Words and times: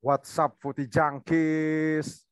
What's 0.00 0.32
up, 0.40 0.56
Footy 0.64 0.88
Junkies? 0.88 2.24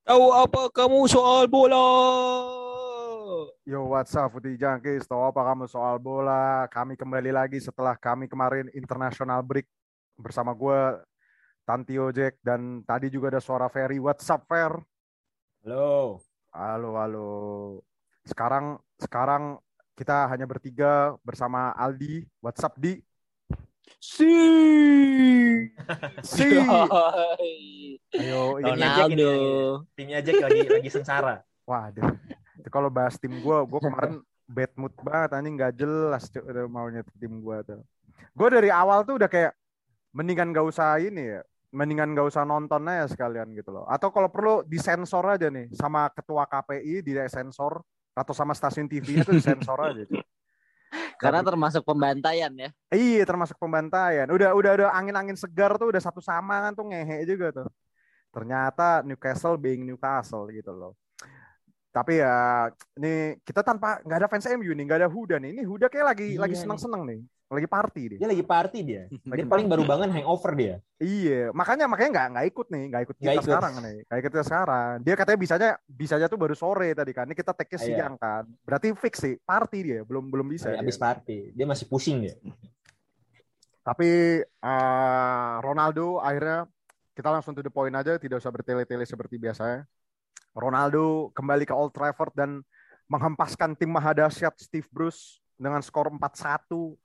Tahu 0.00 0.26
apa 0.32 0.72
kamu 0.72 1.04
soal 1.12 1.44
bola? 1.52 1.76
Yo, 3.68 3.84
what's 3.84 4.16
up, 4.16 4.32
Footy 4.32 4.56
Junkies? 4.56 5.04
Tahu 5.04 5.28
apa 5.28 5.44
kamu 5.52 5.68
soal 5.68 6.00
bola? 6.00 6.64
Kami 6.72 6.96
kembali 6.96 7.28
lagi 7.36 7.60
setelah 7.60 8.00
kami 8.00 8.32
kemarin 8.32 8.72
international 8.72 9.44
break 9.44 9.68
bersama 10.16 10.56
gue, 10.56 11.04
Tantio 11.68 12.08
Jack, 12.16 12.40
dan 12.40 12.80
tadi 12.88 13.12
juga 13.12 13.28
ada 13.28 13.44
suara 13.44 13.68
Ferry. 13.68 14.00
What's 14.00 14.24
up, 14.32 14.48
Fer? 14.48 14.72
Halo. 15.68 16.16
Halo, 16.48 16.96
halo. 16.96 17.28
Sekarang, 18.24 18.80
sekarang 18.96 19.60
kita 19.92 20.24
hanya 20.32 20.48
bertiga 20.48 21.16
bersama 21.20 21.72
Aldi. 21.76 22.24
What's 22.40 22.64
up, 22.64 22.76
Di? 22.80 22.96
Si. 24.00 24.32
Si. 26.24 26.48
Ayo, 28.18 28.60
ini 28.60 28.72
Timnya 28.72 28.88
Jack 28.88 29.08
Ronaldo. 29.08 29.12
ini, 29.12 29.92
Timnya 29.96 30.20
Jack 30.24 30.40
lagi 30.40 30.60
lagi 30.68 30.90
sengsara. 30.90 31.34
Waduh. 31.68 32.08
Itu 32.60 32.68
kalau 32.72 32.88
bahas 32.88 33.16
tim 33.20 33.36
gue, 33.40 33.58
gue 33.68 33.80
kemarin 33.80 34.20
bad 34.48 34.72
mood 34.76 34.94
banget, 35.00 35.30
anjing 35.36 35.54
nggak 35.56 35.74
jelas 35.76 36.28
udah 36.32 36.64
maunya 36.68 37.02
tim 37.16 37.40
gue 37.40 37.56
tuh. 37.64 37.80
Gue 38.32 38.48
dari 38.48 38.70
awal 38.72 39.04
tuh 39.04 39.20
udah 39.20 39.28
kayak 39.28 39.52
mendingan 40.12 40.52
gak 40.52 40.66
usah 40.68 41.00
ini 41.00 41.36
ya, 41.36 41.40
mendingan 41.72 42.12
gak 42.12 42.28
usah 42.32 42.44
nonton 42.44 42.84
aja 42.88 43.08
sekalian 43.08 43.52
gitu 43.56 43.72
loh. 43.72 43.84
Atau 43.88 44.12
kalau 44.12 44.28
perlu 44.28 44.64
disensor 44.64 45.24
aja 45.24 45.48
nih 45.48 45.72
sama 45.72 46.08
ketua 46.12 46.44
KPI 46.48 47.00
di 47.04 47.12
sensor 47.28 47.80
atau 48.12 48.32
sama 48.36 48.52
stasiun 48.52 48.88
TV 48.88 49.20
itu 49.24 49.30
disensor 49.32 49.78
aja. 49.80 50.02
cuy. 50.04 50.20
Karena 51.22 51.40
termasuk 51.40 51.82
pembantaian 51.86 52.52
ya. 52.52 52.68
Iya 52.92 53.22
termasuk 53.24 53.56
pembantaian. 53.56 54.28
Udah 54.28 54.52
udah 54.52 54.70
ada 54.76 54.86
angin-angin 54.92 55.38
segar 55.38 55.78
tuh 55.80 55.88
udah 55.88 56.02
satu 56.02 56.20
sama 56.20 56.60
kan 56.68 56.72
tuh 56.76 56.90
ngehe 56.90 57.24
juga 57.24 57.48
tuh. 57.62 57.68
Ternyata 58.32 59.04
Newcastle 59.06 59.56
being 59.56 59.86
Newcastle 59.86 60.48
gitu 60.50 60.72
loh. 60.74 60.92
Tapi 61.92 62.24
ya 62.24 62.68
ini 62.96 63.36
kita 63.44 63.60
tanpa 63.60 64.00
nggak 64.00 64.18
ada 64.24 64.28
fans 64.28 64.48
MU 64.48 64.72
nih, 64.72 64.84
nggak 64.88 65.00
ada 65.04 65.10
Huda 65.12 65.36
nih. 65.36 65.50
Ini 65.56 65.62
Huda 65.68 65.86
kayak 65.92 66.06
lagi 66.16 66.26
Iya 66.32 66.40
lagi 66.40 66.56
nih. 66.56 66.62
seneng-seneng 66.64 67.02
nih. 67.04 67.20
Lagi 67.52 67.68
party 67.68 68.02
dia. 68.08 68.18
Dia 68.24 68.28
lagi 68.32 68.40
party 68.40 68.78
dia. 68.80 69.02
Lagi 69.28 69.44
Dia 69.44 69.46
paling 69.46 69.68
baru 69.68 69.84
bangun 69.84 70.08
hangover 70.08 70.56
dia. 70.56 70.80
Iya, 70.96 71.52
makanya 71.52 71.84
makanya 71.84 72.10
nggak 72.10 72.28
nggak 72.32 72.46
ikut 72.48 72.66
nih, 72.72 72.84
nggak 72.88 73.02
ikut 73.04 73.16
kita 73.16 73.22
Nggak 73.22 73.34
ikut. 73.36 73.46
sekarang 73.46 73.72
nih, 73.76 73.96
nggak 74.08 74.18
ikut 74.18 74.32
kita 74.32 74.44
sekarang. 74.44 74.94
Dia 75.04 75.14
katanya 75.14 75.38
bisanya 75.38 75.70
bisanya 75.84 76.26
tuh 76.26 76.38
baru 76.40 76.54
sore 76.56 76.88
tadi 76.96 77.12
kan. 77.12 77.28
Ini 77.28 77.36
kita 77.36 77.52
take 77.52 77.76
Iya. 77.76 77.84
siang 77.84 78.14
kan. 78.16 78.48
Berarti 78.64 78.88
fix 78.96 79.14
sih, 79.20 79.36
party 79.38 79.78
dia, 79.84 80.00
belum 80.00 80.24
belum 80.26 80.48
bisa. 80.48 80.72
dia. 80.72 80.80
Habis 80.80 80.96
party. 80.96 81.52
Dia 81.52 81.66
masih 81.68 81.84
pusing 81.84 82.24
dia. 82.24 82.34
Tapi 83.82 84.10
eh, 84.40 85.54
Ronaldo 85.60 86.18
akhirnya 86.18 86.64
kita 87.12 87.28
langsung 87.28 87.52
to 87.52 87.60
the 87.60 87.68
point 87.68 87.92
aja, 87.92 88.16
tidak 88.16 88.40
usah 88.40 88.48
bertele-tele 88.48 89.04
seperti 89.04 89.36
biasanya. 89.36 89.84
Ronaldo 90.52 91.28
kembali 91.32 91.64
ke 91.64 91.74
Old 91.74 91.92
Trafford 91.92 92.32
dan 92.32 92.64
menghempaskan 93.04 93.76
tim 93.76 93.90
mahadasyat 93.90 94.56
Steve 94.56 94.88
Bruce 94.88 95.42
dengan 95.58 95.80
skor 95.80 96.08
4-1. 96.08 96.96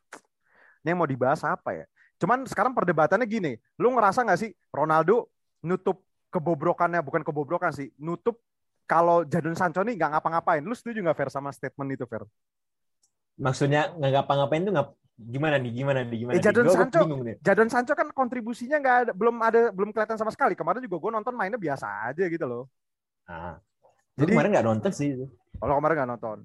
Ini 0.83 0.93
yang 0.93 0.99
mau 0.99 1.09
dibahas 1.09 1.41
apa 1.45 1.73
ya? 1.73 1.85
Cuman 2.17 2.45
sekarang 2.49 2.73
perdebatannya 2.73 3.29
gini, 3.29 3.53
lu 3.77 3.93
ngerasa 3.93 4.25
nggak 4.25 4.39
sih 4.41 4.51
Ronaldo 4.73 5.29
nutup 5.61 6.01
kebobrokannya, 6.33 7.01
bukan 7.05 7.21
kebobrokan 7.21 7.71
sih, 7.73 7.93
nutup 8.01 8.41
kalau 8.87 9.27
Jadon 9.27 9.53
Sancho 9.53 9.83
nih 9.83 9.99
nggak 9.99 10.17
ngapa-ngapain. 10.17 10.63
Lu 10.63 10.73
setuju 10.73 11.03
nggak 11.03 11.17
Fer 11.17 11.29
sama 11.29 11.51
statement 11.53 11.93
itu 11.93 12.05
Fer? 12.09 12.23
Maksudnya 13.37 13.93
nggak 13.93 14.11
ngapa-ngapain 14.17 14.63
tuh 14.65 14.73
nggak 14.73 14.87
gimana 15.17 15.55
nih? 15.61 15.71
Gimana 15.75 15.99
nih? 16.01 16.17
Gimana? 16.23 16.33
Eh, 16.33 16.39
nih? 16.39 16.45
Jadon 16.45 16.65
Sancho-. 16.71 17.05
Jadon 17.43 17.69
Sancho 17.69 17.93
kan 17.93 18.07
kontribusinya 18.15 18.77
nggak 18.81 18.97
ada, 19.03 19.11
belum 19.13 19.35
ada, 19.43 19.59
belum 19.69 19.89
kelihatan 19.93 20.17
sama 20.17 20.31
sekali. 20.33 20.57
Kemarin 20.57 20.81
juga 20.81 20.97
gue 20.97 21.11
nonton 21.13 21.33
mainnya 21.35 21.59
biasa 21.59 22.09
aja 22.09 22.23
gitu 22.25 22.45
loh. 22.47 22.63
Nah, 23.27 23.59
Jadi- 24.17 24.33
kemarin 24.33 24.49
nggak 24.57 24.67
nonton 24.67 24.91
sih. 24.95 25.13
itu. 25.13 25.25
Kalau 25.57 25.73
kemarin 25.77 25.95
nggak 26.01 26.11
nonton. 26.17 26.37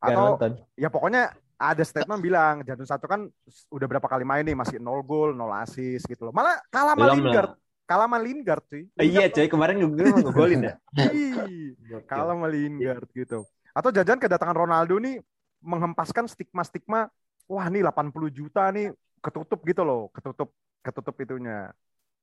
Atau 0.00 0.26
nonton. 0.34 0.52
ya 0.80 0.88
pokoknya 0.88 1.22
ada 1.60 1.84
statement 1.84 2.24
bilang 2.24 2.64
Jadon 2.64 2.88
Sancho 2.88 3.04
kan 3.04 3.28
udah 3.68 3.86
berapa 3.86 4.08
kali 4.08 4.24
main 4.24 4.40
nih 4.48 4.56
masih 4.56 4.80
0 4.80 5.04
gol, 5.04 5.36
0 5.36 5.52
assist 5.60 6.08
gitu 6.08 6.24
loh. 6.24 6.32
Malah 6.32 6.56
kalah 6.72 6.96
sama 6.96 7.12
Lingard. 7.12 7.52
lah. 7.52 7.56
Kalah 7.84 8.06
sama 8.08 8.18
Lingard 8.22 8.64
cuy. 8.64 8.82
Eh, 8.96 9.06
Iya 9.12 9.28
cuy, 9.28 9.46
kemarin 9.52 9.76
gue 9.76 9.92
ngegolin 10.08 10.60
ya. 10.64 10.74
Kalah 12.10 12.32
sama 12.32 12.48
Lingard 12.48 13.08
gitu. 13.12 13.44
Atau 13.76 13.92
jajan 13.92 14.16
kedatangan 14.16 14.56
Ronaldo 14.56 14.96
nih 14.96 15.20
menghempaskan 15.60 16.24
stigma-stigma 16.24 17.12
wah 17.44 17.66
nih 17.68 17.84
80 17.84 18.32
juta 18.32 18.72
nih 18.72 18.88
ketutup 19.20 19.60
gitu 19.68 19.82
loh, 19.84 20.08
ketutup 20.16 20.48
ketutup 20.80 21.12
itunya. 21.20 21.68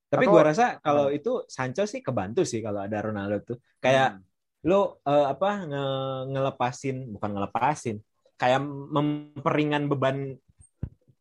Tapi 0.09 0.25
gua 0.25 0.49
rasa 0.49 0.79
kalau 0.81 1.11
itu 1.13 1.45
Sancho 1.45 1.85
sih 1.85 2.01
kebantu 2.01 2.41
sih 2.41 2.63
kalau 2.63 2.81
ada 2.81 2.97
Ronaldo 3.05 3.43
tuh. 3.43 3.57
Kayak 3.77 4.17
lo 4.65 4.97
eh, 5.05 5.25
apa 5.29 5.67
nge- 5.67 6.23
ngelepasin 6.33 6.97
bukan 7.13 7.29
ngelepasin 7.37 7.97
kayak 8.37 8.61
memperingan 8.63 9.89
beban 9.89 10.17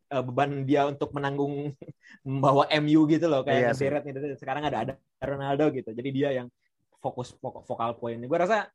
eh, 0.07 0.23
beban 0.23 0.63
dia 0.63 0.87
untuk 0.87 1.11
menanggung 1.11 1.73
membawa 2.27 2.69
MU 2.71 3.09
gitu 3.09 3.25
loh 3.27 3.41
kayak 3.43 3.73
sih. 3.75 3.89
ngederet 3.89 4.03
nih 4.05 4.37
sekarang 4.39 4.63
ada 4.69 4.77
ada 4.85 4.93
Ronaldo 5.19 5.73
gitu 5.73 5.91
jadi 5.91 6.09
dia 6.13 6.29
yang 6.43 6.47
fokus 7.01 7.33
vok- 7.41 7.65
vokal 7.65 7.97
poinnya 7.97 8.25
gue 8.25 8.39
rasa 8.39 8.69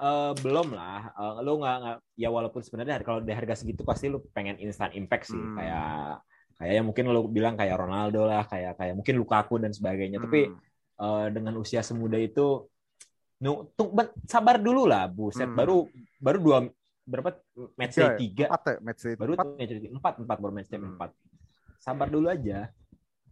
eh, 0.00 0.32
belum 0.38 0.72
lah 0.72 1.12
Eh, 1.16 1.34
lo 1.44 1.52
nggak 1.60 1.76
ya 2.16 2.28
walaupun 2.28 2.60
sebenarnya 2.64 3.00
kalau 3.04 3.20
di 3.20 3.32
harga 3.32 3.58
segitu 3.64 3.82
pasti 3.84 4.08
lo 4.12 4.20
pengen 4.32 4.56
instant 4.60 4.92
impact 4.94 5.28
sih 5.32 5.40
Hmm. 5.40 5.56
kayak 5.56 6.20
kayak 6.60 6.72
yang 6.76 6.86
mungkin 6.88 7.04
lo 7.08 7.24
bilang 7.24 7.56
kayak 7.56 7.76
Ronaldo 7.80 8.28
lah 8.28 8.44
kayak 8.44 8.76
kayak 8.76 8.94
mungkin 8.96 9.16
Lukaku 9.16 9.56
dan 9.60 9.72
sebagainya 9.72 10.20
tapi 10.20 10.48
Hmm. 10.48 10.60
eh, 11.00 11.26
dengan 11.32 11.56
usia 11.56 11.80
semuda 11.80 12.20
itu 12.20 12.68
nu 13.40 13.64
tung- 13.72 13.96
sabar 14.28 14.60
dulu 14.60 14.84
lah 14.84 15.08
buset 15.08 15.48
Hmm. 15.48 15.56
baru 15.56 15.88
baru 16.20 16.38
dua 16.40 16.58
berapa? 17.10 17.30
Match 17.74 17.92
Tiga 17.92 17.98
day 17.98 18.06
ya? 18.06 18.16
tiga. 18.16 18.44
Empat 18.48 18.62
ya 18.64 18.76
match 18.80 19.00
day 19.02 19.14
baru 19.14 19.32
empat. 19.34 19.46
match 19.50 19.70
day 19.74 19.90
empat 19.90 20.14
empat 20.16 20.36
baru 20.38 20.52
match 20.54 20.68
day 20.68 20.78
Hmm. 20.78 20.94
empat. 20.94 21.10
Sabar 21.76 22.06
dulu 22.06 22.30
aja. 22.30 22.70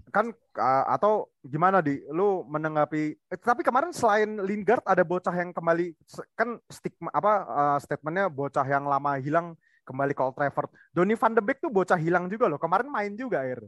Kan 0.08 0.32
uh, 0.56 0.84
atau 0.88 1.28
gimana 1.44 1.78
di? 1.78 2.00
Lu 2.08 2.40
menanggapi 2.44 3.02
eh, 3.14 3.38
tapi 3.38 3.60
kemarin 3.60 3.92
selain 3.92 4.40
Lingard 4.40 4.80
ada 4.82 5.04
bocah 5.04 5.32
yang 5.32 5.52
kembali 5.52 5.92
kan 6.32 6.56
stigma 6.66 7.12
apa 7.12 7.32
uh, 7.44 7.78
statementnya 7.78 8.26
bocah 8.26 8.64
yang 8.64 8.88
lama 8.88 9.20
hilang 9.20 9.52
kembali 9.84 10.12
ke 10.12 10.20
Old 10.20 10.32
Trafford. 10.34 10.72
Donny 10.90 11.12
van 11.12 11.32
de 11.32 11.40
Beek 11.40 11.60
tuh 11.60 11.68
bocah 11.68 11.96
hilang 11.96 12.24
juga 12.26 12.48
loh. 12.48 12.56
Kemarin 12.56 12.88
main 12.88 13.12
juga 13.12 13.44
air. 13.44 13.60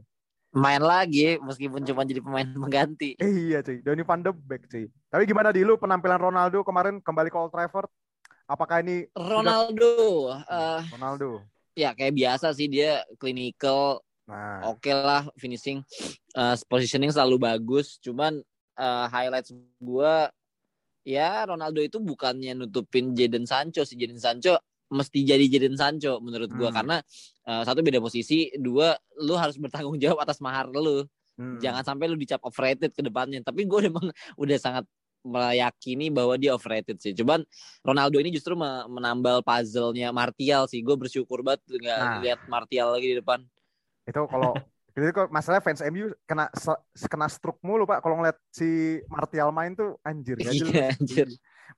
Main 0.51 0.81
lagi 0.81 1.37
meskipun 1.39 1.85
cuma 1.85 2.03
jadi 2.03 2.19
pemain 2.19 2.43
pengganti. 2.65 3.15
eh, 3.15 3.31
iya 3.53 3.61
cuy. 3.61 3.77
Donny 3.79 4.01
van 4.01 4.19
de 4.19 4.33
Beek 4.33 4.65
cuy. 4.65 4.89
Tapi 5.13 5.23
gimana 5.23 5.53
di? 5.53 5.61
Lu 5.61 5.77
penampilan 5.77 6.17
Ronaldo 6.17 6.65
kemarin 6.65 6.97
kembali 6.99 7.29
ke 7.29 7.37
Old 7.37 7.53
Trafford 7.53 7.85
apakah 8.51 8.83
ini 8.83 9.07
Ronaldo 9.15 10.27
eh, 10.43 10.81
Ronaldo. 10.91 11.39
ya 11.71 11.95
kayak 11.95 12.11
biasa 12.11 12.51
sih 12.51 12.67
dia 12.67 13.07
clinical. 13.15 14.03
Nah. 14.27 14.63
Oke 14.71 14.91
lah 14.91 15.27
finishing 15.39 15.79
eh, 16.35 16.55
positioning 16.67 17.11
selalu 17.15 17.39
bagus. 17.39 17.95
Cuman 18.03 18.43
eh, 18.75 19.05
highlights 19.07 19.55
gua 19.79 20.27
ya 21.07 21.47
Ronaldo 21.47 21.79
itu 21.79 21.97
bukannya 22.03 22.51
nutupin 22.53 23.15
Jadon 23.15 23.47
Sancho 23.47 23.87
sih. 23.87 23.95
Jadon 23.95 24.19
Sancho 24.19 24.59
mesti 24.91 25.23
jadi 25.23 25.47
Jadon 25.47 25.79
Sancho 25.79 26.19
menurut 26.19 26.51
gua. 26.51 26.75
Hmm. 26.75 26.77
karena 26.83 26.97
eh, 27.47 27.63
satu 27.63 27.79
beda 27.79 28.03
posisi 28.03 28.51
dua 28.59 28.99
lu 29.23 29.39
harus 29.39 29.55
bertanggung 29.55 29.95
jawab 30.03 30.27
atas 30.27 30.43
mahar 30.43 30.67
lu. 30.67 31.07
Hmm. 31.39 31.57
jangan 31.57 31.81
sampai 31.81 32.05
lu 32.11 32.19
dicap 32.19 32.43
overrated 32.43 32.91
ke 32.91 33.01
depannya. 33.01 33.39
Tapi 33.41 33.65
gue 33.65 33.79
udah 33.87 34.13
udah 34.37 34.57
sangat 34.59 34.83
meyakini 35.21 36.09
bahwa 36.09 36.35
dia 36.35 36.51
overrated 36.53 36.97
sih. 36.97 37.13
Cuman 37.13 37.45
Ronaldo 37.81 38.17
ini 38.17 38.33
justru 38.33 38.53
me- 38.53 38.85
menambal 38.89 39.41
puzzle-nya 39.41 40.09
Martial 40.09 40.65
sih. 40.65 40.81
Gue 40.81 40.97
bersyukur 40.97 41.45
banget 41.45 41.61
nggak 41.67 41.97
Nah. 41.97 42.19
lihat 42.21 42.39
Martial 42.45 42.91
lagi 42.91 43.07
di 43.13 43.17
depan. 43.17 43.39
Itu 44.05 44.25
kalau 44.25 44.53
jadi 44.97 45.13
kok 45.15 45.29
masalahnya 45.31 45.63
fans 45.63 45.81
MU 45.87 46.11
kena 46.25 46.49
kena 47.07 47.27
stroke 47.29 47.61
mulu 47.61 47.85
pak. 47.85 48.01
Kalau 48.01 48.17
ngeliat 48.19 48.37
si 48.49 48.99
Martial 49.07 49.53
main 49.53 49.77
tuh 49.77 49.95
anjir 50.01 50.35
jelas. 50.41 50.57
Iya, 50.57 50.87
anjir. 50.97 51.27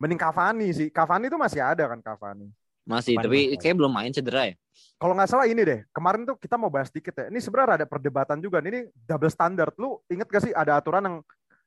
mending 0.01 0.17
Cavani 0.17 0.67
sih. 0.73 0.87
Cavani 0.89 1.29
tuh 1.29 1.37
masih 1.37 1.61
ada 1.61 1.85
kan 1.85 2.01
Cavani? 2.01 2.49
Masih 2.83 3.15
Depan 3.15 3.31
tapi 3.31 3.55
kayak 3.55 3.75
belum 3.79 3.93
main 3.93 4.11
cedera 4.11 4.51
ya? 4.51 4.55
Kalau 4.99 5.13
nggak 5.15 5.29
salah 5.29 5.47
ini 5.47 5.61
deh 5.63 5.79
kemarin 5.93 6.27
tuh 6.27 6.35
kita 6.35 6.55
mau 6.59 6.67
bahas 6.67 6.89
dikit 6.91 7.13
ya. 7.13 7.25
Ini 7.29 7.39
sebenarnya 7.39 7.83
ada 7.83 7.87
perdebatan 7.87 8.41
juga. 8.41 8.59
Ini 8.59 8.89
double 9.07 9.31
standard. 9.31 9.71
Lu 9.79 10.01
inget 10.09 10.27
gak 10.27 10.43
sih 10.49 10.51
ada 10.55 10.79
aturan 10.81 11.03
yang 11.05 11.17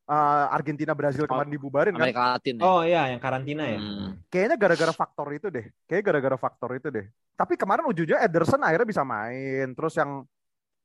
uh, 0.06 0.46
Argentina 0.50 0.92
Brazil 0.94 1.26
kemarin 1.26 1.50
dibubarin 1.50 1.92
kan 1.92 2.06
Amerika 2.06 2.22
Latin 2.34 2.54
ya 2.58 2.62
oh 2.64 2.80
iya 2.82 3.02
yang 3.12 3.20
karantina 3.20 3.64
ya 3.66 3.78
Hmm. 3.78 4.18
kayaknya 4.26 4.56
gara-gara 4.56 4.92
faktor 4.94 5.28
itu 5.34 5.46
deh 5.50 5.66
kayak 5.84 6.02
gara-gara 6.02 6.36
faktor 6.38 6.70
itu 6.74 6.88
deh 6.90 7.06
tapi 7.36 7.54
kemarin 7.54 7.84
ujungnya 7.86 8.22
Ederson 8.22 8.62
akhirnya 8.62 8.88
bisa 8.88 9.02
main 9.04 9.70
terus 9.74 9.94
yang 9.94 10.24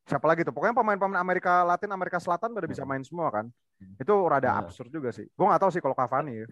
siapa 0.03 0.25
lagi 0.25 0.41
tuh 0.41 0.51
pokoknya 0.51 0.73
pemain-pemain 0.75 1.21
Amerika 1.21 1.61
Latin 1.63 1.93
Amerika 1.93 2.17
Selatan 2.17 2.51
pada 2.51 2.67
bisa 2.67 2.83
main 2.83 3.05
semua 3.05 3.29
kan 3.31 3.45
itu 3.97 4.13
rada 4.27 4.49
Hmm. 4.51 4.61
absurd 4.65 4.89
juga 4.89 5.09
sih 5.09 5.25
gue 5.25 5.45
nggak 5.45 5.61
tahu 5.61 5.71
sih 5.71 5.81
kalau 5.81 5.93
Cavani 5.95 6.45
ya 6.45 6.47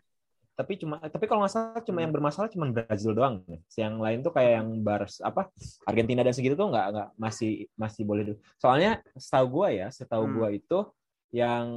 tapi 0.59 0.75
cuma 0.75 0.99
tapi 0.99 1.23
kalau 1.23 1.39
nggak 1.39 1.53
salah 1.55 1.79
cuma 1.79 2.03
Hmm. 2.03 2.03
yang 2.03 2.13
bermasalah 2.19 2.51
cuma 2.51 2.67
Brazil 2.67 3.15
doang. 3.15 3.39
Yang 3.79 3.95
lain 3.95 4.19
tuh 4.19 4.33
kayak 4.35 4.51
yang 4.59 4.67
Bars 4.83 5.23
apa 5.23 5.47
Argentina 5.87 6.19
dan 6.19 6.35
segitu 6.35 6.59
tuh 6.59 6.67
nggak 6.67 6.85
nggak 6.91 7.07
masih 7.15 7.71
masih 7.79 8.03
boleh 8.03 8.23
dulu. 8.27 8.37
Soalnya 8.59 8.99
setahu 9.15 9.47
gua 9.47 9.71
ya, 9.71 9.87
setahu 9.87 10.27
Hmm. 10.27 10.35
gua 10.35 10.47
itu 10.51 10.83
yang 11.29 11.67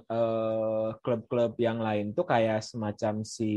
eh, 0.00 0.88
klub-klub 1.00 1.52
yang 1.56 1.78
lain 1.78 2.16
tuh 2.16 2.24
kayak 2.24 2.64
semacam 2.64 3.20
si 3.22 3.50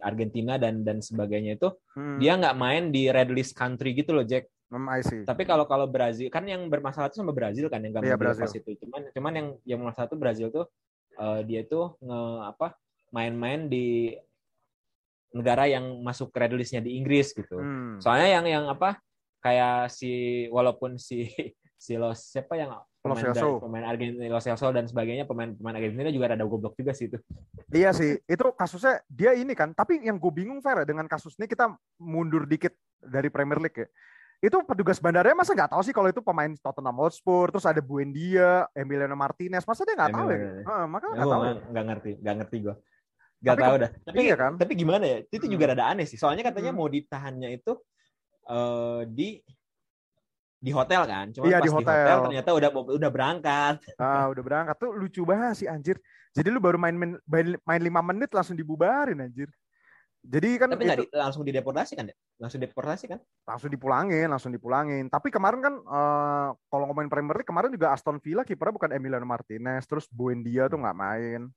Argentina 0.00 0.56
dan 0.56 0.80
dan 0.80 0.98
sebagainya 0.98 1.56
itu 1.56 1.68
Hmm. 1.92 2.16
dia 2.16 2.40
nggak 2.40 2.56
main 2.56 2.88
di 2.88 3.12
red 3.12 3.28
list 3.28 3.52
country 3.52 3.92
gitu 3.92 4.16
loh 4.16 4.24
Jack. 4.24 4.48
Hmm, 4.72 4.88
I 4.88 5.04
see. 5.04 5.28
Tapi 5.28 5.44
kalau 5.44 5.68
kalau 5.68 5.84
Brazil 5.84 6.32
kan 6.32 6.48
yang 6.48 6.64
bermasalah 6.66 7.12
itu 7.12 7.20
sama 7.20 7.36
Brazil 7.36 7.68
kan 7.68 7.84
yang 7.84 7.92
nggak 7.92 8.08
Iya, 8.08 8.16
dilepas 8.16 8.40
Brazil. 8.48 8.60
itu. 8.64 8.70
Cuman 8.80 9.02
cuman 9.12 9.32
yang 9.36 9.48
yang 9.68 9.80
masalah 9.84 10.08
itu 10.08 10.16
Brazil 10.16 10.48
tuh 10.48 10.64
eh, 11.12 11.40
dia 11.44 11.60
tuh 11.62 11.92
nge 12.00 12.20
apa 12.48 12.72
main-main 13.12 13.68
di 13.68 14.16
negara 15.32 15.64
yang 15.64 15.84
masuk 16.00 16.32
red 16.32 16.52
listnya 16.52 16.80
di 16.80 16.96
Inggris 16.96 17.32
gitu. 17.32 17.60
Hmm. 17.60 18.00
Soalnya 18.00 18.40
yang 18.40 18.46
yang 18.48 18.64
apa 18.68 18.96
kayak 19.40 19.92
si 19.92 20.12
walaupun 20.48 20.96
si 20.96 21.28
si 21.82 21.98
Los 21.98 22.30
siapa 22.30 22.54
yang 22.54 22.78
pemain, 23.02 23.18
Celso. 23.26 23.58
dari- 23.58 23.62
pemain 23.66 23.84
Argentina 23.84 24.30
Los 24.30 24.46
Celso 24.46 24.70
dan 24.70 24.86
sebagainya 24.86 25.26
pemain 25.26 25.50
pemain 25.50 25.74
Argentina 25.74 26.14
juga 26.14 26.30
ada 26.30 26.46
goblok 26.46 26.78
juga 26.78 26.94
sih 26.94 27.10
itu. 27.10 27.18
Iya 27.74 27.90
sih, 27.90 28.22
itu 28.22 28.44
kasusnya 28.54 29.02
dia 29.10 29.34
ini 29.34 29.58
kan. 29.58 29.74
Tapi 29.74 29.98
yang 29.98 30.22
gue 30.22 30.30
bingung 30.30 30.62
Fer, 30.62 30.86
dengan 30.86 31.10
kasus 31.10 31.34
ini 31.34 31.50
kita 31.50 31.74
mundur 31.98 32.46
dikit 32.46 32.70
dari 33.02 33.26
Premier 33.26 33.58
League 33.58 33.74
ya. 33.74 33.88
Itu 34.38 34.62
petugas 34.62 34.98
bandaranya 34.98 35.34
masa 35.34 35.54
nggak 35.54 35.70
tahu 35.70 35.82
sih 35.82 35.94
kalau 35.94 36.10
itu 36.10 36.18
pemain 36.18 36.50
Tottenham 36.58 36.98
Hotspur, 36.98 37.50
terus 37.50 37.62
ada 37.62 37.78
Buendia, 37.78 38.66
Emiliano 38.74 39.14
Martinez, 39.14 39.62
masa 39.62 39.82
dia 39.82 39.94
nggak 39.94 40.10
tahu 40.12 40.26
ya? 40.26 40.34
Emiliano. 40.34 40.62
Heeh, 40.66 40.84
maka 40.86 41.06
Ya, 41.06 41.14
nggak 41.14 41.26
tahu. 41.26 41.42
ya. 41.42 41.52
nggak 41.66 41.84
ngerti, 41.86 42.10
nggak 42.18 42.34
ngerti 42.38 42.56
gua. 42.58 42.74
Nggak 43.42 43.54
Tapi 43.54 43.62
tahu 43.62 43.74
dah. 43.76 43.90
Tapi 44.06 44.16
Iya 44.20 44.36
kan? 44.38 44.52
tapi 44.54 44.72
gimana 44.74 45.04
ya? 45.04 45.18
Itu 45.26 45.44
Hmm. 45.46 45.52
juga 45.52 45.64
rada 45.74 45.84
aneh 45.90 46.06
sih. 46.06 46.14
Soalnya 46.14 46.46
katanya 46.46 46.70
Hmm. 46.70 46.78
mau 46.78 46.86
ditahannya 46.86 47.50
itu 47.52 47.74
eh, 48.42 49.02
di 49.06 49.38
di 50.62 50.70
hotel 50.70 51.02
kan. 51.10 51.26
Cuma 51.34 51.50
Iya, 51.50 51.58
pas 51.58 51.66
di 51.66 51.68
di 51.68 51.74
hotel. 51.74 51.98
hotel. 51.98 52.16
ternyata 52.30 52.50
udah 52.54 52.68
udah 52.94 53.10
berangkat. 53.10 53.74
Ah, 53.98 54.30
udah 54.30 54.42
berangkat 54.46 54.76
tuh 54.78 54.90
lucu 54.94 55.22
banget 55.26 55.58
sih 55.58 55.66
anjir. 55.66 55.98
Jadi 56.32 56.48
lu 56.48 56.62
baru 56.62 56.78
main 56.78 56.94
main, 56.94 57.18
main 57.66 57.82
5 57.82 58.00
menit 58.00 58.30
langsung 58.30 58.54
dibubarin 58.54 59.18
anjir. 59.18 59.50
Jadi 60.22 60.54
kan 60.54 60.70
Tapi 60.70 60.86
itu 60.86 61.02
di- 61.10 61.18
langsung 61.18 61.42
dideportasi 61.42 61.98
kan? 61.98 62.06
Langsung 62.38 62.62
deportasi 62.62 63.10
kan? 63.10 63.18
langsung 63.42 63.74
dipulangin, 63.74 64.30
langsung 64.30 64.54
dipulangin. 64.54 65.10
Tapi 65.10 65.34
kemarin 65.34 65.58
kan 65.58 65.74
eh, 65.82 66.48
kalau 66.70 66.84
ngomongin 66.86 67.10
Premier 67.10 67.42
League 67.42 67.50
kemarin 67.50 67.74
juga 67.74 67.90
Aston 67.90 68.22
Villa 68.22 68.46
kipernya 68.46 68.70
bukan 68.78 68.94
Emiliano 68.94 69.26
Martinez, 69.26 69.82
terus 69.82 70.06
Buendia 70.06 70.70
tuh 70.70 70.78
nggak 70.78 70.94
main. 70.94 71.50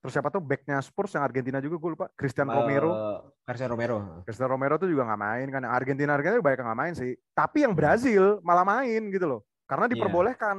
Terus 0.00 0.12
siapa 0.12 0.28
tuh 0.30 0.38
backnya 0.38 0.78
Spurs 0.78 1.10
yang 1.16 1.24
Argentina 1.26 1.58
juga 1.58 1.76
gue 1.80 1.90
lupa, 1.98 2.06
Christian 2.14 2.46
Romero. 2.46 2.90
Eh, 2.94 3.18
Cristiano 3.42 3.72
Romero. 3.74 3.96
Cristiano 4.22 4.50
Romero 4.54 4.74
tuh 4.78 4.86
juga 4.86 5.02
nggak 5.08 5.20
main 5.20 5.46
kan. 5.50 5.60
Yang 5.66 5.74
Argentina 5.74 6.10
Argentina 6.14 6.42
banyak 6.42 6.58
yang 6.62 6.68
nggak 6.70 6.80
main 6.84 6.94
sih. 6.94 7.12
Tapi 7.34 7.58
yang 7.66 7.74
Brazil 7.74 8.38
malah 8.46 8.62
main 8.62 9.02
gitu 9.10 9.26
loh. 9.26 9.40
Karena 9.66 9.90
Iya. 9.90 9.92
diperbolehkan. 9.98 10.56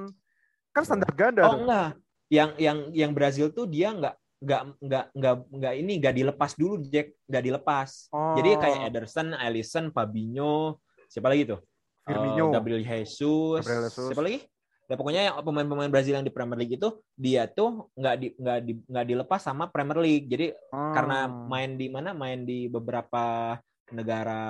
Kan 0.76 0.84
standar 0.84 1.12
ganda 1.16 1.42
Oh 1.48 1.54
tuh. 1.56 1.60
enggak. 1.64 1.90
Yang 2.28 2.50
yang 2.60 2.78
yang 2.92 3.12
Brazil 3.16 3.48
tuh 3.56 3.66
dia 3.66 3.96
nggak 3.96 4.16
nggak 4.38 4.62
nggak 4.84 5.06
nggak 5.18 5.36
nggak 5.50 5.74
ini 5.80 5.94
nggak 5.98 6.14
dilepas 6.14 6.52
dulu 6.54 6.78
Jack 6.84 7.16
nggak 7.26 7.44
dilepas. 7.48 7.90
Oh, 8.12 8.36
Jadi 8.38 8.50
kayak 8.60 8.80
Ederson, 8.92 9.34
Alisson, 9.34 9.86
Fabinho, 9.96 10.78
siapa 11.08 11.32
lagi 11.32 11.48
tuh? 11.48 11.64
Firmino. 12.04 12.52
Eh, 12.52 12.54
Gabriel 12.54 12.84
Jesus, 12.84 13.64
Gabriel 13.64 13.84
Jesus. 13.90 14.08
siapa 14.12 14.22
lagi? 14.24 14.40
Ya 14.88 14.96
pokoknya 14.96 15.22
yang 15.28 15.36
pemain-pemain 15.44 15.92
Brazil 15.92 16.16
yang 16.16 16.24
di 16.24 16.32
Premier 16.32 16.56
League 16.56 16.80
itu 16.80 16.90
dia 17.12 17.44
tuh 17.44 17.92
nggak 17.92 18.16
di 18.16 18.28
nggak 18.40 18.60
di 18.64 18.74
nggak 18.88 19.06
dilepas 19.06 19.42
sama 19.44 19.68
Premier 19.68 20.00
League. 20.00 20.32
Jadi 20.32 20.56
Oh. 20.72 20.96
karena 20.96 21.28
main 21.28 21.76
di 21.76 21.92
mana? 21.92 22.16
Main 22.16 22.48
di 22.48 22.72
beberapa 22.72 23.56
negara 23.92 24.42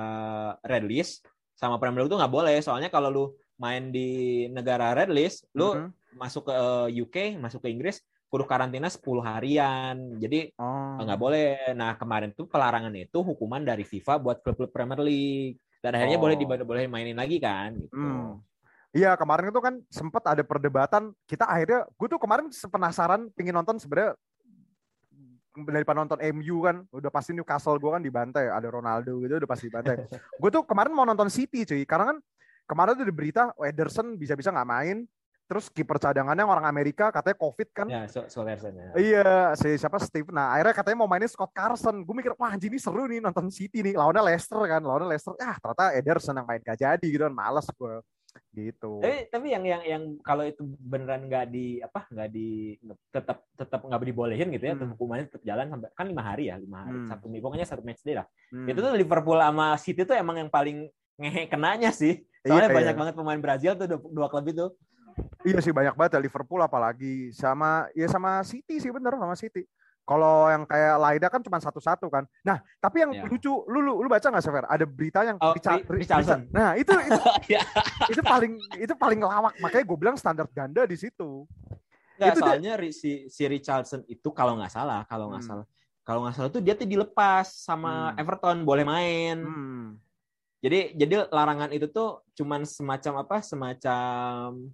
red 0.62 0.86
list 0.86 1.26
sama 1.58 1.82
Premier 1.82 2.06
League 2.06 2.14
tuh 2.14 2.22
nggak 2.22 2.30
boleh. 2.34 2.58
Soalnya 2.62 2.94
kalau 2.94 3.10
lu 3.10 3.26
main 3.58 3.90
di 3.90 4.46
negara 4.54 4.94
red 4.94 5.10
list, 5.10 5.50
lu 5.58 5.74
Mhm. 5.74 5.90
masuk 6.22 6.46
ke 6.46 6.54
eh, 6.54 6.88
UK, 7.02 7.18
masuk 7.42 7.66
ke 7.66 7.74
Inggris, 7.74 7.98
kudu 8.30 8.46
karantina 8.46 8.94
10 8.94 9.26
harian. 9.26 9.98
Jadi 10.22 10.54
Oh. 10.54 11.02
nggak 11.02 11.18
boleh. 11.18 11.74
Nah 11.74 11.98
kemarin 11.98 12.30
tuh 12.38 12.46
pelarangan 12.46 12.94
itu 12.94 13.26
hukuman 13.26 13.66
dari 13.66 13.82
FIFA 13.82 14.22
buat 14.22 14.38
klub-klub 14.46 14.70
Premier 14.70 15.02
League. 15.02 15.58
Dan 15.82 15.98
akhirnya 15.98 16.22
Oh. 16.22 16.24
boleh 16.30 16.36
boleh 16.62 16.86
mainin 16.86 17.18
lagi 17.18 17.42
kan. 17.42 17.74
Gitu. 17.74 17.90
Hmm. 17.90 18.38
Iya 18.98 19.14
kemarin 19.14 19.54
itu 19.54 19.62
kan 19.62 19.78
sempat 19.94 20.26
ada 20.26 20.42
perdebatan 20.42 21.14
kita 21.30 21.46
akhirnya 21.46 21.86
gue 21.86 22.08
tuh 22.10 22.18
kemarin 22.18 22.50
penasaran 22.50 23.30
pingin 23.38 23.54
nonton 23.54 23.78
sebenarnya 23.78 24.18
daripada 25.54 26.02
nonton 26.02 26.20
MU 26.38 26.66
kan 26.66 26.82
udah 26.90 27.12
pasti 27.14 27.38
Newcastle 27.38 27.78
gue 27.78 27.92
kan 27.94 28.02
dibantai 28.02 28.50
ada 28.50 28.66
Ronaldo 28.70 29.22
gitu 29.22 29.38
udah 29.38 29.50
pasti 29.50 29.70
dibantai 29.70 30.02
gue 30.42 30.50
tuh 30.50 30.66
kemarin 30.66 30.94
mau 30.98 31.06
nonton 31.06 31.30
City 31.30 31.62
cuy 31.62 31.86
karena 31.86 32.14
kan 32.14 32.18
kemarin 32.66 32.98
tuh 32.98 33.06
ada 33.06 33.14
berita 33.14 33.42
oh, 33.54 33.66
Ederson 33.66 34.18
bisa-bisa 34.18 34.50
nggak 34.50 34.70
main 34.70 35.06
terus 35.48 35.72
kiper 35.72 35.96
cadangannya 35.96 36.44
orang 36.44 36.66
Amerika 36.68 37.14
katanya 37.14 37.38
covid 37.40 37.70
kan 37.72 37.88
Ya, 37.88 38.04
so 38.12 38.28
Solerson 38.28 38.76
ya. 38.76 38.92
Iya, 39.00 39.56
si 39.56 39.80
siapa 39.80 39.96
Steve. 40.04 40.28
Nah, 40.28 40.52
akhirnya 40.52 40.76
katanya 40.76 40.98
mau 41.00 41.08
mainin 41.08 41.32
Scott 41.32 41.56
Carson. 41.56 42.04
Gue 42.04 42.20
mikir, 42.20 42.36
wah 42.36 42.52
anjing 42.52 42.68
ini 42.68 42.84
seru 42.84 43.08
nih 43.08 43.24
nonton 43.24 43.48
City 43.48 43.80
nih. 43.80 43.96
Lawannya 43.96 44.28
Leicester 44.28 44.60
kan, 44.68 44.84
lawannya 44.84 45.08
Leicester. 45.08 45.40
Ah, 45.40 45.56
ternyata 45.56 45.96
Ederson 45.96 46.36
yang 46.36 46.44
main 46.44 46.60
gak 46.60 46.84
jadi 46.84 47.00
gitu 47.08 47.24
kan. 47.24 47.32
Males 47.32 47.64
gue. 47.64 47.96
Gitu. 48.52 48.92
Tapi 49.02 49.18
tapi 49.30 49.48
yang 49.52 49.64
yang 49.64 49.82
yang 49.84 50.04
kalau 50.22 50.44
itu 50.44 50.64
beneran 50.78 51.28
nggak 51.28 51.46
di 51.50 51.80
apa 51.80 52.08
nggak 52.10 52.30
di 52.32 52.78
tetap 53.10 53.46
tetap 53.54 53.82
nggak 53.84 54.02
dibolehin 54.04 54.50
gitu 54.54 54.66
ya, 54.70 54.76
Hmm. 54.76 54.94
hukumannya 54.94 55.30
tetap 55.30 55.44
jalan 55.44 55.66
sampai 55.72 55.90
kan 55.94 56.06
lima 56.08 56.24
hari 56.24 56.44
ya 56.50 56.56
lima 56.58 56.86
hari 56.86 56.98
Hmm. 57.04 57.10
satu 57.10 57.26
pokoknya 57.30 57.66
satu 57.66 57.82
match 57.84 58.02
day 58.02 58.16
lah. 58.18 58.28
Hmm. 58.54 58.68
Itu 58.70 58.80
tuh 58.80 58.94
Liverpool 58.96 59.40
sama 59.40 59.76
City 59.78 60.02
tuh 60.06 60.16
emang 60.16 60.38
yang 60.42 60.50
paling 60.50 60.90
ngehe 61.18 61.50
kenanya 61.50 61.90
sih. 61.90 62.22
Soalnya 62.46 62.70
Iya, 62.72 62.78
banyak 62.78 62.94
iya. 62.96 63.00
banget 63.04 63.14
pemain 63.18 63.42
Brazil 63.42 63.72
tuh 63.76 63.88
dua, 63.90 64.00
dua 64.00 64.28
klub 64.30 64.46
itu. 64.48 64.66
Iya 65.46 65.60
sih 65.66 65.74
banyak 65.74 65.98
banget 65.98 66.18
ya 66.18 66.22
Liverpool 66.22 66.62
apalagi 66.62 67.34
sama 67.34 67.90
ya 67.98 68.06
sama 68.06 68.46
City 68.46 68.78
sih 68.78 68.94
bener 68.94 69.18
sama 69.18 69.34
City. 69.34 69.66
Kalau 70.08 70.48
yang 70.48 70.64
kayak 70.64 70.96
Laida 70.98 71.28
kan 71.28 71.44
cuma 71.44 71.60
satu-satu 71.60 72.08
kan. 72.08 72.24
Nah, 72.40 72.64
tapi 72.80 73.04
yang 73.04 73.12
Ya. 73.12 73.28
lucu, 73.28 73.52
lu 73.68 73.84
lu, 73.84 74.00
lu 74.00 74.08
baca 74.08 74.24
nggak 74.24 74.40
Sever? 74.40 74.64
Ada 74.64 74.88
berita 74.88 75.20
yang 75.22 75.36
Oh, 75.38 75.52
Richa- 75.52 75.76
Ri- 75.76 75.84
Ri- 75.84 76.00
Richarlison. 76.08 76.48
Richa- 76.48 76.56
Nah, 76.56 76.70
itu 76.74 76.94
itu, 77.12 77.22
Iya. 77.52 77.62
itu 78.08 78.22
paling 78.24 78.54
itu 78.80 78.94
paling 78.96 79.20
lawak. 79.20 79.60
Makanya 79.60 79.84
gue 79.84 79.98
bilang 80.00 80.16
standar 80.16 80.48
ganda 80.48 80.88
di 80.88 80.96
situ. 80.96 81.44
Nggak, 82.16 82.24
Itu 82.24 82.40
dia- 82.40 82.48
soalnya 82.48 82.74
Ri- 82.80 82.96
si 82.96 83.28
si 83.28 83.44
Richardson 83.46 84.08
itu 84.08 84.32
kalau 84.32 84.56
nggak 84.56 84.72
salah, 84.72 85.04
kalau 85.04 85.28
nggak 85.30 85.44
Hmm. 85.44 85.52
salah, 85.60 85.66
kalau 86.02 86.20
nggak 86.24 86.34
salah 86.34 86.50
tuh 86.50 86.64
dia 86.64 86.74
tuh 86.74 86.88
dilepas 86.88 87.44
sama 87.52 88.16
Hmm. 88.16 88.22
Everton 88.24 88.64
boleh 88.64 88.88
main. 88.88 89.38
Hmm. 89.44 90.00
Jadi 90.58 90.96
jadi 90.96 91.28
larangan 91.28 91.70
itu 91.70 91.86
tuh 91.86 92.24
cuman 92.34 92.64
semacam 92.64 93.14
apa? 93.22 93.44
Semacam 93.44 94.72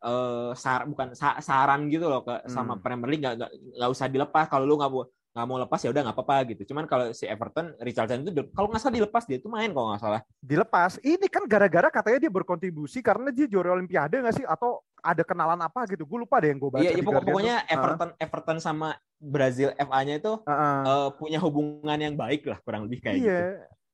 eh 0.00 0.50
sar 0.54 0.88
bukan 0.88 1.12
sa- 1.12 1.38
saran 1.38 1.84
gitu 1.86 2.08
loh 2.08 2.24
ke 2.24 2.48
sama 2.48 2.72
Hmm. 2.72 2.80
Premier 2.80 3.08
League 3.08 3.20
nggak 3.20 3.36
nggak 3.76 3.90
usah 3.90 4.08
dilepas 4.08 4.48
kalau 4.48 4.64
lu 4.64 4.74
nggak 4.74 4.88
mau 4.88 5.04
nggak 5.30 5.46
mau 5.46 5.62
lepas 5.62 5.78
ya 5.78 5.94
udah 5.94 6.02
nggak 6.02 6.16
apa-apa 6.16 6.36
gitu. 6.50 6.62
Cuman 6.66 6.90
kalau 6.90 7.14
si 7.14 7.22
Everton 7.22 7.70
Richardson 7.78 8.26
itu 8.26 8.34
kalau 8.50 8.66
nggak 8.66 8.82
salah 8.82 8.96
dilepas 8.96 9.22
dia 9.24 9.38
tuh 9.38 9.46
main 9.46 9.70
kalau 9.70 9.94
nggak 9.94 10.02
salah. 10.02 10.20
dilepas. 10.42 10.98
Ini 10.98 11.26
kan 11.30 11.46
gara-gara 11.46 11.86
katanya 11.86 12.18
dia 12.18 12.32
berkontribusi 12.32 12.98
karena 12.98 13.30
dia 13.30 13.46
juara 13.46 13.78
Olimpiade 13.78 14.18
nggak 14.18 14.34
sih? 14.34 14.42
Atau 14.42 14.82
ada 14.98 15.22
kenalan 15.22 15.60
apa 15.62 15.86
gitu? 15.86 16.02
Gue 16.02 16.26
lupa 16.26 16.42
deh 16.42 16.50
yang 16.50 16.58
gue 16.58 16.70
baca. 16.74 16.82
Iya, 16.82 16.90
iya, 16.90 16.98
di 16.98 17.04
pokok- 17.06 17.14
Guardian 17.22 17.30
pokoknya. 17.30 17.56
Ah, 17.62 17.72
Everton 17.78 18.10
Everton 18.18 18.58
sama 18.58 18.88
Brazil 19.20 19.68
FA-nya 19.78 20.14
itu 20.18 20.32
ah, 20.42 20.50
ah. 20.50 20.80
eh, 20.82 21.08
punya 21.14 21.38
hubungan 21.38 21.98
yang 22.00 22.16
baik 22.18 22.48
lah 22.50 22.58
kurang 22.64 22.90
lebih 22.90 22.98
kayak 22.98 23.16
iya. 23.16 23.22
gitu. 23.22 23.44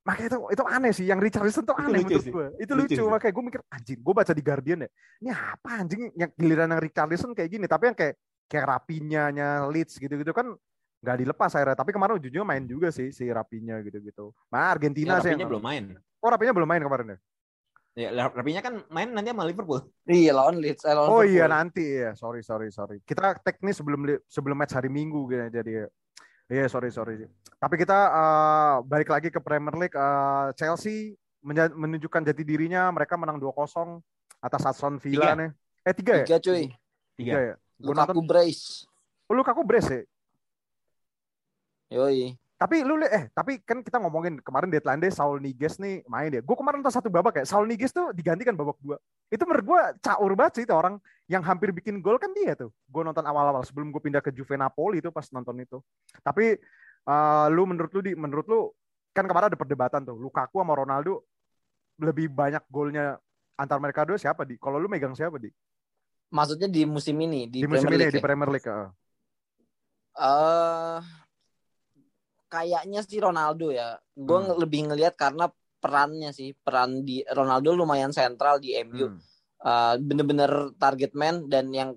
Makanya 0.06 0.28
itu 0.30 0.38
itu 0.54 0.62
aneh 0.64 0.92
sih. 0.94 1.04
Yang 1.04 1.20
Richarlison 1.26 1.64
tuh 1.66 1.75
Itu 1.75 1.82
aneh 1.82 1.98
lucu 1.98 2.06
menurut 2.08 2.26
gue. 2.30 2.46
Itu 2.62 2.72
Lucu 2.72 2.82
lucu. 2.86 3.02
sih. 3.02 3.10
Makanya 3.10 3.32
gue 3.34 3.44
mikir 3.50 3.60
anjing. 3.66 3.98
Gue 3.98 4.14
baca 4.14 4.32
di 4.32 4.42
Guardian 4.42 4.78
ya. 4.86 4.90
Ini 5.18 5.30
apa 5.34 5.70
anjing? 5.82 6.02
Yang 6.14 6.30
giliran 6.38 6.68
yang 6.70 6.80
Richarlison 6.80 7.30
kayak 7.34 7.50
gini. 7.50 7.66
Tapi 7.66 7.84
yang 7.90 7.96
kayak 7.98 8.14
kayak 8.46 8.64
Rapinya-nya 8.70 9.48
Leeds 9.66 9.98
gitu-gitu 9.98 10.30
kan 10.30 10.46
nggak 11.02 11.16
dilepas 11.18 11.50
akhirnya. 11.52 11.75
Tapi 11.75 11.90
kemarin 11.90 12.14
ujungnya 12.16 12.46
main 12.46 12.62
juga 12.64 12.94
sih 12.94 13.10
si 13.10 13.26
Rapinya 13.26 13.82
gitu-gitu. 13.82 14.30
Nah 14.48 14.70
Argentina 14.70 15.18
Ya, 15.18 15.26
sih. 15.26 15.34
Rapinya 15.34 15.42
yang- 15.42 15.50
belum 15.50 15.64
main. 15.66 15.84
Oh 16.22 16.28
Rapinya 16.30 16.54
belum 16.54 16.68
main 16.70 16.82
kemarin 16.82 17.06
ya? 17.10 17.18
Ya, 17.96 18.08
Rapinya 18.28 18.60
kan 18.60 18.75
main 18.92 19.08
nanti 19.08 19.32
sama 19.32 19.42
Liverpool. 19.42 19.80
Iya 20.04 20.36
lawan 20.36 20.60
Leeds. 20.60 20.84
Eh, 20.84 20.92
lawan 20.92 21.08
Oh 21.08 21.25
iya 21.25 21.44
Liverpool. 21.44 21.50
nanti 21.50 21.84
ya. 21.98 22.10
Sorry 22.14 22.44
sorry 22.44 22.68
sorry. 22.70 23.00
Kita 23.02 23.34
teknis 23.40 23.80
sebelum 23.80 24.04
sebelum 24.28 24.54
match 24.54 24.76
hari 24.76 24.86
Minggu 24.86 25.25
gitu 25.26 25.48
jadi 25.50 25.88
ya. 26.46 26.62
Iya 26.62 26.66
sorry 26.70 26.90
sorry. 26.90 27.26
Tapi 27.56 27.74
kita 27.76 27.98
eh, 28.06 28.74
balik 28.86 29.10
lagi 29.10 29.28
ke 29.28 29.40
Premier 29.40 29.74
League. 29.74 29.96
Eh, 29.96 30.46
Chelsea 30.54 31.14
menja- 31.42 31.72
menunjukkan 31.74 32.22
jati 32.22 32.42
dirinya. 32.42 32.90
Mereka 32.90 33.18
menang 33.18 33.38
2-0 33.38 33.98
atas 34.38 34.62
Aston 34.62 34.98
Villa 34.98 35.32
Tiga. 35.32 35.38
nih. 35.38 35.50
Eh 35.86 35.94
tiga 35.94 36.12
ya? 36.22 36.26
Tiga 36.26 36.38
cuy. 36.42 36.62
Tiga 37.16 37.38
ya. 37.38 37.54
Gua 37.76 37.92
Lukaku 37.94 38.20
brace. 38.22 38.86
Oh, 39.26 39.34
Lukaku 39.34 39.62
brace 39.66 39.90
ya. 39.90 40.02
Yoi. 41.98 42.34
Tapi 42.56 42.80
lu 42.80 42.96
eh 43.04 43.28
tapi 43.36 43.60
kan 43.60 43.84
kita 43.84 44.00
ngomongin 44.00 44.40
kemarin 44.40 44.72
deadline 44.72 44.96
day 44.96 45.12
Saul 45.12 45.44
Niguez 45.44 45.76
nih 45.76 46.00
main 46.08 46.32
ya. 46.32 46.40
Gue 46.40 46.56
kemarin 46.56 46.80
nonton 46.80 46.96
satu 46.96 47.12
babak 47.12 47.40
ya. 47.40 47.44
Saul 47.44 47.68
Niguez 47.68 47.92
tuh 47.92 48.16
digantikan 48.16 48.56
babak 48.56 48.80
dua. 48.80 48.96
Itu 49.28 49.44
menurut 49.44 49.64
gue 49.64 49.80
caur 50.00 50.32
banget 50.32 50.52
sih 50.60 50.64
itu 50.64 50.72
orang 50.72 50.96
yang 51.28 51.44
hampir 51.44 51.70
bikin 51.76 52.00
gol 52.00 52.16
kan 52.16 52.32
dia 52.32 52.56
tuh. 52.56 52.72
Gue 52.88 53.04
nonton 53.04 53.22
awal-awal 53.28 53.60
sebelum 53.60 53.92
gue 53.92 54.00
pindah 54.00 54.25
ke 54.25 54.32
Juve 54.32 54.56
Napoli 54.56 55.04
itu 55.04 55.12
pas 55.12 55.28
nonton 55.32 55.56
itu. 55.60 55.78
Tapi 56.25 56.56
Uh, 57.06 57.46
lu 57.54 57.70
menurut 57.70 57.94
lu 57.94 58.02
di 58.02 58.18
menurut 58.18 58.42
lu 58.50 58.66
kan 59.14 59.22
kemarin 59.30 59.46
ada 59.46 59.54
perdebatan 59.54 60.02
tuh 60.02 60.18
Lukaku 60.18 60.58
sama 60.58 60.75
Ronaldo 60.75 61.22
lebih 62.02 62.26
banyak 62.26 62.66
golnya 62.66 63.14
antar 63.54 63.78
mereka 63.78 64.02
dua 64.02 64.18
siapa 64.18 64.42
di? 64.42 64.58
Kalau 64.58 64.82
lu 64.82 64.90
megang 64.90 65.14
siapa 65.14 65.38
di? 65.38 65.46
Maksudnya 66.34 66.66
di 66.66 66.82
musim 66.82 67.14
ini 67.22 67.46
di, 67.46 67.62
Di 67.62 67.70
musim 67.70 67.86
Premier 67.86 67.94
ini 67.94 68.02
League 68.02 68.10
di 68.10 68.18
ya? 68.18 68.25
Premier 68.26 68.50
League. 68.50 68.66
uh. 68.66 68.90
Eh, 70.18 70.98
kayaknya 72.56 73.00
sih 73.04 73.20
Ronaldo 73.20 73.68
ya. 73.68 74.00
Gue 74.16 74.40
Hmm. 74.40 74.56
lebih 74.56 74.88
ngelihat 74.88 75.14
karena 75.14 75.52
perannya 75.76 76.32
sih, 76.32 76.56
peran 76.56 77.04
di 77.04 77.20
Ronaldo 77.28 77.76
lumayan 77.76 78.10
sentral 78.10 78.56
di 78.56 78.72
MU. 78.72 79.12
Hmm. 79.12 79.20
Eh, 79.60 79.94
bener-bener 80.00 80.72
target 80.80 81.12
man 81.12 81.44
dan 81.46 81.68
yang 81.70 81.90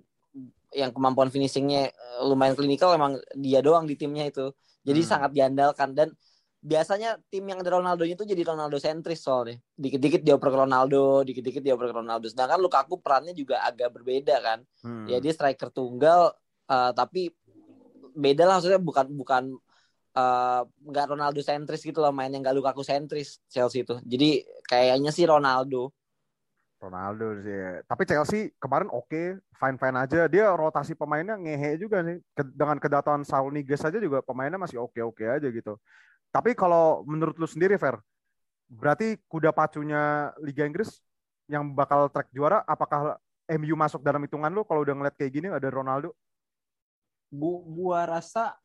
yang 0.69 0.93
kemampuan 0.93 1.31
finishingnya 1.31 1.89
eh, 1.89 2.21
lumayan 2.21 2.53
klinikal 2.53 2.91
emang 2.93 3.17
dia 3.33 3.63
doang 3.63 3.87
di 3.87 3.95
timnya 3.95 4.27
itu. 4.27 4.51
Jadi 4.83 5.01
Hmm. 5.01 5.09
sangat 5.09 5.31
diandalkan 5.31 5.95
dan 5.95 6.11
biasanya 6.59 7.15
tim 7.31 7.47
yang 7.47 7.63
ada 7.63 7.79
Ronaldonya 7.79 8.19
itu 8.19 8.27
jadi 8.27 8.43
Ronaldo 8.43 8.75
sentris 8.77 9.23
soalnya. 9.23 9.63
Dikit-dikit 9.79 10.21
dioper 10.21 10.51
ke 10.51 10.57
Ronaldo, 10.59 11.23
dikit-dikit 11.23 11.63
dioper 11.63 11.87
ke 11.87 11.95
Ronaldo. 11.95 12.27
Sedangkan 12.27 12.59
Lukaku 12.59 12.99
perannya 12.99 13.31
juga 13.31 13.63
agak 13.63 13.95
berbeda 13.95 14.35
kan. 14.43 14.59
Hmm. 14.83 15.07
Ya 15.07 15.23
dia 15.23 15.31
striker 15.31 15.71
tunggal 15.71 16.35
eh, 16.67 16.91
tapi 16.93 17.31
beda 18.13 18.43
lah 18.43 18.59
maksudnya 18.59 18.81
bukan 18.81 19.05
bukan 19.15 19.43
eh, 20.19 20.61
nggak 20.67 21.05
Ronaldo 21.15 21.39
sentris 21.39 21.79
gitu 21.79 22.03
loh 22.03 22.11
mainnya 22.11 22.43
nggak 22.43 22.55
Lukaku 22.59 22.83
sentris 22.83 23.39
Chelsea 23.47 23.87
itu. 23.87 23.95
Jadi 24.03 24.43
kayaknya 24.67 25.15
sih 25.15 25.23
Ronaldo. 25.23 25.95
Ronaldo 26.79 27.43
sih. 27.43 27.83
Tapi 27.83 28.03
Chelsea 28.07 28.55
kemarin 28.55 28.87
oke, 28.87 29.43
fine-fine 29.59 29.97
aja. 29.99 30.31
Dia 30.31 30.55
rotasi 30.55 30.95
pemainnya 30.95 31.35
ngehe 31.35 31.75
juga. 31.75 31.99
Ke- 32.31 32.55
dengan 32.55 32.79
kedatangan 32.79 33.27
Saul 33.27 33.51
Niguez 33.51 33.83
aja 33.83 33.99
juga 33.99 34.23
pemainnya 34.23 34.55
masih 34.55 34.79
oke-oke 34.79 35.27
aja 35.27 35.47
gitu. 35.51 35.75
Tapi 36.31 36.55
kalau 36.55 37.03
menurut 37.03 37.35
lu 37.35 37.47
sendiri, 37.49 37.75
Fer, 37.75 37.99
berarti 38.71 39.19
kuda 39.27 39.51
pacunya 39.51 40.31
Liga 40.39 40.63
Inggris 40.63 41.03
yang 41.51 41.67
bakal 41.73 42.07
track 42.07 42.29
juara, 42.31 42.61
apakah 42.63 43.17
MU 43.49 43.73
masuk 43.73 44.05
dalam 44.05 44.21
hitungan 44.21 44.53
lu 44.53 44.61
kalau 44.61 44.85
udah 44.85 44.93
ngeliat 44.93 45.15
kayak 45.17 45.33
gini 45.33 45.47
ada 45.49 45.67
Ronaldo? 45.67 46.13
Gu- 47.33 47.65
gua 47.65 48.05
rasa 48.05 48.55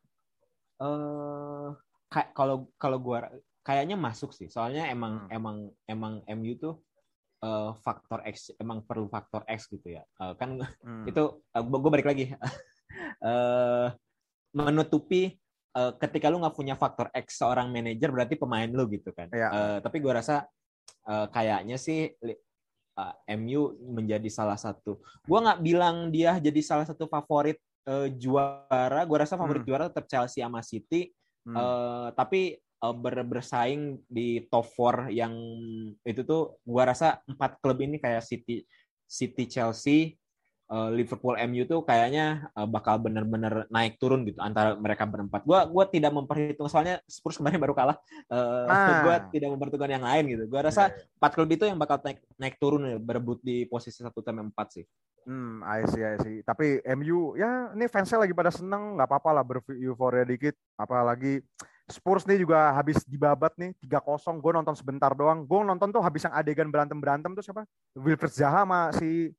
eh 0.75 1.67
kayak 2.09 2.29
kalau 2.33 2.69
kalau 2.75 2.97
gua 2.99 3.27
kayaknya 3.65 3.97
masuk 3.97 4.29
sih. 4.31 4.45
Soalnya 4.47 4.85
emang 4.87 5.25
Hmm. 5.25 5.33
emang 5.33 5.57
emang 5.89 6.13
MU 6.29 6.53
tuh 6.55 6.75
eh, 7.41 7.71
faktor 7.81 8.21
X 8.25 8.53
emang 8.57 8.85
perlu 8.85 9.09
faktor 9.09 9.41
X 9.45 9.67
gitu 9.69 9.89
ya. 9.97 10.03
Eh, 10.21 10.33
kan 10.37 10.59
Hmm. 10.85 11.05
itu 11.05 11.41
gue 11.51 11.91
balik 11.91 12.05
lagi 12.05 12.29
eh 13.25 13.87
menutupi 14.55 15.33
eh, 15.75 15.91
ketika 15.99 16.29
lu 16.31 16.39
nggak 16.39 16.55
punya 16.55 16.75
faktor 16.77 17.11
X 17.11 17.41
seorang 17.41 17.73
manajer 17.73 18.09
berarti 18.13 18.35
pemain 18.39 18.69
lu 18.69 18.85
gitu 18.87 19.11
kan 19.11 19.27
Iya. 19.33 19.47
Eh, 19.51 19.77
tapi 19.81 19.97
gue 19.99 20.13
rasa 20.13 20.45
eh, 21.05 21.27
kayaknya 21.33 21.75
sih 21.75 22.13
eh, 22.13 23.15
MU 23.35 23.75
menjadi 23.91 24.29
salah 24.31 24.55
satu 24.55 25.01
gue 25.01 25.39
nggak 25.41 25.59
bilang 25.59 26.09
dia 26.13 26.39
jadi 26.39 26.61
salah 26.63 26.85
satu 26.87 27.09
favorit 27.11 27.59
eh, 27.85 28.07
juara 28.17 29.01
gue 29.05 29.17
rasa 29.17 29.37
favorit 29.37 29.61
Hmm. 29.61 29.69
juara 29.69 29.85
tetap 29.89 30.05
Chelsea 30.09 30.41
sama 30.41 30.61
City 30.61 31.13
Hmm. 31.45 31.53
Eh, 31.53 32.07
tapi 32.17 32.41
eh, 32.57 32.95
ber- 32.97 33.21
bersaing 33.29 34.01
di 34.09 34.49
top 34.49 34.65
4 34.65 35.13
yang 35.13 35.29
itu 36.01 36.25
tuh 36.25 36.57
gua 36.65 36.89
rasa 36.89 37.21
empat 37.29 37.61
klub 37.61 37.77
ini 37.85 38.01
kayak 38.01 38.25
City 38.25 38.65
City 39.05 39.45
Chelsea 39.45 40.17
eh, 40.65 40.89
Liverpool 40.93 41.35
MU 41.45 41.63
tuh 41.65 41.85
kayaknya 41.85 42.49
eh, 42.51 42.67
bakal 42.67 42.97
bener-bener 42.97 43.69
naik 43.69 44.01
turun 44.01 44.25
gitu 44.25 44.41
antara 44.41 44.73
mereka 44.75 45.05
berempat. 45.05 45.45
Gua 45.45 45.65
gua 45.69 45.85
tidak 45.85 46.11
memperhitung 46.11 46.65
soalnya 46.65 47.01
Spurs 47.05 47.37
kemarin 47.37 47.61
baru 47.61 47.73
kalah. 47.77 47.97
Eh, 48.29 48.65
Ah. 48.67 49.01
gua 49.05 49.15
tidak 49.29 49.49
memperhitungkan 49.53 49.91
yang 49.95 50.05
lain 50.05 50.23
gitu. 50.35 50.43
Gua 50.49 50.65
rasa 50.65 50.89
Iya, 50.89 50.97
iya. 50.97 51.05
empat 51.17 51.31
klub 51.33 51.49
itu 51.49 51.63
yang 51.65 51.77
bakal 51.77 51.97
naik 52.01 52.19
naik 52.35 52.55
turun 52.57 52.81
ya, 52.85 52.97
berebut 52.97 53.39
di 53.41 53.65
posisi 53.65 54.01
satu 54.01 54.21
sampai 54.21 54.45
empat 54.45 54.67
sih. 54.81 54.85
Hmm, 55.25 55.65
I 55.65 55.89
see, 55.89 56.05
I 56.05 56.21
see. 56.21 56.37
Tapi 56.45 56.85
MU, 56.85 57.33
ya 57.33 57.73
ini 57.73 57.89
fansnya 57.89 58.21
lagi 58.21 58.33
pada 58.37 58.53
seneng, 58.53 58.93
nggak 58.93 59.09
apa-apa 59.09 59.29
lah 59.33 59.41
bereuforia 59.41 60.21
dikit. 60.21 60.53
Apalagi 60.77 61.41
Spurs 61.89 62.25
nih 62.25 62.41
juga 62.41 62.73
habis 62.73 63.01
dibabat 63.05 63.53
nih 63.57 63.73
3-0. 63.81 64.37
Gue 64.37 64.53
nonton 64.53 64.73
sebentar 64.77 65.13
doang. 65.17 65.41
Gue 65.45 65.65
nonton 65.65 65.89
tuh 65.89 66.01
habis 66.01 66.25
yang 66.25 66.33
adegan 66.33 66.69
berantem-berantem 66.69 67.33
tuh 67.33 67.41
siapa? 67.41 67.65
Wilfried 67.97 68.33
Zaha 68.33 68.65
sama 68.65 68.89
si 68.93 69.33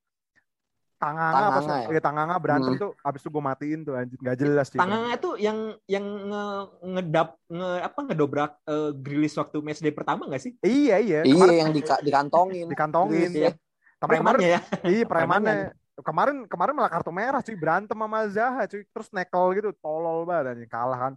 Tanganga, 0.97 1.29
apa 1.29 1.41
Tanganga 1.53 1.61
sih? 1.61 1.77
ya? 1.77 1.89
Iya, 1.93 2.01
Tanganga 2.01 2.37
berantem 2.37 2.73
Hmm. 2.73 2.81
tuh 2.81 2.91
habis 3.01 3.21
itu 3.21 3.29
gue 3.29 3.43
matiin 3.45 3.81
tuh 3.83 3.95
anjir 3.95 4.17
nggak 4.17 4.39
jelas 4.39 4.67
sih. 4.67 4.79
Tangannya 4.81 5.17
tuh 5.17 5.35
yang 5.37 5.59
yang 5.85 6.01
nge, 6.03 6.45
ngedap 6.83 7.29
nge, 7.47 7.69
apa 7.83 7.99
ngedobrak 8.03 8.53
eh, 8.65 8.91
Grealish 8.97 9.37
waktu 9.37 9.57
match 9.61 9.81
day 9.81 9.93
pertama 9.93 10.25
nggak 10.25 10.41
sih? 10.41 10.53
Iya, 10.61 10.97
iya. 10.99 11.21
Iya 11.21 11.33
Kemarin 11.33 11.57
yang 11.61 11.73
dika- 11.73 12.01
dikantongin. 12.01 12.67
dikantongin. 12.67 13.31
Iya. 13.31 13.51
Tapi 13.97 14.15
kemarin 14.17 14.41
ya. 14.41 14.61
Iya 14.83 15.05
premannya. 15.05 15.57
Kemarin 15.97 16.37
kemarin 16.45 16.73
malah 16.73 16.93
kartu 16.93 17.09
merah 17.09 17.41
cuy 17.41 17.57
berantem 17.57 17.97
sama 17.97 18.29
Zaha 18.29 18.65
cuy 18.65 18.85
terus 18.85 19.09
nekel 19.11 19.45
gitu 19.55 19.73
tolol 19.77 20.25
banget 20.25 20.53
anjing 20.53 20.69
kalah 20.69 20.99
kan. 20.99 21.13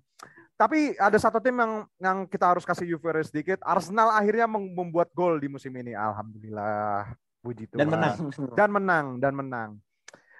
Tapi 0.55 0.91
ada 0.95 1.15
satu 1.15 1.39
tim 1.39 1.55
yang 1.55 1.74
yang 2.00 2.17
kita 2.24 2.51
harus 2.51 2.63
kasih 2.63 2.83
euphoria 2.89 3.24
sedikit. 3.24 3.63
Arsenal 3.63 4.12
akhirnya 4.12 4.43
mem- 4.43 4.71
membuat 4.71 5.07
gol 5.12 5.36
di 5.36 5.48
musim 5.48 5.71
ini. 5.71 5.91
Alhamdulillah. 5.91 7.12
Puji 7.39 7.72
Tuhan. 7.72 7.79
Dan 7.84 7.88
menang. 7.91 8.15
Dan 8.55 8.69
menang 8.69 9.05
dan 9.19 9.34
menang. 9.36 9.69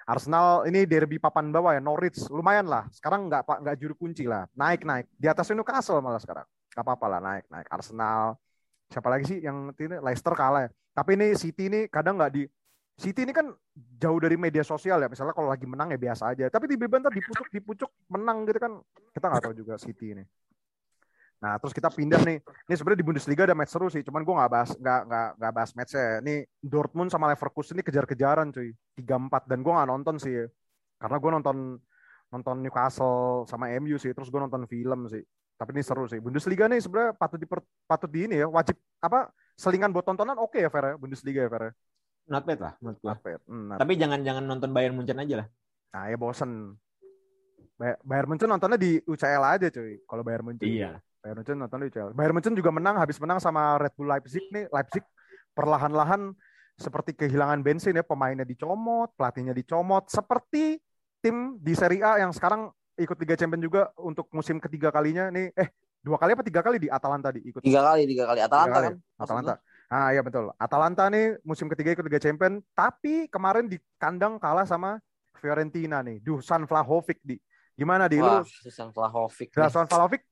Arsenal 0.10 0.66
ini 0.66 0.90
derby 0.90 1.22
papan 1.22 1.54
bawah 1.54 1.78
ya 1.78 1.82
Norwich 1.82 2.18
lumayan 2.34 2.66
lah. 2.66 2.90
Sekarang 2.90 3.30
nggak 3.30 3.46
pak 3.46 3.58
nggak 3.62 3.78
juru 3.78 3.94
kunci 3.94 4.26
lah. 4.26 4.50
Naik 4.58 4.82
naik 4.82 5.06
di 5.14 5.30
atas 5.30 5.54
Newcastle 5.54 6.02
malah 6.02 6.18
sekarang. 6.18 6.50
Gak 6.74 6.82
apa-apa 6.82 7.06
lah 7.06 7.20
naik 7.22 7.46
naik. 7.54 7.68
Arsenal 7.70 8.34
siapa 8.90 9.06
lagi 9.06 9.30
sih 9.30 9.40
yang 9.46 9.70
ini 9.78 10.02
Leicester 10.02 10.34
kalah 10.34 10.66
ya. 10.66 10.70
Tapi 10.98 11.14
ini 11.14 11.38
City 11.38 11.70
ini 11.70 11.86
kadang 11.86 12.18
nggak 12.18 12.34
di 12.34 12.50
City 13.00 13.24
ini 13.24 13.32
kan 13.32 13.54
jauh 14.02 14.18
dari 14.18 14.34
media 14.34 14.66
sosial 14.66 14.98
ya. 14.98 15.08
Misalnya 15.08 15.38
kalau 15.38 15.54
lagi 15.54 15.70
menang 15.70 15.94
ya 15.94 16.00
biasa 16.02 16.34
aja. 16.34 16.50
Tapi 16.50 16.66
tiba-tiba 16.68 17.06
ntar 17.06 17.14
di 17.14 17.22
pucuk 17.22 17.48
di 17.54 17.60
pucuk 17.62 17.92
menang 18.10 18.50
gitu 18.50 18.60
kan. 18.60 18.82
Kita 19.14 19.26
nggak 19.30 19.44
tahu 19.46 19.56
juga 19.56 19.78
City 19.78 20.18
ini. 20.18 20.24
Nah 21.40 21.56
terus 21.56 21.72
kita 21.72 21.88
pindah 21.88 22.20
nih. 22.20 22.38
Ini 22.44 22.74
sebenarnya 22.76 23.00
di 23.00 23.08
Bundesliga 23.08 23.48
ada 23.48 23.56
match 23.56 23.72
seru 23.72 23.88
sih. 23.88 24.04
Cuman 24.04 24.28
gue 24.28 24.36
nggak 24.36 24.52
bahas 24.52 24.70
nggak 24.76 25.00
nggak 25.08 25.28
nggak 25.40 25.52
bahas 25.56 25.72
matchnya. 25.72 26.20
Ini 26.20 26.36
Dortmund 26.60 27.10
sama 27.10 27.32
Leverkusen 27.32 27.80
ini 27.80 27.84
kejar-kejaran 27.84 28.52
cuy. 28.52 28.76
3-4 29.00 29.48
dan 29.48 29.64
gue 29.64 29.72
nggak 29.72 29.90
nonton 29.90 30.16
sih. 30.20 30.36
Karena 31.00 31.16
gue 31.16 31.32
nonton 31.32 31.58
nonton 32.30 32.56
Newcastle 32.60 33.48
sama 33.48 33.72
MU 33.80 33.96
sih. 33.96 34.12
Terus 34.12 34.28
gue 34.28 34.40
nonton 34.40 34.68
film 34.68 35.08
sih. 35.08 35.24
Tapi 35.56 35.70
ini 35.76 35.84
seru 35.84 36.08
sih. 36.08 36.20
Bundesliga 36.20 36.68
nih 36.68 36.80
sebenarnya 36.80 37.16
patut 37.16 37.40
diper, 37.40 37.60
patut 37.88 38.08
di 38.12 38.28
ini 38.28 38.44
ya. 38.44 38.48
Wajib 38.52 38.76
apa 39.00 39.32
selingan 39.56 39.92
buat 39.92 40.04
tontonan 40.04 40.36
oke 40.36 40.60
ya 40.60 40.68
Fer 40.68 40.84
ya. 40.84 40.94
Bundesliga 40.96 41.48
ya 41.48 41.52
Fer 41.52 41.64
ya. 41.68 41.74
Not 42.30 42.44
bad 42.46 42.60
lah 42.62 42.74
menurut 42.84 43.00
gua. 43.00 43.16
Not 43.16 43.22
bad. 43.24 43.40
Hmm, 43.48 43.66
not 43.72 43.78
Tapi 43.80 43.94
jangan 43.96 44.20
jangan 44.28 44.44
nonton 44.44 44.70
Bayern 44.76 44.94
Munchen 44.94 45.18
aja 45.18 45.36
lah. 45.44 45.48
Nah 45.96 46.04
ya 46.12 46.18
bosen. 46.20 46.76
Bay- 47.80 48.00
Bayern 48.04 48.28
Munchen 48.28 48.52
nontonnya 48.52 48.76
di 48.76 49.00
UCL 49.02 49.44
aja 49.44 49.68
cuy. 49.72 50.04
Kalau 50.04 50.22
Bayern 50.22 50.44
Munchen. 50.46 50.68
Iya. 50.68 51.00
Bayern 51.20 51.38
Munchen 51.44 51.58
nonton 51.60 51.78
di 51.84 51.88
UCL. 51.92 52.16
Bayern 52.16 52.34
Munchen 52.36 52.56
juga 52.56 52.72
menang 52.72 52.96
habis 52.96 53.20
menang 53.20 53.44
sama 53.44 53.76
Red 53.76 53.94
Bull 54.00 54.08
Leipzig 54.08 54.44
nih. 54.56 54.72
Leipzig 54.72 55.04
perlahan-lahan 55.52 56.32
seperti 56.80 57.12
kehilangan 57.12 57.60
bensin 57.60 58.00
ya. 58.00 58.04
Pemainnya 58.08 58.48
dicomot, 58.48 59.12
pelatihnya 59.20 59.52
dicomot. 59.52 60.08
Seperti 60.08 60.80
tim 61.20 61.60
di 61.60 61.76
Serie 61.76 62.04
A 62.08 62.24
yang 62.24 62.32
sekarang 62.32 62.72
ikut 62.96 63.20
Liga 63.20 63.36
Champions 63.36 63.64
juga 63.64 63.92
untuk 64.00 64.32
musim 64.32 64.64
ketiga 64.64 64.96
kalinya 64.96 65.28
nih. 65.28 65.52
Eh 65.60 65.68
dua 66.00 66.16
kali 66.16 66.32
apa 66.32 66.44
tiga 66.48 66.64
kali 66.64 66.80
di 66.80 66.88
Atalanta 66.88 67.36
di 67.36 67.44
ikut 67.44 67.60
Tiga 67.60 67.84
kali, 67.84 68.08
tiga 68.08 68.24
kali. 68.24 68.40
Atalanta 68.40 68.72
kali. 68.80 68.88
kan? 68.88 68.96
Atalanta. 69.20 69.54
Ah 69.92 70.16
iya 70.16 70.24
betul. 70.24 70.56
Atalanta 70.56 71.04
nih 71.12 71.36
musim 71.44 71.68
ketiga 71.68 71.92
ikut 71.92 72.06
Liga 72.08 72.22
Champions, 72.24 72.64
tapi 72.72 73.28
kemarin 73.28 73.68
di 73.68 73.76
kandang 74.00 74.40
kalah 74.40 74.64
sama 74.64 75.04
Fiorentina 75.36 76.00
nih. 76.00 76.24
Dusan 76.24 76.64
Vlahovic 76.64 77.20
di. 77.28 77.36
Gimana 77.76 78.12
di 78.12 78.20
Wah, 78.20 78.44
lu? 78.44 78.48
Susan 78.48 78.92
Vlahovic. 78.92 79.56
Dusan 79.56 79.88
Vlahovic 79.88 80.24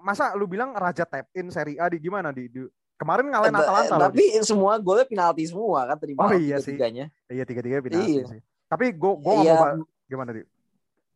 masa 0.00 0.32
lu 0.34 0.44
bilang 0.44 0.72
raja 0.72 1.04
tap 1.04 1.28
in 1.32 1.48
Serie 1.48 1.76
A 1.76 1.86
di 1.86 1.96
gimana 1.96 2.30
di, 2.30 2.48
di- 2.48 2.68
kemarin 2.96 3.28
ngalahin 3.28 3.54
Atalanta 3.54 3.94
loh. 3.94 4.02
Tapi 4.08 4.24
semua 4.42 4.76
golnya 4.76 5.04
penalti 5.04 5.44
semua 5.44 5.86
kan 5.86 5.96
terima 5.96 6.20
Oh, 6.20 6.32
iya 6.32 6.58
sih. 6.58 6.74
tiganya. 6.74 7.08
Iya 7.26 7.44
tiga-tiga 7.44 7.80
penalti 7.80 8.12
Iya. 8.12 8.24
sih. 8.28 8.40
Tapi 8.66 8.92
gua 8.92 9.16
nggak 9.16 9.36
Iya. 9.40 9.54
mau 9.56 9.84
gimana 10.04 10.30
di? 10.32 10.42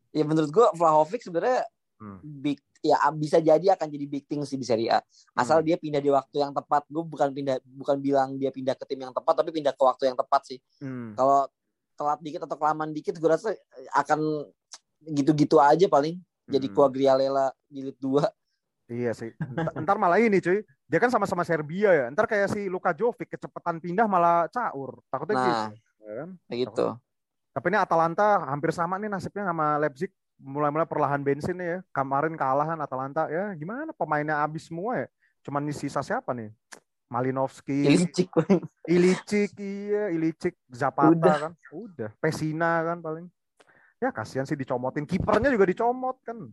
Ya 0.09 0.23
menurut 0.23 0.49
gua 0.49 0.73
Vlahovic 0.73 1.21
sebenarnya 1.21 1.61
Hmm. 1.95 2.19
big 2.21 2.59
ya 2.81 2.97
bisa 3.11 3.39
jadi 3.39 3.71
akan 3.71 3.87
jadi 3.87 4.05
big 4.05 4.25
thing 4.25 4.43
sih 4.43 4.55
di 4.55 4.63
Serie 4.63 4.89
A. 4.89 4.99
Asal 5.33 5.59
Hmm. 5.59 5.65
dia 5.65 5.75
pindah 5.75 5.97
di 5.97 6.09
waktu 6.09 6.37
yang 6.37 6.51
tepat. 6.51 6.85
Gue 6.85 7.01
bukan 7.01 7.31
pindah 7.31 7.57
bukan 7.65 7.97
bilang 7.97 8.35
dia 8.35 8.49
pindah 8.49 8.73
ke 8.73 8.83
tim 8.83 8.99
yang 8.99 9.09
tepat 9.09 9.33
tapi 9.35 9.49
pindah 9.49 9.71
ke 9.71 9.79
waktu 9.79 10.03
yang 10.05 10.13
tepat 10.13 10.41
sih. 10.45 10.59
Hmm. 10.77 11.13
Kalau 11.13 11.47
telat 11.93 12.19
dikit 12.19 12.43
atau 12.43 12.53
kelamaan 12.53 12.91
dikit 12.91 13.15
gue 13.15 13.25
rasa 13.25 13.55
akan 13.91 14.43
gitu-gitu 15.07 15.57
aja 15.57 15.85
paling. 15.85 16.17
Jadi 16.45 16.67
Hmm. 16.67 16.75
Quagliarella 16.75 17.45
jilid 17.67 17.97
2. 17.97 18.21
Iya 18.85 19.11
sih. 19.17 19.33
Ntar, 19.37 19.73
ntar 19.81 19.97
malah 19.97 20.21
ini 20.21 20.37
cuy. 20.37 20.61
Dia 20.85 20.99
kan 21.01 21.09
sama-sama 21.09 21.41
Serbia 21.41 21.89
ya. 21.89 22.05
Ntar 22.13 22.29
kayak 22.29 22.53
si 22.53 22.69
Luka 22.69 22.93
Jovic 22.93 23.29
kecepatan 23.33 23.81
pindah 23.81 24.05
malah 24.05 24.45
caur. 24.53 25.01
Takutnya 25.09 25.35
gitu. 25.41 25.49
Nah, 25.49 25.69
ya 26.05 26.13
kan? 26.21 26.29
gitu. 26.53 26.87
Tapi 27.55 27.65
ini 27.71 27.77
Atalanta 27.79 28.27
hampir 28.45 28.69
sama 28.75 28.99
nih 29.01 29.09
nasibnya 29.09 29.47
sama 29.47 29.79
Leipzig. 29.81 30.11
mulai-mulai 30.35 30.83
perlahan 30.83 31.23
bensin 31.23 31.55
ya. 31.55 31.79
Kemarin 31.95 32.35
kalahan 32.35 32.75
Atalanta 32.83 33.31
ya. 33.31 33.55
Gimana 33.55 33.95
pemainnya 33.95 34.43
habis 34.43 34.67
semua 34.67 34.99
ya? 34.99 35.07
Cuman 35.47 35.63
sisa 35.71 36.03
siapa 36.03 36.35
nih? 36.35 36.51
Malinowski, 37.05 37.85
Ilicik. 37.85 38.29
Ilicic, 38.89 39.53
iya, 39.61 40.09
Ilicic, 40.09 40.57
Zapata 40.73 41.13
Udah. 41.13 41.37
kan. 41.37 41.51
Udah, 41.71 42.09
Pesina 42.17 42.81
kan 42.81 42.97
paling. 42.99 43.25
Ya 44.01 44.09
kasihan 44.11 44.43
sih 44.43 44.57
dicomotin. 44.57 45.05
Kipernya 45.07 45.53
juga 45.53 45.69
dicomot 45.69 46.17
kan. 46.25 46.49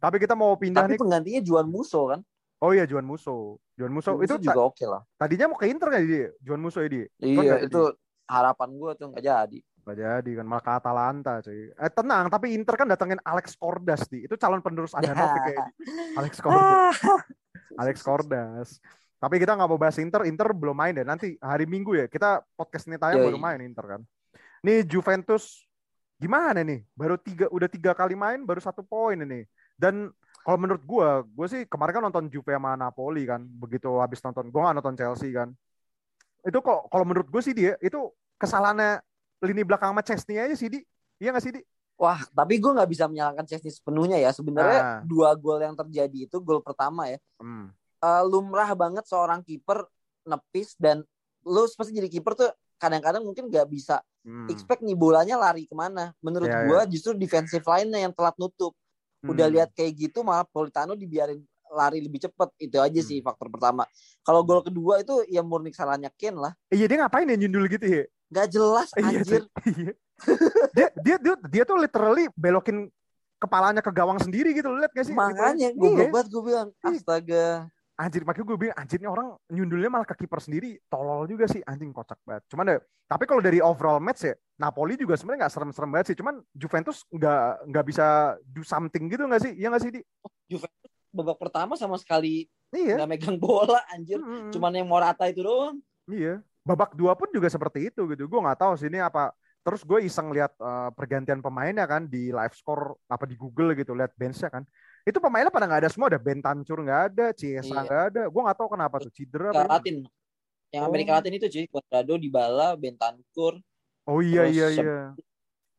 Tapi 0.00 0.16
kita 0.16 0.32
mau 0.32 0.56
pindah 0.56 0.88
Tapi 0.88 0.96
nih. 0.96 1.00
penggantinya 1.00 1.40
Juan 1.44 1.66
Musso 1.68 2.08
kan. 2.08 2.20
Oh 2.60 2.72
iya, 2.72 2.84
Juan 2.88 3.04
Musso. 3.04 3.60
Juan 3.76 3.92
Musso 3.92 4.16
Juan 4.16 4.24
itu 4.24 4.34
juga 4.40 4.68
oke 4.68 4.84
lah. 4.84 5.00
ta- 5.16 5.24
tadinya 5.24 5.52
mau 5.52 5.56
ke 5.60 5.68
Inter 5.68 5.88
kan 5.92 6.00
dia? 6.04 6.28
Juan 6.40 6.60
Musso? 6.60 6.80
Cuman 6.80 7.08
Iya, 7.20 7.54
itu 7.64 7.80
harapan 8.28 8.68
gue 8.76 8.90
tuh 8.96 9.06
nggak 9.12 9.24
jadi. 9.24 9.58
Gak 9.80 9.96
jadi 9.96 10.30
kan 10.36 10.44
malah 10.44 10.60
ke 10.60 10.72
Atalanta 10.76 11.32
cuy. 11.40 11.72
Eh 11.72 11.90
tenang, 11.92 12.28
tapi 12.28 12.52
Inter 12.52 12.76
kan 12.76 12.84
datengin 12.84 13.16
Alex 13.24 13.56
Kordas 13.56 14.04
di. 14.12 14.28
Itu 14.28 14.36
calon 14.36 14.60
penerus 14.60 14.92
Adanovic 14.92 15.40
kayak. 15.40 15.66
Alex 16.20 16.32
Kordas. 16.38 16.96
Alex 17.80 17.96
Kordas. 18.04 18.68
Tapi 19.20 19.36
kita 19.40 19.56
nggak 19.56 19.68
mau 19.68 19.80
bahas 19.80 19.96
Inter, 19.96 20.28
Inter 20.28 20.52
belum 20.52 20.76
main 20.76 20.92
deh. 20.92 21.04
Nanti 21.04 21.36
hari 21.40 21.64
Minggu 21.64 21.96
ya, 21.96 22.06
kita 22.08 22.44
podcast 22.56 22.88
ini 22.88 22.96
tayang 23.00 23.24
baru 23.24 23.40
main 23.40 23.60
Inter 23.64 23.84
kan. 23.96 24.00
Nih 24.60 24.84
Juventus 24.84 25.64
gimana 26.20 26.60
nih? 26.60 26.84
Baru 26.92 27.16
tiga, 27.16 27.48
udah 27.48 27.68
tiga 27.68 27.92
kali 27.96 28.12
main, 28.12 28.44
baru 28.44 28.60
satu 28.60 28.84
poin 28.84 29.16
ini. 29.16 29.48
Dan 29.80 30.12
kalau 30.44 30.58
menurut 30.60 30.84
gua, 30.84 31.24
gua 31.24 31.46
sih 31.48 31.64
kemarin 31.64 31.96
kan 31.96 32.04
nonton 32.04 32.28
Juve 32.28 32.52
sama 32.52 32.76
Napoli 32.76 33.24
kan. 33.24 33.40
Begitu 33.40 33.88
habis 33.96 34.20
nonton, 34.20 34.52
gua 34.52 34.68
nggak 34.68 34.76
nonton 34.84 34.96
Chelsea 35.00 35.32
kan. 35.32 35.48
Itu 36.44 36.60
kok 36.60 36.88
kalau 36.88 37.04
menurut 37.04 37.28
gue 37.28 37.42
sih 37.44 37.52
dia 37.52 37.76
itu 37.80 38.00
kesalahannya 38.36 39.04
lini 39.44 39.60
belakang 39.60 39.92
sama 39.92 40.00
Chesney 40.00 40.40
aja 40.40 40.56
sih 40.56 40.68
di. 40.68 40.80
Iya 41.16 41.36
nggak 41.36 41.44
sih 41.44 41.52
di? 41.52 41.60
Wah, 42.00 42.16
tapi 42.32 42.56
gue 42.56 42.72
nggak 42.72 42.88
bisa 42.88 43.04
menyalahkan 43.04 43.44
Chesney 43.44 43.68
sepenuhnya 43.68 44.16
ya. 44.16 44.32
Sebenarnya 44.32 44.80
Ah. 44.80 45.00
dua 45.04 45.36
gol 45.36 45.60
yang 45.60 45.76
terjadi 45.76 46.24
itu 46.24 46.36
gol 46.40 46.60
pertama 46.64 47.08
ya. 47.08 47.20
Hmm. 47.40 47.72
eh, 48.00 48.24
lumrah 48.24 48.72
banget 48.72 49.04
seorang 49.04 49.44
kiper 49.44 49.84
nepis 50.24 50.72
dan 50.80 51.04
lu 51.44 51.68
pasti 51.68 51.92
jadi 51.92 52.08
kiper 52.08 52.32
tuh 52.32 52.48
kadang-kadang 52.80 53.20
mungkin 53.20 53.52
nggak 53.52 53.68
bisa 53.68 54.00
Hmm. 54.24 54.48
expect 54.48 54.80
nih 54.80 54.96
bolanya 54.96 55.36
lari 55.36 55.68
ke 55.68 55.76
mana. 55.76 56.16
Menurut 56.24 56.48
Iya, 56.48 56.64
gua 56.64 56.80
justru 56.88 57.12
defensive 57.12 57.60
line-nya 57.60 58.08
yang 58.08 58.12
telat 58.16 58.32
nutup. 58.40 58.72
Udah 59.20 59.46
Hmm. 59.48 59.54
lihat 59.60 59.70
kayak 59.76 59.92
gitu 59.96 60.24
malah 60.24 60.48
Politano 60.48 60.96
dibiarin 60.96 61.44
lari 61.70 62.00
lebih 62.00 62.24
cepet. 62.24 62.48
Itu 62.56 62.80
aja 62.80 63.00
Hmm. 63.00 63.08
sih 63.08 63.18
faktor 63.20 63.52
pertama. 63.52 63.84
Kalau 64.24 64.40
gol 64.42 64.64
kedua 64.64 65.00
itu 65.04 65.12
ya 65.28 65.44
murni 65.44 65.70
kesalahannya 65.70 66.08
Ken 66.16 66.36
lah. 66.40 66.56
Iya 66.72 66.88
dia 66.88 66.96
ngapain 67.04 67.28
ya 67.28 67.36
nyundul 67.36 67.68
gitu 67.68 67.86
ya? 67.86 68.04
Gak 68.30 68.46
jelas 68.54 68.88
Iya, 68.96 69.20
anjir. 69.20 69.42
Iya. 69.70 69.92
dia, 70.76 70.88
dia 71.00 71.16
dia 71.16 71.34
dia 71.48 71.62
tuh 71.64 71.80
literally 71.80 72.28
belokin 72.36 72.92
kepalanya 73.40 73.80
ke 73.80 73.88
gawang 73.88 74.20
sendiri 74.20 74.52
gitu 74.52 74.68
lihat 74.76 74.92
gak 74.92 75.08
sih? 75.08 75.16
Makanya 75.16 75.72
Gitu. 75.72 75.80
gue 75.80 75.88
Iya. 75.96 76.08
banget 76.12 76.28
gue 76.28 76.42
bilang 76.44 76.68
astaga. 76.84 77.46
Anjir 78.00 78.24
makanya 78.24 78.46
gue 78.48 78.56
bilang 78.56 78.76
anjir 78.80 78.96
nih 78.96 79.10
orang 79.12 79.36
nyundulnya 79.52 79.90
malah 79.92 80.08
ke 80.08 80.16
kiper 80.24 80.40
sendiri 80.40 80.80
tolol 80.88 81.28
juga 81.28 81.44
sih 81.44 81.60
anjing 81.68 81.92
kocak 81.92 82.16
banget. 82.24 82.48
Cuman 82.48 82.64
deh 82.72 82.80
tapi 83.04 83.28
kalau 83.28 83.44
dari 83.44 83.60
overall 83.60 84.00
match 84.00 84.24
ya 84.24 84.32
Napoli 84.56 84.96
juga 84.96 85.20
sebenarnya 85.20 85.44
nggak 85.44 85.52
serem-serem 85.52 85.90
banget 85.92 86.06
sih. 86.14 86.16
Cuman 86.16 86.40
Juventus 86.56 87.04
nggak 87.12 87.44
nggak 87.68 87.84
bisa 87.84 88.06
do 88.40 88.64
something 88.64 89.04
gitu 89.12 89.28
nggak 89.28 89.42
sih? 89.44 89.52
Iya 89.52 89.68
nggak 89.68 89.82
sih 89.84 89.92
di? 89.92 90.00
Juventus 90.48 90.90
babak 91.10 91.36
pertama 91.42 91.74
sama 91.76 91.98
sekali 92.00 92.46
Iya. 92.70 93.02
nggak 93.02 93.10
megang 93.10 93.36
bola 93.36 93.82
anjir. 93.90 94.16
Mm-mm. 94.22 94.54
Cuman 94.54 94.72
yang 94.72 94.88
Morata 94.88 95.26
itu 95.28 95.42
doang. 95.42 95.76
Iya. 96.08 96.40
Babak 96.64 96.94
dua 96.94 97.12
pun 97.18 97.28
juga 97.34 97.50
seperti 97.50 97.90
itu 97.90 98.06
gitu. 98.14 98.30
Gue 98.30 98.40
nggak 98.40 98.62
tahu 98.62 98.72
sih 98.78 98.88
ini 98.88 99.02
apa. 99.02 99.34
Terus 99.60 99.84
gue 99.84 100.06
iseng 100.08 100.32
lihat 100.32 100.54
eh, 100.56 100.90
pergantian 100.96 101.42
pemainnya 101.44 101.84
kan 101.84 102.06
di 102.08 102.32
live 102.32 102.54
score 102.56 102.96
apa 103.10 103.28
di 103.28 103.36
Google 103.36 103.74
gitu 103.76 103.92
lihat 103.92 104.14
benchnya 104.16 104.48
kan. 104.48 104.64
Itu 105.02 105.18
pemainnya 105.18 105.48
pada 105.48 105.64
nggak 105.64 105.80
ada 105.86 105.90
semua. 105.90 106.08
Ada 106.08 106.20
Ben 106.20 106.38
Tancur 106.38 106.78
nggak 106.80 107.00
ada, 107.10 107.26
Ciesa 107.32 107.66
Iya. 107.66 107.82
nggak 107.82 108.02
ada. 108.08 108.22
Gue 108.28 108.40
nggak 108.42 108.58
tahu 108.58 108.68
kenapa 108.70 108.96
tuh 108.98 109.12
cedera. 109.12 109.50
Latin. 109.52 110.04
Yang 110.70 110.82
Oh. 110.82 110.88
Amerika 110.88 111.10
Latin 111.18 111.32
itu 111.34 111.46
cuy, 111.48 111.64
Cuadrado, 111.66 112.14
Dybala, 112.14 112.68
Bentancur, 112.74 113.58
Oh 114.06 114.20
iya 114.20 114.46
iya 114.46 114.66
iya. 114.70 114.98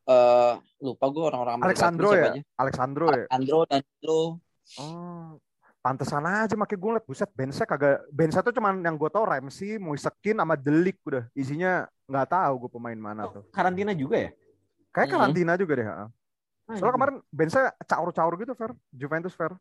eh 0.02 0.52
lupa 0.78 1.06
gue 1.08 1.22
orang-orang 1.22 1.54
Amerika 1.56 1.68
Alexandro 1.70 2.08
Latin 2.10 2.20
ya. 2.20 2.28
aja. 2.28 2.42
Alexandro 2.58 3.06
ya. 3.06 3.24
Alexandro 3.30 3.58
dan 3.66 3.82
lo 4.02 4.22
Oh. 4.78 5.38
Pantesan 5.78 6.22
aja 6.22 6.54
makanya 6.54 6.78
gue 6.78 6.90
liat 6.94 7.06
buset 7.06 7.30
benchnya 7.34 7.66
kagak 7.66 8.06
benchnya 8.08 8.38
tuh 8.40 8.54
cuman 8.54 8.78
yang 8.80 8.94
gue 8.94 9.10
tau 9.10 9.26
Ramsey, 9.26 9.82
Moisekin 9.82 10.38
sama 10.38 10.54
Delik 10.54 11.02
udah 11.02 11.26
isinya 11.34 11.84
nggak 12.06 12.28
tahu 12.30 12.52
gue 12.62 12.70
pemain 12.70 12.94
mana 12.94 13.26
tuh. 13.26 13.42
Karantina 13.50 13.90
juga 13.90 14.16
ya? 14.16 14.30
Kayak 14.90 15.06
Mhm. 15.08 15.14
karantina 15.18 15.52
juga 15.56 15.72
deh. 15.74 15.86
Soalnya 16.78 16.94
kemarin 16.96 17.16
benchnya 17.32 17.64
caur-caur 17.84 18.32
gitu, 18.40 18.52
Fer. 18.56 18.72
Juventus, 18.94 19.34
Fer. 19.36 19.52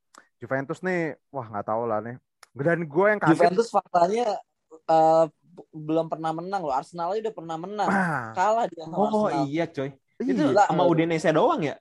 Juventus 0.42 0.80
nih, 0.82 1.16
wah 1.30 1.46
nggak 1.48 1.66
tahu 1.68 1.84
lah 1.90 2.00
nih. 2.04 2.16
Dan 2.52 2.84
gue 2.86 3.06
yang 3.08 3.20
kaget. 3.22 3.36
Juventus 3.38 3.68
faktanya 3.72 4.26
eh, 4.90 5.26
b- 5.30 5.70
belum 5.72 6.08
pernah 6.12 6.32
menang 6.36 6.62
loh. 6.64 6.74
Arsenal 6.74 7.14
aja 7.16 7.30
udah 7.30 7.36
pernah 7.36 7.58
menang. 7.60 7.90
Ah, 7.90 8.32
Kalah 8.36 8.66
dia 8.68 8.84
sama 8.88 8.96
Oh 8.98 9.28
Arsenal. 9.30 9.46
iya 9.48 9.66
coy. 9.68 9.90
iya, 10.22 10.32
Itu 10.34 10.42
Gila. 10.52 10.64
sama 10.68 10.84
Udinese 10.88 11.30
doang 11.32 11.62
ya? 11.64 11.76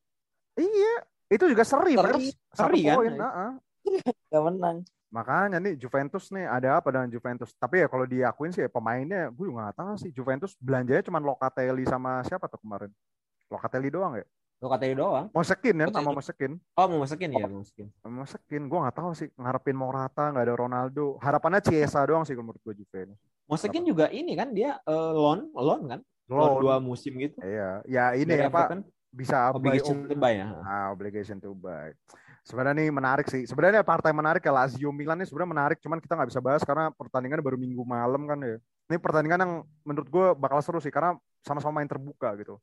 iya. 0.59 0.93
Itu 1.31 1.47
juga 1.47 1.63
seri, 1.63 1.95
Fer. 1.95 2.11
Seri. 2.11 2.27
Seri 2.55 2.79
kan? 2.83 2.97
poin, 2.99 3.13
ah-ah. 3.23 3.51
Gak 4.31 4.43
menang. 4.47 4.77
Makanya 5.11 5.59
nih 5.59 5.75
Juventus 5.75 6.31
nih 6.31 6.47
ada 6.47 6.79
apa 6.79 6.95
dengan 6.95 7.11
Juventus? 7.11 7.51
Tapi 7.59 7.83
ya 7.83 7.87
kalau 7.91 8.07
diakuin 8.07 8.55
sih 8.55 8.63
ya, 8.67 8.71
pemainnya 8.71 9.31
gue 9.35 9.45
juga 9.51 9.71
nggak 9.71 9.77
tahu 9.79 9.95
sih. 9.99 10.11
Juventus 10.15 10.55
belanjanya 10.63 11.03
cuma 11.03 11.19
Locatelli 11.19 11.83
sama 11.87 12.23
siapa 12.27 12.47
tuh 12.47 12.63
kemarin? 12.63 12.91
Locatelli 13.51 13.91
doang 13.91 14.19
ya? 14.23 14.27
Lo 14.61 14.69
katanya 14.69 14.95
doang. 15.01 15.27
Mosekin 15.33 15.73
ya, 15.73 15.87
Locatelli. 15.89 16.05
sama 16.05 16.11
Mosekin. 16.13 16.53
Oh 16.77 16.87
mau 16.87 16.99
masukin 17.01 17.31
ya, 17.33 17.47
mau 17.49 17.61
masukin. 17.65 17.87
Mosekin, 18.05 18.63
gue 18.69 18.79
nggak 18.85 18.97
tahu 19.01 19.11
sih. 19.17 19.29
Ngarepin 19.41 19.77
Morata, 19.77 20.25
nggak 20.29 20.45
ada 20.45 20.55
Ronaldo. 20.55 21.17
Harapannya 21.25 21.65
Chiesa 21.65 22.05
doang 22.05 22.29
sih 22.29 22.37
menurut 22.37 22.61
gue 22.61 22.85
Juve 22.85 23.09
ini. 23.09 23.15
Masukin 23.49 23.83
juga 23.89 24.13
ini 24.13 24.37
kan 24.37 24.53
dia 24.53 24.77
eh, 24.85 25.13
loan, 25.17 25.49
loan 25.57 25.81
kan? 25.89 26.01
Loan 26.29 26.61
Loan. 26.61 26.63
dua 26.63 26.75
musim 26.79 27.17
gitu. 27.19 27.41
Iya, 27.41 27.83
ya 27.89 28.05
ini 28.15 28.37
Dari 28.37 28.47
apa 28.47 28.71
Everton, 28.71 28.81
bisa 29.11 29.51
obligation 29.51 30.07
to 30.07 30.15
buy 30.15 30.39
ya. 30.39 30.47
Ah, 30.63 30.87
obligation 30.93 31.41
to 31.41 31.57
buy. 31.57 31.91
Sebenarnya 32.45 32.85
nih 32.85 32.89
menarik 32.93 33.27
sih. 33.33 33.49
Sebenarnya 33.49 33.81
partai 33.81 34.13
menarik 34.13 34.45
ya 34.45 34.53
Lazio 34.53 34.93
Milan 34.93 35.19
ini 35.19 35.27
sebenarnya 35.27 35.51
menarik, 35.57 35.79
cuman 35.81 35.99
kita 35.99 36.15
nggak 36.21 36.31
bisa 36.31 36.41
bahas 36.45 36.63
karena 36.63 36.93
pertandingan 36.95 37.41
baru 37.41 37.57
minggu 37.57 37.83
malam 37.83 38.29
kan 38.29 38.39
ya. 38.45 38.57
Ini 38.93 38.97
pertandingan 39.01 39.41
yang 39.41 39.53
menurut 39.89 40.09
gue 40.09 40.27
bakal 40.37 40.61
seru 40.61 40.79
sih 40.79 40.93
karena 40.93 41.17
sama-sama 41.43 41.81
main 41.81 41.89
terbuka 41.91 42.37
gitu. 42.39 42.61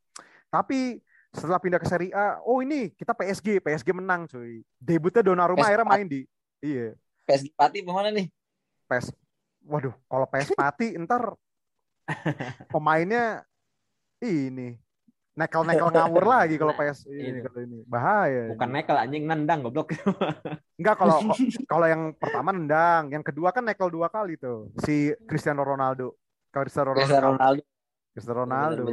Tapi 0.48 1.04
setelah 1.36 1.60
pindah 1.60 1.80
ke 1.82 1.88
Serie 1.88 2.12
A, 2.16 2.40
oh 2.44 2.64
ini 2.64 2.92
kita 2.96 3.12
PSG, 3.14 3.60
PSG 3.62 3.90
menang 3.94 4.26
cuy. 4.28 4.64
Debutnya 4.80 5.22
Donnarumma 5.22 5.64
PSG. 5.64 5.70
akhirnya 5.70 5.88
main 5.88 6.08
di 6.08 6.22
iya 6.64 6.96
PSG 7.28 7.52
Pati 7.54 7.84
mana 7.84 8.10
nih? 8.10 8.32
PES. 8.88 9.12
Waduh, 9.68 9.94
kalau 10.08 10.26
PES 10.32 10.50
Pati 10.56 10.96
ntar 11.04 11.36
pemainnya 12.72 13.44
ini 14.24 14.80
nekel-nekel 15.38 15.94
ngawur 15.94 16.26
lagi 16.26 16.56
kalau 16.58 16.74
Nah, 16.74 16.80
PES 16.82 17.00
ini 17.14 17.38
itu. 17.38 17.46
kalau 17.46 17.60
ini 17.62 17.78
bahaya. 17.86 18.50
Bukan 18.50 18.70
nekel 18.74 18.98
anjing 18.98 19.24
nendang 19.28 19.60
goblok. 19.62 19.94
Enggak 20.80 20.96
kalau 20.98 21.18
kalau 21.70 21.86
yang 21.86 22.16
pertama 22.18 22.50
nendang, 22.56 23.14
yang 23.14 23.22
kedua 23.22 23.54
kan 23.54 23.62
nekel 23.62 23.92
dua 23.94 24.10
kali 24.10 24.40
tuh 24.40 24.72
si 24.82 25.14
Cristiano 25.30 25.62
Ronaldo. 25.62 26.18
Cristiano 26.50 26.96
Ronaldo. 26.96 27.62
Cristiano 28.16 28.40
Ronaldo. 28.48 28.84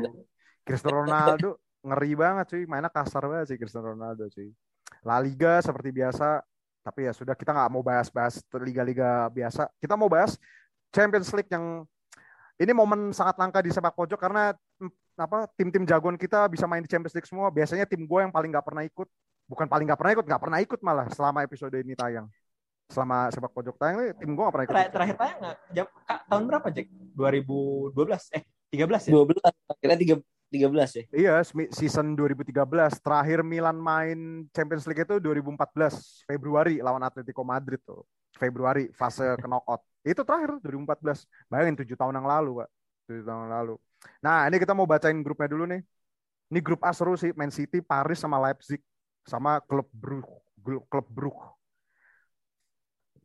Cristiano 0.64 0.96
Ronaldo 1.00 1.63
ngeri 1.84 2.12
banget 2.16 2.46
cuy, 2.48 2.62
mainnya 2.64 2.88
kasar 2.88 3.28
banget 3.28 3.52
sih 3.52 3.58
Cristiano 3.60 3.92
Ronaldo 3.92 4.24
cuy. 4.32 4.48
La 5.04 5.20
Liga 5.20 5.60
seperti 5.60 5.92
biasa, 5.92 6.40
tapi 6.80 7.04
ya 7.04 7.12
sudah 7.12 7.36
kita 7.36 7.52
nggak 7.52 7.70
mau 7.70 7.84
bahas-bahas 7.84 8.40
liga-liga 8.56 9.28
biasa. 9.28 9.68
Kita 9.76 9.94
mau 9.94 10.08
bahas 10.08 10.40
Champions 10.88 11.28
League 11.36 11.52
yang 11.52 11.84
ini 12.56 12.72
momen 12.72 13.12
sangat 13.12 13.36
langka 13.36 13.60
di 13.60 13.68
sepak 13.68 13.92
pojok 13.92 14.16
karena 14.16 14.56
apa 15.14 15.46
tim-tim 15.54 15.86
jagoan 15.86 16.18
kita 16.18 16.48
bisa 16.50 16.64
main 16.64 16.80
di 16.80 16.88
Champions 16.88 17.12
League 17.12 17.28
semua. 17.28 17.52
Biasanya 17.52 17.84
tim 17.84 18.08
gue 18.08 18.20
yang 18.24 18.32
paling 18.32 18.48
nggak 18.48 18.64
pernah 18.64 18.82
ikut, 18.82 19.08
bukan 19.44 19.66
paling 19.68 19.84
nggak 19.84 20.00
pernah 20.00 20.12
ikut, 20.16 20.24
nggak 20.24 20.42
pernah 20.42 20.58
ikut 20.64 20.80
malah 20.80 21.06
selama 21.12 21.44
episode 21.44 21.76
ini 21.76 21.92
tayang. 21.92 22.26
Selama 22.88 23.28
sepak 23.28 23.52
pojok 23.52 23.76
tayang 23.76 23.96
nih, 24.00 24.08
tim 24.16 24.32
gue 24.32 24.42
nggak 24.44 24.54
pernah 24.54 24.66
ikut. 24.68 24.74
Terakhir, 24.74 24.92
terakhir 24.92 25.16
tayang 25.20 25.38
nggak? 25.40 25.56
Jam, 25.76 25.86
Kak, 26.04 26.20
tahun 26.30 26.42
berapa 26.48 26.68
Jack? 26.72 26.86
2012 27.12 28.36
eh 28.38 28.42
13 28.74 29.08
ya? 29.08 29.12
12 29.12 29.70
akhirnya 29.70 29.98
3 30.18 30.43
13 30.54 30.70
ya. 30.94 31.04
Iya, 31.10 31.34
season 31.74 32.14
2013. 32.14 33.02
Terakhir 33.02 33.42
Milan 33.42 33.74
main 33.74 34.46
Champions 34.54 34.86
League 34.86 35.02
itu 35.02 35.18
2014 35.18 36.22
Februari 36.30 36.78
lawan 36.78 37.02
Atletico 37.02 37.42
Madrid 37.42 37.82
tuh. 37.82 38.06
Februari 38.38 38.94
fase 38.94 39.34
knockout. 39.50 39.82
Itu 40.06 40.22
terakhir 40.22 40.62
2014. 40.62 41.26
Bayangin 41.50 41.74
7 41.82 41.98
tahun 41.98 42.14
yang 42.22 42.28
lalu, 42.30 42.62
Pak. 42.62 42.68
7 43.10 43.26
tahun 43.26 43.40
yang 43.50 43.54
lalu. 43.58 43.74
Nah, 44.22 44.46
ini 44.46 44.56
kita 44.62 44.72
mau 44.78 44.86
bacain 44.86 45.18
grupnya 45.18 45.50
dulu 45.50 45.66
nih. 45.66 45.82
Ini 46.54 46.60
grup 46.62 46.86
A 46.86 46.94
seru 46.94 47.18
sih, 47.18 47.34
Man 47.34 47.50
City, 47.50 47.82
Paris 47.82 48.22
sama 48.22 48.38
Leipzig 48.38 48.78
sama 49.24 49.58
klub 49.64 49.88
Brugge, 49.90 50.30
klub 50.86 51.06
Brugge. 51.08 51.44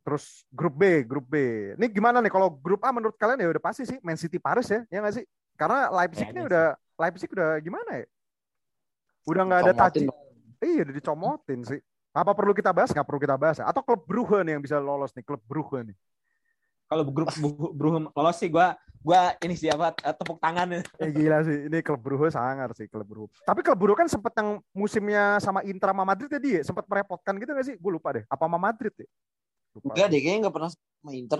Terus 0.01 0.47
grup 0.49 0.73
B, 0.79 1.05
grup 1.05 1.27
B. 1.27 1.35
Ini 1.75 1.85
gimana 1.91 2.23
nih 2.23 2.31
kalau 2.31 2.49
grup 2.49 2.81
A 2.81 2.89
menurut 2.89 3.13
kalian 3.19 3.43
ya 3.43 3.51
udah 3.51 3.61
pasti 3.61 3.85
sih 3.85 3.99
Man 4.01 4.17
City 4.17 4.39
Paris 4.39 4.71
ya, 4.71 4.81
ya 4.89 5.03
nggak 5.03 5.21
sih? 5.21 5.25
Karena 5.59 5.91
Leipzig 5.91 6.31
ini 6.31 6.39
Kayaknya 6.39 6.47
udah 6.47 6.67
Leipzig 6.99 7.31
udah 7.31 7.55
gimana 7.63 8.03
ya? 8.03 8.05
Udah 9.23 9.43
nggak 9.47 9.61
ada 9.63 9.73
taji. 9.87 10.11
Iya, 10.59 10.83
udah 10.83 10.95
dicomotin 10.99 11.59
sih. 11.63 11.79
Apa 12.11 12.35
perlu 12.35 12.51
kita 12.51 12.75
bahas? 12.75 12.91
Nggak 12.91 13.07
perlu 13.07 13.19
kita 13.23 13.39
bahas. 13.39 13.63
ya? 13.63 13.65
Atau 13.71 13.79
klub 13.79 14.03
Brugge 14.03 14.43
nih 14.43 14.59
yang 14.59 14.63
bisa 14.63 14.75
lolos 14.83 15.15
nih, 15.15 15.23
klub 15.23 15.39
Brugge 15.47 15.87
nih. 15.87 15.97
Kalau 16.89 17.05
grup 17.05 17.29
Bruhem 17.77 18.09
lolos 18.09 18.37
sih 18.41 18.49
gua 18.49 18.73
gua 19.05 19.37
ini 19.45 19.53
siapa 19.53 19.93
eh, 20.01 20.09
tepuk 20.09 20.41
tangan 20.41 20.81
Eh 20.81 21.09
gila 21.13 21.45
sih, 21.45 21.69
ini 21.69 21.85
klub 21.85 22.01
Brugge 22.01 22.33
sangar 22.33 22.73
sih 22.73 22.89
klub 22.89 23.05
Brugge. 23.05 23.37
Tapi 23.45 23.61
klub 23.61 23.77
Brugge 23.77 24.03
kan 24.03 24.09
sempet 24.09 24.33
yang 24.35 24.57
musimnya 24.73 25.37
sama 25.37 25.61
Inter 25.63 25.93
sama 25.93 26.03
Madrid 26.03 26.29
ya 26.33 26.41
dia, 26.41 26.59
sempat 26.65 26.89
merepotkan 26.89 27.37
gitu 27.37 27.53
gak 27.53 27.67
sih? 27.69 27.75
Gue 27.77 27.91
lupa 27.93 28.17
deh. 28.17 28.25
Apa 28.25 28.49
sama 28.49 28.57
Madrid 28.57 28.91
ya? 28.97 29.07
Lupa. 29.77 29.93
Enggak 29.93 30.07
deh, 30.09 30.19
kayaknya 30.19 30.39
nggak 30.49 30.55
pernah 30.57 30.71
sama 30.73 31.11
Inter. 31.13 31.39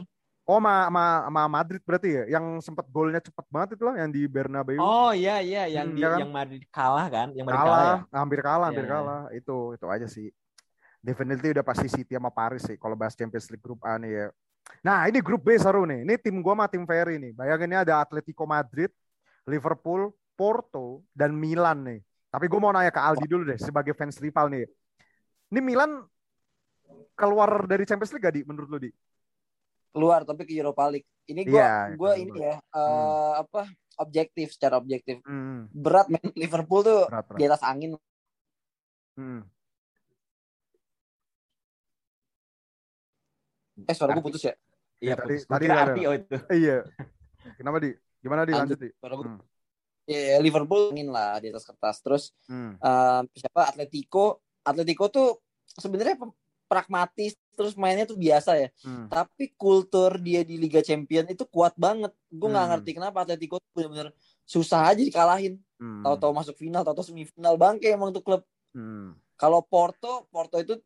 Oh, 0.50 0.58
sama, 0.58 0.90
sama, 0.90 1.04
sama 1.30 1.42
Madrid 1.46 1.82
berarti 1.86 2.10
ya? 2.10 2.24
Yang 2.36 2.46
sempat 2.66 2.86
golnya 2.90 3.22
cepet 3.22 3.46
banget 3.54 3.70
itu 3.78 3.84
loh, 3.86 3.94
yang 3.94 4.10
di 4.10 4.22
Bernabeu. 4.26 4.82
Oh 4.82 5.14
iya 5.14 5.38
iya 5.46 5.70
yang 5.70 5.94
Hmm, 5.94 5.96
di 5.96 6.02
ya 6.02 6.10
kan? 6.10 6.20
yang 6.26 6.32
Madrid 6.34 6.64
kalah 6.74 7.06
kan, 7.14 7.28
yang 7.38 7.46
Madrid 7.46 7.62
kalah, 7.62 7.78
kalah, 7.78 7.98
ya. 8.02 8.18
hampir 8.18 8.40
kalah, 8.42 8.66
hampir 8.74 8.86
Iya. 8.86 8.94
kalah. 8.98 9.22
Itu, 9.30 9.56
itu 9.78 9.86
aja 9.86 10.08
sih. 10.10 10.28
Definitely 11.06 11.54
udah 11.54 11.64
pasti 11.64 11.88
City 11.88 12.18
sama 12.18 12.34
Paris 12.34 12.66
sih 12.66 12.76
kalau 12.82 12.98
bahas 12.98 13.14
Champions 13.16 13.48
League 13.54 13.62
grup 13.64 13.80
A 13.86 13.96
nih 14.02 14.12
ya. 14.12 14.28
Nah, 14.82 15.06
ini 15.06 15.22
grup 15.22 15.46
B 15.46 15.54
seru 15.56 15.86
nih. 15.86 16.02
Ini 16.04 16.14
tim 16.18 16.42
gua 16.42 16.54
sama 16.58 16.66
tim 16.68 16.84
Ferry 16.90 17.16
nih. 17.22 17.32
Bayangin 17.38 17.70
ini 17.70 17.78
ada 17.80 18.02
Atletico 18.02 18.44
Madrid, 18.50 18.90
Liverpool, 19.46 20.12
Porto, 20.34 21.06
dan 21.14 21.32
Milan 21.38 21.86
nih. 21.86 22.00
Tapi 22.30 22.46
gue 22.46 22.60
mau 22.62 22.70
nanya 22.74 22.94
ke 22.94 23.02
Aldi 23.02 23.26
dulu 23.26 23.44
deh 23.50 23.58
sebagai 23.62 23.94
fans 23.98 24.18
rival 24.22 24.50
nih. 24.54 24.66
Ini 25.50 25.60
Milan 25.62 25.92
keluar 27.18 27.66
dari 27.68 27.84
Champions 27.86 28.12
League 28.16 28.26
gak 28.26 28.36
di 28.36 28.42
menurut 28.46 28.70
lu 28.70 28.80
di? 28.80 28.92
Keluar 29.90 30.22
tapi 30.24 30.46
ke 30.46 30.54
Europa 30.54 30.86
League. 30.88 31.08
Ini 31.26 31.42
gua 31.46 31.58
Iya, 31.58 31.72
gua 31.94 32.12
keluar. 32.12 32.18
ini 32.18 32.32
ya 32.40 32.56
eh, 32.58 33.34
apa 33.40 33.62
objektif 33.98 34.48
secara 34.54 34.78
objektif. 34.78 35.20
Hmm, 35.24 35.70
Berat 35.70 36.08
men 36.08 36.22
Liverpool 36.42 36.82
tuh 36.82 37.02
berat, 37.06 37.26
berat. 37.26 37.38
di 37.38 37.44
atas 37.46 37.62
angin. 37.62 37.92
Hmm. 39.16 39.42
Eh 43.80 43.96
suara 43.96 44.12
gue 44.12 44.24
putus 44.24 44.44
ya. 44.44 44.54
Iya, 45.00 45.16
tadi- 45.16 45.40
putus. 45.40 45.48
Tadi 45.48 45.66
ada. 45.66 45.80
arti 45.86 46.02
oh 46.04 46.14
itu. 46.14 46.36
Eh, 46.52 46.58
iya. 46.60 46.78
Kenapa 47.56 47.78
di? 47.80 47.90
Gimana 48.20 48.44
di 48.44 48.52
lanjut 48.52 48.78
di? 48.78 48.90
Suara 48.94 49.16
gua- 49.16 49.28
Hmm. 49.30 49.42
Ya, 50.10 50.42
Liverpool 50.42 50.90
angin 50.90 51.14
lah 51.14 51.38
di 51.38 51.48
atas 51.48 51.64
kertas. 51.64 52.02
Terus 52.02 52.24
Hmm. 52.46 52.76
eh, 52.76 53.22
siapa 53.32 53.70
Atletico 53.70 54.42
Atletico 54.60 55.08
tuh 55.08 55.40
sebenarnya 55.66 56.18
pragmatis 56.66 57.38
terus 57.60 57.76
mainnya 57.76 58.08
tuh 58.08 58.16
biasa 58.16 58.56
ya 58.56 58.70
Hmm. 58.88 59.12
tapi 59.12 59.52
kultur 59.60 60.16
dia 60.16 60.48
di 60.48 60.56
Liga 60.56 60.80
Champion 60.80 61.28
itu 61.28 61.44
kuat 61.44 61.76
banget 61.76 62.16
gue 62.32 62.48
nggak 62.48 62.64
Hmm. 62.64 62.72
ngerti 62.80 62.92
kenapa 62.96 63.28
Atletico 63.28 63.60
tuh 63.60 63.68
bener-bener 63.76 64.16
susah 64.48 64.88
aja 64.88 65.04
dikalahin 65.04 65.60
Hmm. 65.76 66.08
tahu-tahu 66.08 66.32
masuk 66.32 66.56
final 66.56 66.88
tahu-tahu 66.88 67.12
semifinal 67.12 67.60
bangke 67.60 67.92
emang 67.92 68.16
tuh 68.16 68.24
klub 68.24 68.48
Hmm. 68.72 69.20
kalau 69.36 69.60
Porto 69.60 70.24
Porto 70.32 70.56
itu 70.56 70.80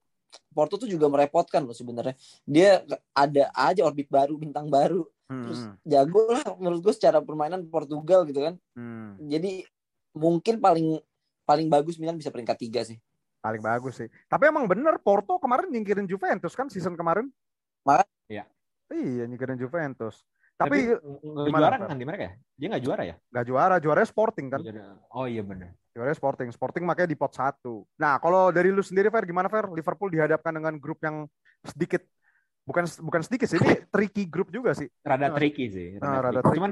Porto 0.50 0.82
tuh 0.82 0.90
juga 0.90 1.06
merepotkan 1.06 1.62
loh 1.62 1.78
sebenarnya 1.78 2.18
dia 2.42 2.82
ada 3.14 3.54
aja 3.54 3.86
orbit 3.86 4.10
baru 4.10 4.34
bintang 4.34 4.66
baru 4.66 5.06
Hmm. 5.30 5.46
terus 5.46 5.62
jago 5.86 6.26
lah 6.28 6.58
menurut 6.58 6.82
gue 6.82 6.94
secara 6.98 7.22
permainan 7.22 7.62
Portugal 7.70 8.26
gitu 8.26 8.42
kan 8.42 8.58
Hmm. 8.74 9.22
jadi 9.22 9.62
mungkin 10.14 10.58
paling 10.58 10.98
paling 11.44 11.68
bagus 11.68 12.00
Milan 12.00 12.18
bisa 12.18 12.34
peringkat 12.34 12.58
tiga 12.58 12.82
sih 12.82 12.98
Paling 13.44 13.60
bagus 13.60 14.00
sih. 14.00 14.08
Tapi 14.26 14.48
emang 14.48 14.64
bener 14.64 14.96
Porto 15.04 15.36
kemarin 15.36 15.68
nyingkirin 15.68 16.08
Juventus 16.08 16.56
kan 16.56 16.72
season 16.72 16.96
kemarin? 16.96 17.28
Maka- 17.84 18.08
Iya. 18.32 18.48
Iya 18.88 19.28
nyingkirin 19.28 19.60
Juventus. 19.60 20.24
Tapi 20.56 20.96
Tapi 20.96 21.50
juara 21.52 21.76
Fer? 21.76 21.90
kan 21.92 21.98
di 22.00 22.06
mereka 22.08 22.24
ya? 22.24 22.34
Dia 22.56 22.68
nggak 22.72 22.84
juara 22.88 23.04
ya? 23.04 23.16
nggak 23.20 23.46
juara, 23.46 23.76
juaranya 23.84 24.08
Sporting 24.08 24.48
kan? 24.48 24.60
Oh 25.12 25.28
iya 25.28 25.44
benar. 25.44 25.76
Juaranya 25.92 26.16
Sporting. 26.16 26.48
Sporting 26.56 26.84
makanya 26.88 27.10
di 27.12 27.20
pot 27.20 27.36
satu. 27.36 27.84
Nah 28.00 28.16
kalau 28.18 28.48
dari 28.50 28.72
lu 28.72 28.80
sendiri 28.80 29.12
Fer 29.12 29.28
gimana 29.28 29.52
Fer? 29.52 29.68
Liverpool 29.68 30.08
dihadapkan 30.08 30.56
dengan 30.56 30.80
grup 30.80 31.04
yang 31.04 31.28
sedikit 31.68 32.00
bukan 32.64 32.88
bukan 33.04 33.22
sedikit 33.28 33.52
sih 33.52 33.60
ini 33.60 33.84
tricky 33.92 34.24
grup 34.24 34.48
juga 34.48 34.72
sih. 34.72 34.88
Rada 35.04 35.28
Nah. 35.28 35.36
tricky 35.36 35.68
sih. 35.68 35.88
Nah, 36.00 36.24
rada 36.24 36.40
tricky. 36.40 36.48
tricky. 36.48 36.58
Cuman 36.64 36.72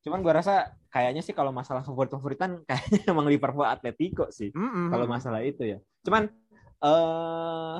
cuman 0.00 0.24
gua 0.24 0.40
rasa 0.40 0.72
kayaknya 0.88 1.22
sih 1.22 1.36
kalau 1.36 1.52
masalah 1.52 1.84
favorit-favoritan 1.84 2.62
kayaknya 2.68 3.00
emang 3.12 3.26
Liverpool 3.28 3.68
Atletico 3.68 4.28
sih. 4.32 4.50
Mm-mm. 4.52 4.88
Kalau 4.88 5.06
masalah 5.06 5.44
itu 5.44 5.62
ya. 5.64 5.78
Cuman 6.04 6.28
eh 6.80 7.78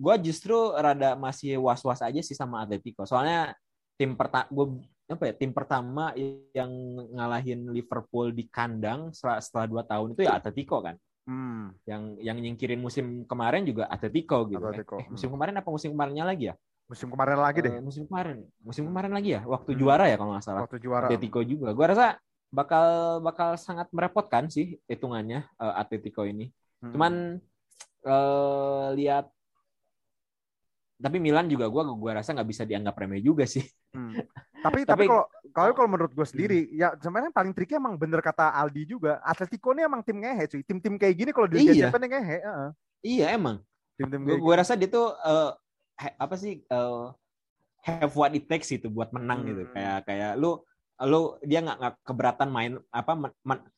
gua 0.00 0.14
justru 0.16 0.56
rada 0.72 1.18
masih 1.18 1.60
was-was 1.60 2.00
aja 2.00 2.20
sih 2.24 2.32
sama 2.38 2.64
Atletico. 2.64 3.04
Soalnya 3.04 3.52
tim 3.98 4.16
pertama 4.16 4.46
gua 4.48 4.66
apa 5.10 5.26
ya 5.26 5.34
tim 5.34 5.50
pertama 5.50 6.14
yang 6.54 6.70
ngalahin 7.18 7.66
Liverpool 7.74 8.30
di 8.30 8.46
kandang 8.46 9.10
setelah, 9.10 9.42
setelah 9.42 9.66
dua 9.66 9.82
tahun 9.82 10.14
itu 10.14 10.22
ya 10.22 10.38
Atletico 10.38 10.78
kan 10.80 10.96
Hmm. 11.28 11.70
yang 11.86 12.18
yang 12.18 12.42
nyingkirin 12.42 12.80
musim 12.80 13.22
kemarin 13.28 13.62
juga 13.62 13.86
Atletico 13.86 14.50
gitu 14.50 14.58
Atletico, 14.66 14.98
Eh, 14.98 15.06
eh, 15.06 15.08
musim 15.14 15.30
kemarin 15.30 15.54
apa 15.62 15.68
musim 15.70 15.94
kemarinnya 15.94 16.26
lagi 16.26 16.50
ya 16.50 16.54
Musim 16.90 17.06
kemarin 17.06 17.38
lagi 17.38 17.58
deh 17.62 17.70
Eh, 17.70 17.78
musim 17.78 18.02
kemarin 18.10 18.42
musim 18.66 18.82
kemarin 18.90 19.12
lagi 19.14 19.38
ya 19.38 19.46
waktu 19.46 19.70
Hmm. 19.72 19.78
juara 19.78 20.10
ya 20.10 20.18
kalau 20.18 20.34
nggak 20.34 20.42
salah 20.44 20.62
waktu 20.66 20.82
juara. 20.82 21.06
Atletico 21.06 21.40
juga 21.46 21.70
gua 21.70 21.86
rasa 21.94 22.06
bakal 22.50 22.86
bakal 23.22 23.54
sangat 23.54 23.86
merepotkan 23.94 24.50
sih 24.50 24.74
hitungannya 24.90 25.46
eh, 25.46 25.74
Atletico 25.78 26.26
ini 26.26 26.50
Hmm. 26.82 26.90
cuman 26.90 27.12
eh, 28.02 28.88
lihat 28.98 29.30
tapi 31.00 31.16
Milan 31.16 31.46
juga 31.46 31.70
gua 31.70 31.86
gua 31.94 32.18
rasa 32.18 32.34
nggak 32.34 32.48
bisa 32.50 32.62
dianggap 32.66 32.98
remeh 32.98 33.22
juga 33.22 33.46
sih 33.46 33.62
Hmm. 33.90 34.14
Tapi 34.66 34.84
tapi 34.84 35.08
kalau 35.08 35.24
kalau 35.56 35.72
kalau 35.72 35.88
menurut 35.88 36.12
gue 36.12 36.26
sendiri 36.28 36.68
ya 36.76 36.92
sebenarnya 37.00 37.32
paling 37.32 37.56
tricky 37.56 37.80
emang 37.80 37.96
bener 37.96 38.20
kata 38.20 38.52
Aldi 38.52 38.84
juga. 38.92 39.16
Atletico 39.24 39.72
ini 39.72 39.88
emang 39.88 40.04
tim 40.04 40.20
ngehe 40.20 40.44
cuy. 40.46 40.60
Tim-tim 40.60 41.00
kayak 41.00 41.14
gini 41.16 41.30
kalau 41.32 41.48
di 41.48 41.64
Liga 41.64 41.88
Iya. 41.88 41.88
Ngehe, 41.96 42.36
heeh. 42.44 42.68
iya 43.00 43.26
emang 43.34 43.64
gua, 43.96 44.04
kayak 44.20 44.40
gua 44.44 44.54
rasa 44.60 44.76
dia 44.76 44.92
tuh 44.92 45.16
eh, 45.16 45.50
he- 45.56 45.56
apa 46.16 46.34
sih 46.34 46.64
eh, 46.64 47.04
have 47.80 48.12
what 48.16 48.32
it 48.32 48.44
takes 48.44 48.72
itu 48.72 48.88
buat 48.88 49.12
menang 49.12 49.44
gitu 49.44 49.62
Hmm. 49.68 49.72
kayak 49.72 49.98
kayak 50.08 50.32
lu 50.36 50.60
lu 51.00 51.20
dia 51.40 51.60
nggak 51.60 51.76
nggak 51.80 51.94
keberatan 52.04 52.48
main 52.52 52.72
apa 52.92 53.12
men- 53.16 53.40
men- 53.40 53.68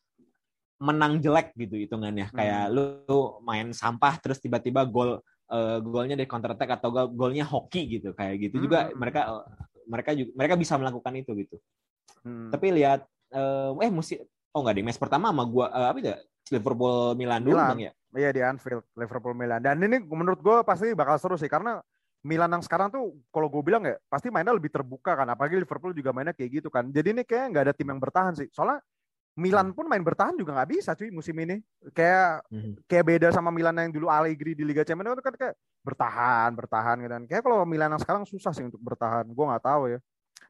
menang 0.82 1.22
jelek 1.22 1.54
gitu 1.54 1.78
hitungannya 1.78 2.26
Hmm. 2.30 2.37
kayak 2.37 2.62
lu, 2.70 2.82
lu 3.06 3.20
main 3.46 3.70
sampah 3.70 4.18
terus 4.18 4.42
tiba-tiba 4.42 4.82
gol 4.87 5.22
eh, 5.52 5.78
golnya 5.85 6.16
dari 6.18 6.26
counter 6.26 6.56
attack 6.56 6.80
atau 6.80 6.88
gol- 6.90 7.12
golnya 7.14 7.44
hoki 7.46 8.00
gitu 8.00 8.11
kayak 8.16 8.50
gitu 8.50 8.66
juga 8.66 8.90
Hmm. 8.90 8.98
mereka 8.98 9.20
eh, 9.30 9.44
mereka 9.87 10.11
juga 10.14 10.30
mereka 10.35 10.54
bisa 10.58 10.74
melakukan 10.78 11.14
itu 11.14 11.30
gitu 11.38 11.56
Hmm. 12.26 12.50
tapi 12.50 12.74
lihat 12.74 13.06
eh, 13.30 13.70
eh 13.87 13.90
musim 13.90 14.18
oh 14.50 14.61
nggak 14.62 14.76
di 14.78 14.82
match 14.82 14.98
pertama 14.98 15.30
sama 15.30 15.44
gua 15.46 15.66
eh, 15.70 15.88
apa 15.90 15.98
itu 16.02 16.11
ya? 16.11 16.18
Liverpool 16.50 17.14
Milan 17.14 17.40
dulu 17.46 17.54
Milan. 17.54 17.70
bang 17.70 17.82
ya 17.87 17.92
Iya 18.12 18.28
di 18.28 18.44
Anfield, 18.44 18.85
Liverpool 18.92 19.32
Milan. 19.32 19.64
Dan 19.64 19.80
ini 19.80 19.96
menurut 20.04 20.37
gue 20.44 20.61
pasti 20.68 20.92
bakal 20.92 21.16
seru 21.16 21.40
sih 21.40 21.48
karena 21.48 21.80
Milan 22.22 22.54
yang 22.54 22.62
sekarang 22.62 22.88
tuh 22.88 23.18
kalau 23.35 23.50
gue 23.50 23.62
bilang 23.66 23.82
ya 23.82 23.98
pasti 24.06 24.30
mainnya 24.30 24.54
lebih 24.54 24.70
terbuka 24.70 25.18
kan. 25.18 25.26
Apalagi 25.26 25.58
Liverpool 25.58 25.90
juga 25.90 26.14
mainnya 26.14 26.30
kayak 26.30 26.62
gitu 26.62 26.68
kan. 26.70 26.87
Jadi 26.87 27.18
ini 27.18 27.22
kayak 27.26 27.50
nggak 27.50 27.64
ada 27.66 27.74
tim 27.74 27.90
yang 27.90 27.98
bertahan 27.98 28.38
sih. 28.38 28.46
Soalnya 28.54 28.78
Milan 29.32 29.72
pun 29.72 29.88
main 29.88 30.04
bertahan 30.04 30.37
juga 30.37 30.52
nggak 30.52 30.70
bisa 30.70 30.92
cuy 30.92 31.08
musim 31.11 31.32
ini. 31.40 31.58
Kayak 31.96 32.44
Mhm. 32.52 32.85
kayak 32.85 33.04
beda 33.11 33.28
sama 33.32 33.48
Milan 33.50 33.74
yang 33.80 33.90
dulu 33.90 34.06
Allegri 34.12 34.52
di 34.52 34.62
Liga 34.62 34.85
Champions 34.85 35.18
itu 35.18 35.24
kan 35.24 35.35
kayak 35.35 35.54
bertahan, 35.82 36.50
bertahan 36.54 36.96
gitu 37.00 37.12
kan. 37.16 37.24
Kayak 37.26 37.42
kalau 37.42 37.64
Milan 37.64 37.90
yang 37.96 38.02
sekarang 38.02 38.22
susah 38.28 38.52
sih 38.54 38.62
untuk 38.62 38.78
bertahan. 38.78 39.26
Gue 39.26 39.44
nggak 39.48 39.64
tahu 39.64 39.82
ya. 39.96 39.98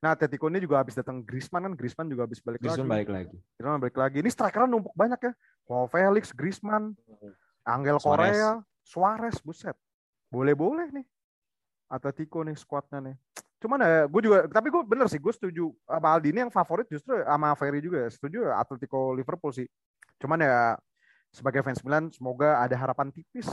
Nah, 0.03 0.19
Atletico 0.19 0.51
ini 0.51 0.59
juga 0.59 0.83
habis 0.83 0.99
datang 0.99 1.23
Griezmann 1.23 1.63
kan, 1.63 1.75
Griezmann 1.79 2.11
juga 2.11 2.27
habis 2.27 2.43
balik 2.43 2.59
Griezmann 2.59 2.91
lagi. 2.91 3.07
balik 3.07 3.11
lagi 3.15 3.37
Griezmann 3.55 3.81
balik 3.81 3.97
lagi. 4.03 4.17
Ini 4.19 4.31
strikernya 4.35 4.67
numpuk 4.67 4.95
banyak 4.99 5.21
ya. 5.23 5.33
Joao 5.63 5.87
Felix, 5.87 6.35
Griezmann, 6.35 6.99
Angel 7.63 7.97
Suarez. 8.03 8.35
Korea, 8.35 8.51
Suarez, 8.83 9.37
buset. 9.47 9.79
Boleh-boleh 10.27 10.91
nih. 10.91 11.07
Atletico 11.93 12.41
nih 12.41 12.57
skuadnya 12.57 12.99
nih. 13.05 13.17
Cuman 13.61 13.79
ya, 13.79 14.09
gue 14.09 14.21
juga, 14.25 14.39
tapi 14.49 14.73
gue 14.73 14.83
bener 14.83 15.07
sih, 15.07 15.21
gue 15.21 15.31
setuju 15.31 15.71
sama 15.87 16.09
Aldi 16.17 16.29
ini 16.35 16.41
yang 16.43 16.51
favorit 16.51 16.89
justru 16.89 17.15
sama 17.23 17.53
Ferry 17.55 17.79
juga 17.79 18.03
ya. 18.03 18.11
Setuju 18.11 18.49
ya, 18.49 18.59
Atletico 18.59 19.13
Liverpool 19.13 19.53
sih. 19.55 19.69
Cuman 20.19 20.41
ya, 20.43 20.75
sebagai 21.31 21.61
fans 21.63 21.79
Milan, 21.85 22.11
semoga 22.11 22.59
ada 22.59 22.75
harapan 22.75 23.13
tipis. 23.13 23.47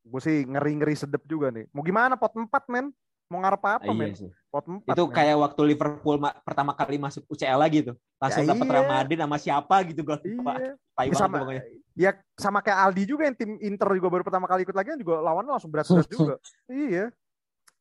Gue 0.00 0.20
sih 0.22 0.46
ngeri-ngeri 0.46 0.94
sedep 0.96 1.20
juga 1.26 1.50
nih. 1.50 1.68
Mau 1.74 1.84
gimana 1.84 2.14
pot 2.16 2.32
4 2.32 2.64
men? 2.70 2.88
Mau 3.28 3.40
ngarep 3.40 3.60
apa 3.60 3.88
Ah, 3.88 3.96
men? 3.96 4.12
iya 4.12 4.16
sih. 4.16 4.30
Pot 4.48 4.64
4 4.64 4.84
itu 4.96 5.04
kayak 5.10 5.36
waktu 5.40 5.60
Liverpool 5.64 6.16
ma- 6.20 6.36
pertama 6.44 6.72
kali 6.76 6.96
masuk 6.96 7.24
UCL 7.26 7.56
lagi 7.58 7.84
tuh 7.84 7.96
langsung 8.20 8.44
Ya 8.44 8.52
dapat 8.52 8.64
iya. 8.68 8.72
Real 8.78 8.86
Madrid 8.86 9.18
sama 9.18 9.36
siapa 9.36 9.76
gitu 9.88 10.00
gol 10.04 10.20
Iya. 10.22 10.76
tai 10.94 11.08
Ya, 11.10 11.16
sama, 11.16 11.36
pokoknya 11.42 11.62
ya 11.96 12.10
sama 12.36 12.58
kayak 12.60 12.78
Aldi 12.84 13.02
juga 13.08 13.22
yang 13.26 13.34
tim 13.34 13.56
Inter 13.58 13.88
juga 13.96 14.08
baru 14.12 14.22
pertama 14.22 14.44
kali 14.46 14.62
ikut 14.62 14.76
lagi 14.76 14.94
kan 14.94 15.00
juga 15.00 15.18
lawannya 15.20 15.52
langsung 15.56 15.72
berat-berat 15.72 16.06
juga. 16.14 16.34
iya. 16.68 17.10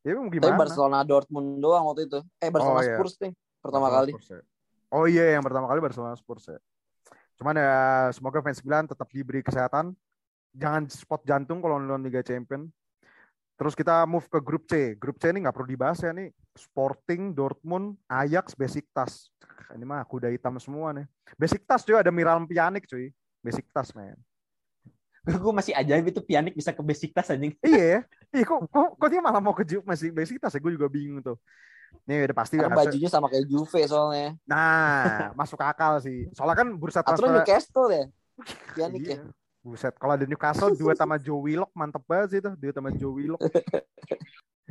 Ya 0.03 0.19
mau 0.19 0.27
Tapi 0.27 0.35
gimana? 0.35 0.59
Barcelona 0.59 0.99
Dortmund 1.07 1.63
doang 1.63 1.87
waktu 1.87 2.11
itu. 2.11 2.19
Eh 2.43 2.51
Barcelona 2.51 2.79
Oh, 2.79 2.83
iya. 2.83 2.95
Spurs 2.99 3.15
nih 3.23 3.31
pertama 3.63 3.87
Barcelona 3.87 3.99
kali. 4.03 4.11
Spurs 4.11 4.27
ya. 4.27 4.41
Oh 4.93 5.05
iya 5.07 5.25
yang 5.33 5.43
pertama 5.43 5.65
kali 5.71 5.79
Barcelona 5.79 6.15
Spurs 6.19 6.43
ya. 6.51 6.59
Cuman 7.39 7.55
ya 7.57 7.75
semoga 8.11 8.39
fans 8.43 8.61
Milan 8.61 8.85
tetap 8.85 9.07
diberi 9.09 9.39
kesehatan. 9.39 9.95
Jangan 10.53 10.85
spot 10.91 11.25
jantung 11.25 11.63
kalau 11.63 11.81
nonton 11.81 12.03
Liga 12.05 12.21
Champion. 12.21 12.69
Terus 13.57 13.73
kita 13.73 14.03
move 14.03 14.27
ke 14.27 14.43
grup 14.43 14.67
C. 14.67 14.93
Grup 14.99 15.17
C 15.17 15.31
ini 15.31 15.41
nggak 15.47 15.55
perlu 15.55 15.69
dibahas 15.71 15.97
ya 16.03 16.11
nih. 16.11 16.29
Sporting, 16.53 17.33
Dortmund, 17.33 17.97
Ajax, 18.11 18.53
Besiktas. 18.53 19.31
Ini 19.73 19.81
mah 19.87 20.05
kuda 20.05 20.29
hitam 20.29 20.59
semua 20.61 20.93
nih. 20.93 21.07
Besiktas 21.39 21.81
cuy 21.87 21.97
ada 21.97 22.11
Miralem 22.13 22.45
Pjanic 22.45 22.85
cuy. 22.85 23.09
Besiktas 23.41 23.95
men. 23.95 24.19
gue 25.43 25.53
masih 25.55 25.73
ajaib 25.75 26.05
itu 26.11 26.19
Pjanic 26.19 26.53
bisa 26.55 26.75
ke 26.75 26.83
Besiktas 26.83 27.31
anjing. 27.31 27.55
iya 27.63 27.83
ya. 27.83 28.01
Iya 28.33 28.49
kok 28.49 28.65
kok, 28.65 28.97
kok 28.97 29.09
dia 29.13 29.21
malah 29.21 29.37
mau 29.37 29.53
ke 29.53 29.61
masih 29.85 30.09
Besiktas 30.09 30.57
ya? 30.57 30.59
Gue 30.59 30.73
juga 30.73 30.89
bingung 30.89 31.21
tuh. 31.21 31.37
Nih 32.09 32.25
udah 32.25 32.35
pasti 32.35 32.57
Karena 32.57 32.73
bajunya 32.73 33.05
sama 33.05 33.29
kayak 33.29 33.45
Juve 33.45 33.81
soalnya. 33.85 34.33
Nah, 34.49 35.29
masuk 35.39 35.61
akal 35.61 36.01
sih. 36.01 36.27
Soalnya 36.33 36.65
kan 36.65 36.67
bursa 36.73 37.05
Atau 37.05 37.21
transfer. 37.21 37.29
Newcastle 37.29 37.89
ya. 37.93 38.05
Pjanic 38.73 39.01
ya. 39.05 39.17
Iya. 39.21 39.31
Buset, 39.63 39.95
kalau 39.95 40.19
ada 40.19 40.27
Newcastle 40.27 40.75
duet 40.75 40.99
sama 40.99 41.15
Joe 41.15 41.39
Willock 41.39 41.71
mantep 41.71 42.03
banget 42.03 42.27
sih 42.35 42.39
itu, 42.43 42.51
duet 42.59 42.75
sama 42.75 42.91
Joe 42.91 43.15
Willock. 43.15 43.39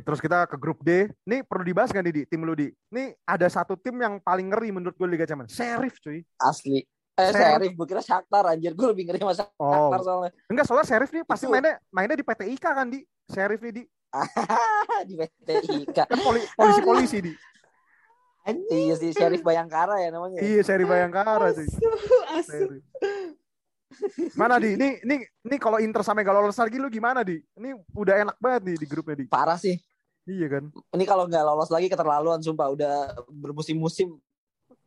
Terus 0.05 0.19
kita 0.21 0.45
ke 0.45 0.57
grup 0.59 0.85
D. 0.85 1.09
Nih 1.25 1.41
perlu 1.41 1.65
dibahas 1.65 1.89
gak 1.89 2.05
nih 2.05 2.13
di 2.13 2.23
tim 2.29 2.45
lu 2.45 2.53
di? 2.53 2.69
Nih 2.93 3.17
ada 3.25 3.49
satu 3.49 3.73
tim 3.73 3.97
yang 3.97 4.21
paling 4.21 4.53
ngeri 4.53 4.69
menurut 4.69 4.93
gue 4.93 5.07
Liga 5.09 5.25
Champions. 5.25 5.55
Sheriff 5.55 5.97
cuy. 5.97 6.21
Asli. 6.37 6.85
Eh, 7.13 7.29
Sheriff. 7.29 7.45
Sheriff. 7.45 7.71
Gue 7.77 7.87
kira 7.87 8.01
Shakhtar 8.01 8.43
anjir. 8.49 8.73
Gue 8.73 8.87
lebih 8.89 9.05
ngeri 9.05 9.21
sama 9.21 9.45
Oh, 9.55 9.69
Shakhtar 9.69 9.99
soalnya. 10.01 10.31
enggak 10.49 10.65
soalnya 10.65 10.87
Sheriff 10.89 11.11
nih 11.13 11.23
pasti 11.23 11.45
Itu- 11.45 11.53
mainnya 11.53 11.73
mainnya 11.93 12.17
di 12.17 12.25
PT 12.25 12.41
IKA 12.57 12.71
kan 12.73 12.87
di. 12.89 12.99
Sheriff 13.29 13.61
nih 13.61 13.73
di. 13.73 13.83
di 15.09 15.13
PT 15.17 15.47
Ika. 15.85 16.03
Kan 16.09 16.19
poli- 16.21 16.49
polisi-polisi 16.53 17.17
di. 17.21 17.33
Iya 18.69 18.99
sih, 18.99 19.15
Sheriff 19.15 19.39
Bayangkara 19.39 20.03
ya 20.03 20.11
namanya. 20.11 20.43
Iya, 20.43 20.61
Sheriff 20.61 20.89
Bayangkara 20.89 21.53
sih. 21.55 21.63
Asu. 22.33 22.81
Mana 24.35 24.57
di? 24.59 24.73
Nih, 24.75 24.99
nih, 25.05 25.21
nih 25.45 25.59
kalau 25.61 25.77
Inter 25.79 26.01
sampai 26.01 26.25
gak 26.25 26.33
lolos 26.33 26.57
lagi 26.57 26.81
lu 26.81 26.89
gimana 26.89 27.21
di? 27.21 27.37
Ini 27.55 27.77
udah 27.93 28.15
enak 28.25 28.37
banget 28.41 28.61
nih 28.67 28.75
di 28.81 28.87
grupnya 28.89 29.15
di. 29.15 29.25
Parah 29.29 29.55
sih. 29.55 29.77
Iya 30.25 30.47
kan? 30.49 30.63
Ini 30.91 31.03
kalau 31.05 31.29
nggak 31.29 31.43
lolos 31.45 31.69
lagi 31.69 31.87
keterlaluan 31.87 32.41
sumpah. 32.41 32.67
Udah 32.73 33.13
bermusim-musim. 33.29 34.17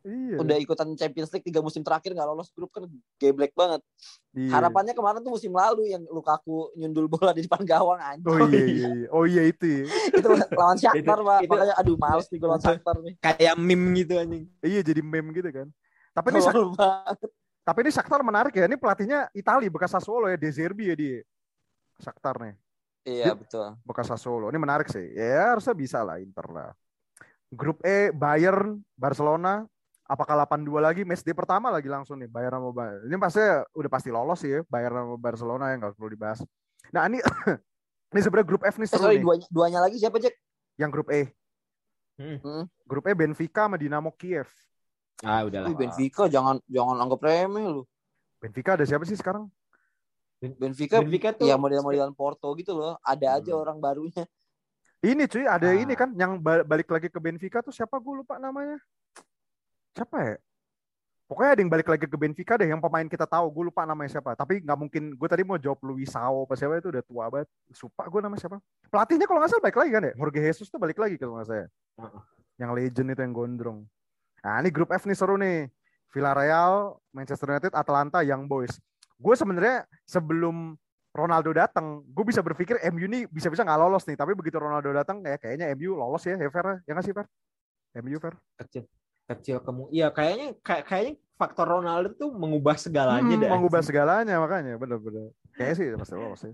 Iya. 0.07 0.39
Udah 0.39 0.55
ikutan 0.55 0.87
Champions 0.95 1.27
League 1.29 1.43
tiga 1.43 1.59
musim 1.59 1.83
terakhir 1.83 2.15
nggak 2.15 2.23
lolos 2.25 2.47
grup 2.55 2.71
kan 2.71 2.87
geblek 3.19 3.51
banget. 3.51 3.83
Iya. 4.31 4.55
Harapannya 4.55 4.95
kemarin 4.95 5.19
tuh 5.19 5.35
musim 5.35 5.51
lalu 5.51 5.91
yang 5.91 6.07
Lukaku 6.07 6.71
nyundul 6.73 7.11
bola 7.11 7.35
di 7.35 7.43
depan 7.43 7.67
gawang 7.67 7.99
anjing. 7.99 8.23
Oh 8.23 8.39
iya, 8.47 8.63
iya, 8.63 8.87
iya. 8.95 9.07
Oh 9.11 9.25
iya 9.27 9.43
itu 9.43 9.65
ya. 9.67 9.83
itu 10.23 10.27
lawan 10.55 10.79
Shakhtar, 10.79 11.19
Pak. 11.19 11.39
itu- 11.43 11.51
Makanya 11.51 11.75
aduh 11.75 11.97
males 11.99 12.27
nih 12.31 12.37
gue 12.39 12.47
lawan 12.47 12.63
Shakhtar 12.63 12.95
nih. 13.03 13.13
Kayak 13.19 13.53
meme 13.59 13.87
gitu 13.99 14.13
anjing. 14.15 14.43
Iya 14.63 14.79
jadi 14.79 15.01
meme 15.03 15.29
gitu 15.35 15.49
kan. 15.51 15.67
Tapi 16.15 16.27
ini 16.31 16.39
Shak- 16.39 16.55
Tolol 16.55 16.71
banget. 16.71 17.17
tapi 17.61 17.77
ini 17.83 17.91
Shakhtar 17.91 18.21
menarik 18.23 18.53
ya. 18.55 18.63
Ini 18.63 18.77
pelatihnya 18.79 19.19
Itali 19.35 19.67
bekas 19.67 19.91
Sassuolo 19.91 20.31
ya, 20.31 20.39
De 20.39 20.47
Zerbi 20.47 20.87
ya 20.87 20.95
dia. 20.95 21.19
Shakhtar 21.99 22.37
nih, 22.39 22.55
Iya 23.03 23.33
betul. 23.35 23.75
bekas 23.83 24.07
Sassuolo. 24.07 24.47
Ini 24.47 24.55
menarik 24.55 24.87
sih. 24.87 25.03
Ya 25.11 25.51
harusnya 25.51 25.75
bisa 25.75 25.99
lah 25.99 26.15
Inter 26.17 26.47
lah. 26.47 26.71
Grup 27.49 27.79
E 27.81 28.11
Bayern, 28.11 28.79
Barcelona. 28.93 29.67
Apakah 30.07 30.39
8-2 30.39 30.79
lagi 30.79 31.03
match 31.03 31.19
day 31.21 31.35
pertama 31.35 31.67
lagi 31.67 31.91
langsung 31.91 32.15
nih 32.15 32.31
Bayern 32.31 32.55
sama 32.55 32.71
Bayern. 32.71 33.03
Ini 33.05 33.15
pasti 33.19 33.43
udah 33.75 33.91
pasti 33.91 34.09
lolos 34.09 34.39
sih 34.39 34.49
ya 34.49 34.59
Bayern 34.65 34.95
sama 34.95 35.15
Barcelona 35.15 35.75
yang 35.75 35.83
nggak 35.83 35.93
perlu 35.95 36.09
dibahas. 36.09 36.39
Nah 36.95 37.03
ini 37.05 37.19
ini 38.15 38.19
sebenarnya 38.23 38.47
grup 38.47 38.63
F 38.63 38.79
nih 38.79 38.87
Eh, 38.87 38.89
seru 38.89 39.03
sorry, 39.03 39.17
nih. 39.19 39.23
duanya, 39.27 39.47
duanya 39.51 39.79
lagi 39.83 39.99
siapa, 39.99 40.15
Jack? 40.17 40.35
Yang 40.79 40.89
grup 40.95 41.07
E. 41.11 41.21
Hmm. 42.17 42.37
Hmm. 42.39 42.63
Grup 42.87 43.03
E 43.03 43.13
Benfica 43.13 43.67
sama 43.67 43.75
Dinamo 43.75 44.09
Kiev. 44.15 44.47
Ah 45.21 45.43
udahlah. 45.43 45.67
Wih, 45.67 45.75
Benfica 45.75 46.25
jangan 46.25 46.63
jangan 46.65 46.95
anggap 46.97 47.19
remeh 47.21 47.67
lu. 47.67 47.83
Benfica 48.39 48.79
ada 48.79 48.85
siapa 48.87 49.03
sih 49.03 49.17
sekarang? 49.17 49.51
Benfica, 50.37 51.01
Benfica 51.01 51.33
tuh 51.33 51.49
ya 51.49 51.57
model-modelan 51.57 52.13
Porto 52.13 52.53
gitu 52.55 52.77
loh. 52.77 52.95
Ada 53.01 53.41
aja 53.41 53.51
Hmm. 53.51 53.61
orang 53.65 53.77
barunya. 53.81 54.23
Ini 54.97 55.25
cuy, 55.25 55.45
ada 55.45 55.67
Ah. 55.67 55.77
ini 55.77 55.93
kan 55.93 56.13
yang 56.13 56.37
ba- 56.37 56.63
balik 56.63 56.87
lagi 56.87 57.09
ke 57.09 57.17
Benfica 57.17 57.59
tuh 57.59 57.73
siapa 57.73 57.97
gue 57.97 58.13
lupa 58.21 58.37
namanya. 58.37 58.77
Siapa 59.97 60.17
ya? 60.21 60.35
Pokoknya 61.27 61.51
ada 61.57 61.61
yang 61.65 61.71
balik 61.73 61.89
lagi 61.91 62.05
ke 62.07 62.15
Benfica 62.15 62.55
deh, 62.55 62.71
yang 62.71 62.79
pemain 62.79 63.03
kita 63.03 63.27
tahu. 63.27 63.51
Gue 63.51 63.67
lupa 63.67 63.83
namanya 63.83 64.07
siapa. 64.15 64.31
Tapi 64.37 64.63
nggak 64.63 64.77
mungkin. 64.79 65.03
Gue 65.17 65.27
tadi 65.27 65.43
mau 65.43 65.59
jawab 65.59 65.81
Luisao 65.83 66.47
apa 66.47 66.55
siapa 66.55 66.79
itu 66.79 66.87
udah 66.87 67.03
tua 67.03 67.25
banget. 67.27 67.49
Supa 67.75 68.07
gue 68.07 68.21
namanya 68.23 68.47
siapa? 68.47 68.57
Pelatihnya 68.87 69.27
kalau 69.27 69.43
nggak 69.43 69.51
salah 69.51 69.63
balik 69.65 69.77
lagi 69.81 69.91
kan 69.91 70.03
ya? 70.07 70.13
Jorge 70.15 70.39
Jesus 70.39 70.67
tuh 70.71 70.79
balik 70.79 70.95
lagi 70.95 71.19
kalau 71.19 71.35
nggak 71.35 71.47
salah. 71.51 71.67
Heeh. 71.67 72.21
Yang 72.63 72.71
legend 72.79 73.07
itu 73.11 73.21
yang 73.27 73.33
gondrong. 73.35 73.79
Nah 74.39 74.55
ini 74.63 74.69
grup 74.71 74.89
F 74.95 75.03
nih 75.03 75.17
seru 75.17 75.35
nih. 75.35 75.67
Villarreal, 76.15 76.95
Manchester 77.11 77.51
United, 77.51 77.75
Atalanta, 77.75 78.23
Young 78.23 78.47
Boys. 78.47 78.79
Gue 79.19 79.35
sebenarnya 79.35 79.83
sebelum 80.07 80.79
Ronaldo 81.11 81.51
datang, 81.51 82.07
gue 82.07 82.23
bisa 82.23 82.39
berpikir 82.39 82.79
MU 82.87 83.03
ini 83.03 83.27
bisa-bisa 83.27 83.67
nggak 83.67 83.79
lolos 83.83 84.07
nih. 84.07 84.15
Tapi 84.15 84.31
begitu 84.31 84.55
Ronaldo 84.63 84.95
datang, 84.95 85.19
ya 85.27 85.35
kayaknya 85.35 85.75
MU 85.75 85.99
lolos 85.99 86.23
ya, 86.23 86.39
ya 86.39 86.47
Fer? 86.47 86.79
Ya 86.87 86.95
nggak 86.95 87.03
sih 87.03 87.11
Fer? 87.11 87.27
MU 87.99 88.15
Fer? 88.23 88.39
kecil 88.63 88.87
kecil 89.27 89.59
kamu. 89.59 89.91
Iya 89.91 90.07
kayaknya 90.09 90.55
kayak 90.59 90.83
kayaknya 90.85 91.13
faktor 91.35 91.67
Ronaldo 91.69 92.15
tuh 92.15 92.31
mengubah 92.31 92.73
segalanya 92.75 93.27
Hmm, 93.29 93.43
dah. 93.43 93.49
mengubah 93.53 93.81
segalanya 93.81 94.35
makanya, 94.37 94.73
bener-bener. 94.75 95.35
Kayaknya 95.53 95.75
sih 95.75 95.87
pasti 95.93 96.15
lolos 96.15 96.39
sih. 96.41 96.53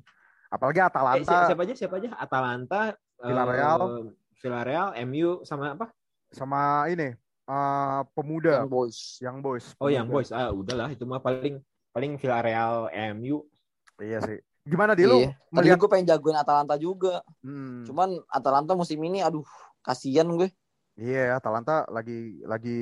Apalagi 0.49 0.79
Eh, 0.79 0.85
Atalanta, 0.85 1.23
siapa, 1.23 1.45
siapa 1.47 1.61
aja 1.63 1.73
siapa 1.73 1.95
aja 1.97 2.09
Atalanta, 2.13 2.81
eh, 2.91 3.25
Villarreal. 3.25 3.79
Villarreal, 4.35 4.87
MU 5.03 5.41
sama 5.43 5.71
apa? 5.71 5.87
sama 6.29 6.89
ini 6.89 7.13
eh, 7.45 8.01
pemuda, 8.11 8.59
Young 8.59 8.71
Boys. 8.71 8.97
Young 9.19 9.39
Boys. 9.39 9.65
Oh 9.77 9.87
yang 9.87 10.05
pemuda. 10.05 10.17
boys. 10.19 10.29
Ah 10.31 10.49
udahlah 10.49 10.89
itu 10.89 11.05
mah 11.05 11.19
paling 11.19 11.61
paling 11.89 12.17
Villarreal, 12.17 12.89
MU. 13.13 13.45
Iya 13.97 14.19
sih. 14.19 14.41
Gimana 14.63 14.95
di 14.95 15.03
lu 15.03 15.21
Iya. 15.21 15.29
Tadi 15.29 15.53
melihat? 15.53 15.77
gue 15.77 15.89
pengen 15.91 16.07
jagoin 16.07 16.35
Atalanta 16.35 16.75
juga. 16.75 17.21
Hmm. 17.39 17.83
Cuman 17.83 18.09
Atalanta 18.27 18.73
musim 18.73 18.97
ini 18.99 19.19
aduh 19.19 19.45
kasihan 19.79 20.25
gue. 20.29 20.49
Iya, 20.93 21.41
Atalanta 21.41 21.89
lagi 21.89 22.37
lagi 22.45 22.77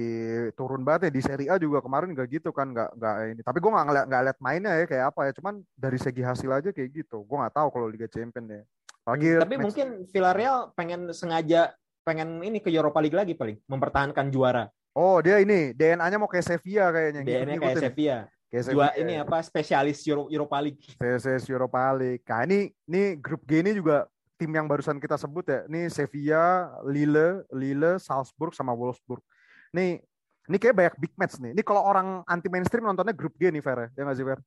turun 0.60 0.84
banget 0.84 1.08
ya 1.08 1.12
di 1.16 1.22
Serie 1.24 1.48
A 1.48 1.56
juga 1.56 1.80
kemarin 1.80 2.12
nggak 2.12 2.28
gitu 2.28 2.52
kan, 2.52 2.76
nggak 2.76 3.00
nggak 3.00 3.16
ini. 3.32 3.42
Tapi 3.48 3.58
gue 3.64 3.72
nggak 3.72 3.86
ngeliat 3.88 4.06
nggak 4.12 4.24
liat 4.28 4.40
mainnya 4.44 4.72
ya 4.76 4.86
kayak 4.86 5.06
apa 5.16 5.22
ya. 5.28 5.32
Cuman 5.40 5.54
dari 5.80 5.96
segi 5.96 6.20
hasil 6.20 6.52
aja 6.52 6.70
kayak 6.76 6.92
gitu. 6.92 7.24
Gue 7.24 7.38
nggak 7.40 7.56
tahu 7.56 7.68
kalau 7.72 7.88
Liga 7.88 8.12
Champion 8.12 8.52
ya. 8.52 8.62
Lagi 9.08 9.28
Tapi 9.40 9.56
mungkin 9.56 9.88
Villarreal 10.12 10.76
pengen 10.76 11.08
sengaja 11.16 11.72
pengen 12.04 12.44
ini 12.44 12.60
ke 12.60 12.68
Europa 12.68 13.00
League 13.00 13.16
lagi 13.16 13.32
paling 13.32 13.56
mempertahankan 13.64 14.28
juara. 14.28 14.68
Oh 14.92 15.24
dia 15.24 15.40
ini 15.40 15.72
DNA-nya 15.72 16.20
mau 16.20 16.28
kayak 16.28 16.52
Sevilla 16.52 16.92
kayaknya. 16.92 17.22
DNA 17.24 17.56
kayak. 17.64 17.80
Sevilla. 17.80 18.20
Kayak 18.52 18.76
Dua 18.76 18.92
ini 19.00 19.16
apa 19.16 19.40
spesialis 19.40 20.04
Euro- 20.04 20.28
Europa 20.28 20.60
League. 20.60 20.84
CSS 21.00 21.48
Europa 21.48 21.96
League. 21.96 22.20
Nah 22.28 22.44
ini, 22.44 22.68
ini 22.92 23.16
grup 23.16 23.48
G 23.48 23.64
ini 23.64 23.72
juga 23.72 24.04
tim 24.42 24.50
yang 24.50 24.66
barusan 24.66 24.98
kita 24.98 25.22
sebut 25.22 25.46
ya. 25.46 25.60
Ini 25.70 25.86
Sevilla, 25.94 26.74
Lille, 26.90 27.46
Lille, 27.54 28.02
Salzburg 28.02 28.58
sama 28.58 28.74
Wolfsburg. 28.74 29.22
Nih, 29.70 30.02
ini 30.50 30.58
kayak 30.58 30.74
banyak 30.74 30.96
big 30.98 31.14
match 31.14 31.38
nih. 31.38 31.54
Ini 31.54 31.62
kalau 31.62 31.86
orang 31.86 32.26
anti 32.26 32.50
mainstream 32.50 32.90
nontonnya 32.90 33.14
grup 33.14 33.38
G 33.38 33.54
nih 33.54 33.62
Fer 33.62 33.78
ya. 33.78 33.88
Ya 33.94 34.02
nggak 34.10 34.18
sih 34.18 34.26
Fer? 34.26 34.40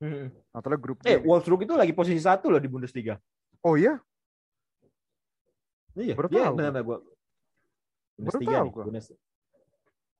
Hmm. 0.00 0.32
Nontonnya 0.56 0.78
grup 0.80 0.98
G. 1.04 1.12
Eh, 1.12 1.20
nih. 1.20 1.28
Wolfsburg 1.28 1.68
itu 1.68 1.76
lagi 1.76 1.92
posisi 1.92 2.16
satu 2.24 2.48
loh 2.48 2.56
di 2.56 2.72
Bundesliga. 2.72 3.20
Oh 3.60 3.76
iya? 3.76 4.00
Iya, 5.92 6.16
Baru 6.16 6.32
iya, 6.32 6.48
tahu 6.48 6.54
benar 6.56 6.70
benar 6.72 6.84
gua. 6.88 6.98
Bundesliga 8.16 8.64
tahu 8.64 8.68
gua. 8.72 8.84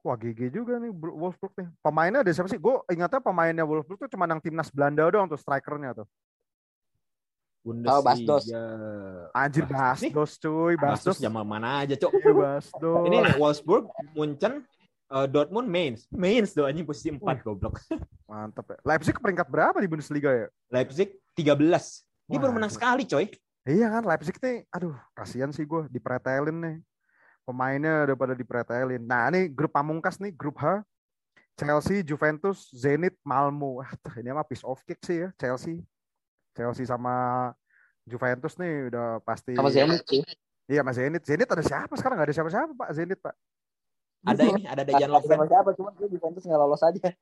Wah 0.04 0.14
GG 0.14 0.40
juga 0.52 0.76
nih 0.76 0.92
Wolfsburg 0.92 1.56
nih. 1.56 1.68
Pemainnya 1.80 2.20
ada 2.20 2.30
siapa 2.36 2.52
sih? 2.52 2.60
Gue 2.60 2.78
ingatnya 2.92 3.18
pemainnya 3.18 3.64
Wolfsburg 3.64 4.06
tuh 4.06 4.10
cuma 4.12 4.28
yang 4.28 4.44
timnas 4.44 4.68
Belanda 4.68 5.08
doang 5.08 5.26
tuh 5.26 5.40
strikernya 5.40 6.04
tuh. 6.04 6.06
Bundesliga. 7.66 8.06
Bastos. 8.06 8.44
Anjir 9.34 9.64
Bastos 9.66 10.30
cuy, 10.38 10.74
Bastos 10.78 11.18
Bastos. 11.18 11.18
zaman 11.18 11.42
mana 11.42 11.82
aja, 11.82 11.98
Cok. 11.98 12.12
Iya, 12.14 12.32
Bastos. 12.38 13.02
Ini 13.10 13.16
nih, 13.26 13.34
Wolfsburg, 13.42 13.84
Munchen, 14.14 14.62
eh, 15.10 15.26
Dortmund, 15.26 15.66
Mainz. 15.66 16.06
Mainz 16.14 16.54
doang 16.54 16.70
anjing 16.70 16.86
posisi 16.86 17.10
4 17.10 17.42
goblok. 17.42 17.82
Mantep 18.30 18.66
ya. 18.70 18.78
Leipzig 18.86 19.18
peringkat 19.18 19.50
berapa 19.50 19.74
di 19.82 19.90
Bundesliga 19.90 20.30
ya? 20.30 20.46
Leipzig 20.70 21.10
13. 21.34 22.06
Dia 22.30 22.38
Wah, 22.38 22.42
baru 22.46 22.52
menang 22.54 22.70
sekali, 22.70 23.02
coy. 23.02 23.26
Iya 23.66 23.90
kan 23.90 24.06
Leipzig 24.06 24.38
nih, 24.38 24.62
aduh 24.70 24.94
kasihan 25.10 25.50
sih 25.50 25.66
gue 25.66 25.90
dipretelin 25.90 26.54
nih. 26.54 26.76
Pemainnya 27.42 28.06
udah 28.06 28.14
pada 28.14 28.34
dipretelin. 28.38 29.02
Nah 29.02 29.26
ini 29.30 29.50
grup 29.50 29.74
pamungkas 29.74 30.22
nih, 30.22 30.30
grup 30.30 30.54
H. 30.62 30.86
Chelsea, 31.58 32.04
Juventus, 32.06 32.70
Zenit, 32.70 33.18
Malmo. 33.26 33.82
Tuh, 34.06 34.14
ini 34.22 34.30
mah 34.30 34.46
piece 34.46 34.62
of 34.62 34.78
cake 34.86 35.02
sih 35.02 35.26
ya 35.26 35.28
Chelsea. 35.34 35.82
Chelsea 36.56 36.88
sama 36.88 37.52
Juventus 38.08 38.56
nih 38.56 38.88
udah 38.88 39.20
pasti. 39.20 39.52
Sama 39.52 39.68
Zenit 39.68 40.02
sih. 40.08 40.24
Iya 40.66 40.80
mas 40.80 40.96
Zenit. 40.96 41.22
Zenit 41.22 41.46
ada 41.46 41.60
siapa 41.60 41.92
sekarang? 41.94 42.16
Gak 42.18 42.32
ada 42.32 42.36
siapa-siapa 42.40 42.72
Pak 42.72 42.90
Zenit 42.96 43.20
Pak. 43.20 43.34
Ada 44.26 44.42
ini, 44.42 44.62
ada 44.66 44.82
Dejan 44.82 45.10
Lovren. 45.12 45.38
sama 45.38 45.46
siapa, 45.46 45.70
cuman 45.78 45.92
gue 45.94 46.08
Juventus 46.10 46.42
nggak 46.42 46.58
lolos 46.58 46.82
aja. 46.82 47.14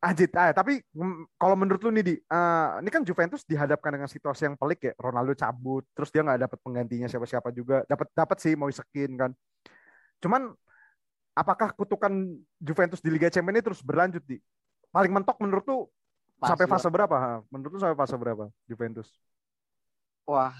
Ajit, 0.00 0.32
ah, 0.36 0.52
tapi 0.52 0.80
mm, 0.92 1.36
kalau 1.40 1.56
menurut 1.56 1.80
lu 1.84 1.90
nih 1.92 2.04
di, 2.04 2.14
eh, 2.16 2.68
ini 2.80 2.90
kan 2.92 3.02
Juventus 3.04 3.44
dihadapkan 3.44 3.90
dengan 3.96 4.08
situasi 4.08 4.48
yang 4.48 4.56
pelik 4.56 4.80
ya. 4.80 4.92
Ronaldo 4.96 5.36
cabut, 5.36 5.84
terus 5.92 6.08
dia 6.08 6.24
nggak 6.24 6.48
dapat 6.48 6.58
penggantinya 6.64 7.08
siapa-siapa 7.08 7.48
juga. 7.52 7.84
Dapat 7.84 8.08
dapat 8.16 8.36
sih 8.40 8.56
mau 8.56 8.68
Skin 8.72 9.12
kan. 9.16 9.30
Cuman 10.20 10.52
apakah 11.36 11.72
kutukan 11.76 12.12
Juventus 12.60 13.00
di 13.04 13.12
Liga 13.12 13.28
Champions 13.28 13.56
ini 13.60 13.64
terus 13.64 13.80
berlanjut 13.84 14.24
di? 14.24 14.40
Paling 14.88 15.12
mentok 15.12 15.36
menurut 15.44 15.64
lu 15.68 15.78
sampai 16.40 16.66
Masih, 16.68 16.72
fase 16.76 16.88
berapa? 16.92 17.16
Ha? 17.16 17.32
Menurut 17.48 17.70
lu 17.76 17.80
sampai 17.80 17.96
fase 17.96 18.16
berapa 18.18 18.44
Juventus? 18.68 19.08
Wah, 20.26 20.52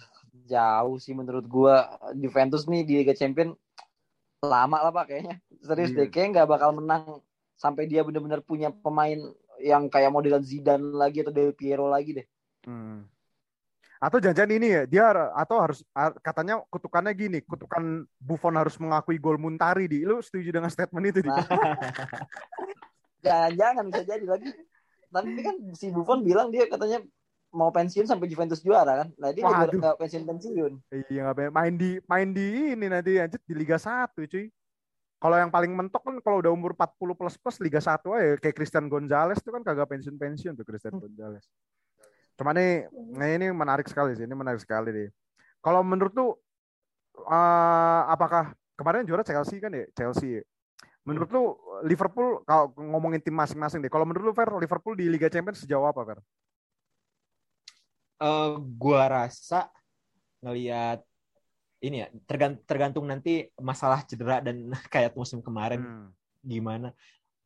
jauh 0.47 0.97
sih 1.03 1.12
menurut 1.12 1.45
gua 1.45 1.99
Juventus 2.15 2.65
nih 2.71 2.83
di 2.87 2.95
Liga 3.03 3.12
Champion 3.12 3.53
lama 4.41 4.79
lah 4.79 4.93
Pak 4.95 5.05
kayaknya. 5.11 5.37
Serius 5.61 5.91
Iya. 5.93 6.07
deh, 6.07 6.09
kayaknya 6.09 6.31
nggak 6.41 6.49
bakal 6.49 6.71
menang 6.77 7.03
sampai 7.57 7.89
dia 7.89 8.05
benar-benar 8.05 8.45
punya 8.45 8.71
pemain 8.71 9.19
yang 9.59 9.89
kayak 9.89 10.12
model 10.12 10.39
Zidane 10.45 10.93
lagi 10.93 11.25
atau 11.25 11.33
Del 11.33 11.57
Piero 11.57 11.89
lagi 11.89 12.23
deh. 12.23 12.27
Hmm. 12.69 13.09
Atau 13.97 14.21
jangan 14.21 14.53
ini 14.53 14.69
ya, 14.77 14.83
dia 14.85 15.09
atau 15.33 15.57
harus 15.57 15.81
katanya 16.21 16.61
kutukannya 16.69 17.17
gini, 17.17 17.41
kutukan 17.41 18.05
Buffon 18.21 18.53
harus 18.61 18.77
mengakui 18.77 19.17
gol 19.17 19.41
Muntari 19.41 19.89
di. 19.89 20.05
Lu 20.05 20.21
setuju 20.21 20.53
dengan 20.53 20.69
statement 20.69 21.17
itu 21.17 21.25
di? 21.25 21.31
Jangan-jangan 23.25 23.89
bisa 23.89 24.05
jadi 24.05 24.27
lagi. 24.29 24.53
Tapi 25.11 25.40
kan 25.40 25.57
si 25.73 25.88
Buffon 25.90 26.21
bilang 26.27 26.53
dia 26.53 26.66
katanya 26.66 27.03
mau 27.55 27.73
pensiun 27.73 28.05
sampai 28.05 28.29
Juventus 28.29 28.61
juara 28.61 29.05
kan. 29.05 29.09
Nah 29.16 29.31
dia 29.33 29.47
nggak 29.47 29.97
pensiun 29.97 30.25
pensiun. 30.29 30.73
Iya 31.11 31.31
nggak 31.31 31.53
main 31.55 31.75
di 31.75 31.90
main 32.05 32.29
di 32.35 32.77
ini 32.77 32.87
nanti 32.90 33.16
lanjut 33.16 33.40
di 33.47 33.55
Liga 33.57 33.81
1 33.81 34.12
cuy. 34.12 34.47
Kalau 35.16 35.37
yang 35.40 35.49
paling 35.49 35.73
mentok 35.73 36.05
kan 36.05 36.16
kalau 36.21 36.45
udah 36.45 36.53
umur 36.53 36.77
40 36.77 37.16
plus 37.16 37.37
plus 37.40 37.57
Liga 37.64 37.81
1 37.81 38.05
aja 38.05 38.37
kayak 38.37 38.55
Christian 38.55 38.87
Gonzalez 38.92 39.40
itu 39.40 39.49
kan 39.49 39.64
kagak 39.64 39.88
pensiun 39.88 40.21
pensiun 40.21 40.53
tuh 40.53 40.66
Christian 40.69 41.01
Gonzalez. 41.01 41.49
Cuma 42.37 42.53
nih, 42.53 42.85
nah 43.16 43.27
ini 43.33 43.49
menarik 43.49 43.88
sekali 43.88 44.12
sih, 44.12 44.29
ini 44.29 44.37
menarik 44.37 44.61
sekali 44.61 44.92
deh. 44.92 45.09
Kalau 45.64 45.81
menurut 45.81 46.12
tuh, 46.12 46.37
uh, 47.25 48.03
apakah 48.12 48.53
kemarin 48.77 49.09
juara 49.09 49.25
Chelsea 49.25 49.57
kan 49.57 49.73
ya, 49.73 49.88
Chelsea. 49.97 50.45
Menurut 51.07 51.31
lu 51.31 51.45
Liverpool 51.87 52.42
kalau 52.42 52.75
ngomongin 52.75 53.23
tim 53.23 53.33
masing-masing 53.33 53.79
deh, 53.79 53.88
kalau 53.88 54.03
menurut 54.03 54.27
lu 54.27 54.35
Fer, 54.35 54.51
Liverpool 54.59 54.99
di 54.99 55.07
Liga 55.07 55.31
Champions 55.31 55.62
sejauh 55.62 55.87
apa 55.87 56.03
Fer? 56.03 56.19
Uh, 58.19 58.59
gua 58.75 59.07
rasa 59.07 59.71
ngelihat 60.42 61.07
ini 61.79 62.03
ya 62.03 62.09
tergantung, 62.27 62.64
tergantung 62.66 63.05
nanti 63.07 63.47
masalah 63.61 64.03
cedera 64.03 64.42
dan 64.42 64.75
kayak 64.95 65.14
musim 65.14 65.38
kemarin 65.38 65.79
hmm. 65.79 66.09
gimana. 66.42 66.90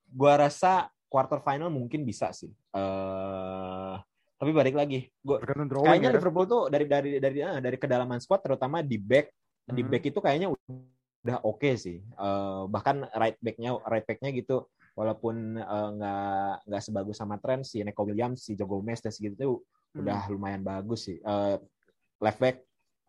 Gua 0.08 0.40
rasa 0.40 0.88
quarter 1.12 1.44
final 1.44 1.68
mungkin 1.68 2.00
bisa 2.08 2.32
sih. 2.32 2.48
Uh, 2.72 4.00
tapi 4.40 4.56
balik 4.56 4.72
lagi, 4.72 5.12
gua 5.20 5.36
kayaknya 5.84 6.10
ya. 6.10 6.16
Liverpool 6.16 6.48
tuh 6.48 6.62
dari 6.72 6.88
dari 6.88 7.20
dari 7.20 7.44
dari, 7.44 7.60
dari 7.60 7.76
kedalaman 7.76 8.24
squad 8.24 8.40
terutama 8.40 8.80
di 8.80 8.96
back 8.96 9.28
hmm. 9.68 9.76
di 9.76 9.82
back 9.84 10.02
itu 10.08 10.18
kayaknya 10.24 10.48
udah 11.26 11.38
oke 11.44 11.60
okay 11.60 11.74
sih. 11.76 11.98
Uh, 12.16 12.64
bahkan 12.68 13.04
right 13.16 13.36
backnya 13.40 13.76
right 13.88 14.04
backnya 14.04 14.30
gitu 14.32 14.64
walaupun 14.98 15.56
eh, 15.56 15.88
nggak 15.96 16.52
uh, 16.60 16.66
nggak 16.66 16.82
sebagus 16.82 17.16
sama 17.16 17.40
tren 17.40 17.64
si 17.64 17.80
Neko 17.80 18.04
Williams, 18.04 18.44
si 18.44 18.52
Joe 18.58 18.68
Gomez 18.68 19.00
dan 19.00 19.14
segitu 19.14 19.34
tuh 19.38 19.54
hmm. 19.96 20.00
udah 20.04 20.20
lumayan 20.28 20.60
bagus 20.60 21.08
sih. 21.08 21.18
Uh, 21.24 21.56
left 22.20 22.36
back 22.42 22.60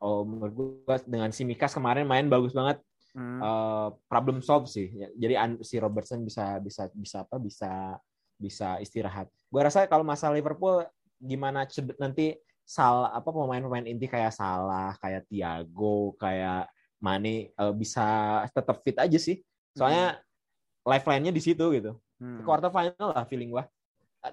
oh 0.02 0.24
menurut 0.24 0.54
gue 0.56 0.96
dengan 1.06 1.30
si 1.36 1.44
Mikas 1.44 1.76
kemarin 1.76 2.08
main 2.08 2.32
bagus 2.32 2.56
banget. 2.56 2.80
Hmm. 3.12 3.44
Uh, 3.44 3.88
problem 4.08 4.40
solve 4.40 4.72
sih. 4.72 4.88
Jadi 5.20 5.36
si 5.68 5.76
Robertson 5.82 6.24
bisa 6.24 6.64
bisa 6.64 6.88
bisa 6.96 7.28
apa 7.28 7.36
bisa 7.42 8.00
bisa 8.40 8.80
istirahat. 8.80 9.28
Gue 9.52 9.62
rasa 9.62 9.84
kalau 9.86 10.08
masalah 10.08 10.40
Liverpool 10.40 10.88
gimana 11.20 11.68
nanti 12.00 12.40
salah 12.66 13.12
apa 13.12 13.30
pemain-pemain 13.30 13.84
inti 13.84 14.08
kayak 14.08 14.32
salah 14.32 14.96
kayak 15.04 15.28
Tiago 15.28 16.16
kayak 16.16 16.72
Mane 17.02 17.52
uh, 17.58 17.74
bisa 17.74 18.06
tetap 18.54 18.80
fit 18.86 18.96
aja 18.96 19.18
sih 19.18 19.42
soalnya 19.74 20.22
hmm. 20.22 20.88
lifeline-nya 20.88 21.34
di 21.34 21.42
situ 21.42 21.66
gitu 21.74 21.98
hmm. 22.22 22.46
quarter 22.46 22.70
final 22.70 23.10
lah 23.12 23.26
feeling 23.26 23.50
gua 23.52 23.66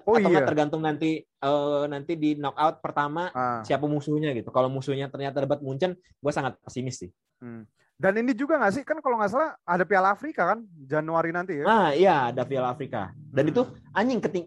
oh, 0.05 0.15
atau 0.15 0.29
iya. 0.29 0.45
tergantung 0.45 0.85
nanti 0.85 1.25
uh, 1.41 1.89
nanti 1.89 2.13
di 2.13 2.37
knockout 2.37 2.79
pertama 2.79 3.33
ah. 3.33 3.61
siapa 3.65 3.89
musuhnya 3.89 4.31
gitu 4.37 4.53
kalau 4.53 4.69
musuhnya 4.69 5.09
ternyata 5.09 5.43
dapat 5.43 5.65
Munchen 5.65 5.97
gue 5.97 6.31
sangat 6.31 6.55
pesimis 6.61 7.01
sih 7.01 7.11
hmm. 7.41 7.65
Dan 7.99 8.15
ini 8.15 8.31
juga 8.31 8.55
nggak 8.55 8.73
sih 8.79 8.83
kan 8.87 9.03
kalau 9.03 9.19
nggak 9.19 9.27
salah 9.27 9.59
ada 9.67 9.83
Piala 9.83 10.15
Afrika 10.15 10.55
kan 10.55 10.63
Januari 10.87 11.35
nanti 11.35 11.59
ya? 11.59 11.67
Ah 11.67 11.91
iya 11.91 12.31
ada 12.31 12.47
Piala 12.47 12.71
Afrika. 12.71 13.11
Dan 13.11 13.43
hmm. 13.43 13.51
itu 13.51 13.61
anjing 13.91 14.23
keting 14.23 14.45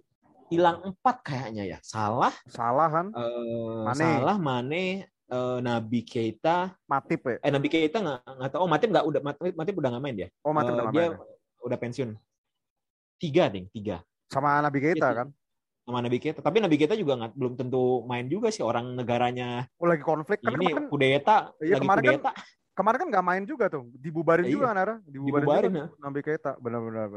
hilang 0.48 0.80
empat 0.80 1.20
kayaknya 1.20 1.76
ya. 1.76 1.78
Salah. 1.85 2.32
Salah 2.48 2.88
kan? 2.88 3.06
Uh, 3.12 3.85
Mane. 3.92 4.00
Salah 4.00 4.37
Mane 4.40 4.85
uh, 5.32 5.58
Nabi 5.64 6.04
Keita, 6.04 6.76
Matip 6.84 7.24
ya? 7.24 7.36
Eh 7.40 7.50
Nabi 7.50 7.68
Keita 7.72 7.98
nggak 8.04 8.20
nggak 8.20 8.50
tahu. 8.52 8.60
Oh 8.60 8.68
Matip 8.68 8.88
nggak 8.92 9.06
udah 9.08 9.20
Matip, 9.24 9.54
Matip 9.56 9.74
udah 9.80 9.90
nggak 9.96 10.04
main 10.04 10.16
dia. 10.16 10.28
Oh 10.44 10.52
Matip 10.52 10.72
uh, 10.72 10.76
udah 10.76 10.86
dia 10.92 11.06
main. 11.16 11.64
udah 11.64 11.78
pensiun. 11.80 12.10
Tiga 13.16 13.48
ding, 13.48 13.66
tiga. 13.72 14.04
Sama 14.28 14.60
Nabi 14.60 14.78
Keita 14.84 15.08
kan? 15.16 15.28
Sama 15.82 15.98
Nabi 15.98 16.18
Keita. 16.20 16.44
Tapi 16.44 16.60
Nabi 16.60 16.76
Keita 16.76 16.94
juga 16.94 17.16
nggak 17.18 17.32
belum 17.34 17.52
tentu 17.56 18.04
main 18.04 18.28
juga 18.28 18.52
sih 18.52 18.62
orang 18.62 18.92
negaranya. 18.92 19.66
Oh 19.80 19.88
lagi 19.88 20.04
konflik 20.04 20.44
kan? 20.44 20.54
Ini 20.54 20.76
kemarin, 20.76 20.86
kudeta. 20.92 21.36
Iya, 21.58 21.80
lagi 21.80 21.82
kemarin 21.88 22.02
kudeta. 22.04 22.30
Kan, 22.30 22.34
kemarin 22.72 22.98
kan 23.04 23.08
nggak 23.12 23.26
main 23.26 23.44
juga 23.44 23.64
tuh, 23.68 23.84
dibubarin 24.00 24.48
iya. 24.48 24.52
juga 24.56 24.64
kan 24.72 24.78
Ara? 24.80 24.94
Dibubarin, 25.04 25.44
dibubarin 25.44 25.72
juga, 25.72 25.84
ya. 25.84 25.86
Nabi 26.00 26.20
Keita, 26.24 26.52
benar-benar. 26.56 27.08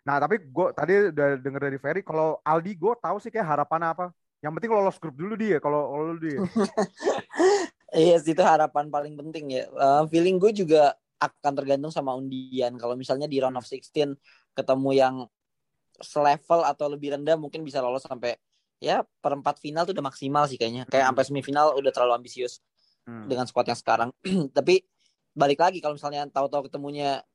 Nah, 0.00 0.16
tapi 0.16 0.34
gue 0.40 0.66
tadi 0.72 0.92
udah 1.12 1.28
denger 1.36 1.62
dari 1.66 1.78
Ferry, 1.82 2.00
kalau 2.06 2.38
Aldi 2.40 2.72
gue 2.78 2.94
tahu 3.02 3.16
sih 3.20 3.28
kayak 3.28 3.48
harapan 3.58 3.90
apa. 3.90 4.06
Yang 4.40 4.52
penting 4.56 4.72
lolos 4.72 4.96
grup 4.96 5.16
dulu 5.16 5.34
dia, 5.36 5.56
kalau 5.60 5.80
lolos 5.94 6.18
dia. 6.20 6.38
Iya, 7.90 8.22
yes, 8.22 8.30
itu 8.30 8.38
harapan 8.38 8.86
paling 8.86 9.18
penting 9.18 9.50
ya. 9.50 9.66
Uh, 9.74 10.06
feeling 10.06 10.38
gue 10.38 10.54
juga 10.54 10.94
akan 11.18 11.52
tergantung 11.58 11.90
sama 11.90 12.14
undian. 12.14 12.78
Kalau 12.78 12.94
misalnya 12.94 13.26
di 13.26 13.42
round 13.42 13.58
of 13.58 13.66
16 13.66 14.14
ketemu 14.54 14.90
yang 14.94 15.14
selevel 15.98 16.62
atau 16.62 16.86
lebih 16.86 17.18
rendah 17.18 17.34
mungkin 17.34 17.66
bisa 17.66 17.82
lolos 17.82 18.06
sampai 18.06 18.38
ya 18.78 19.02
perempat 19.18 19.58
final 19.58 19.84
tuh 19.84 19.92
udah 19.92 20.06
maksimal 20.06 20.46
sih 20.46 20.54
kayaknya. 20.54 20.86
Kayak 20.86 21.10
sampai 21.10 21.24
semifinal 21.26 21.74
udah 21.74 21.90
terlalu 21.90 22.22
ambisius 22.22 22.62
hmm. 23.10 23.26
dengan 23.26 23.50
squad 23.50 23.66
yang 23.66 23.78
sekarang. 23.82 24.14
Tapi 24.56 24.86
balik 25.34 25.58
lagi 25.58 25.82
kalau 25.82 25.98
misalnya 25.98 26.30
tahu-tahu 26.30 26.70
ketemunya 26.70 27.26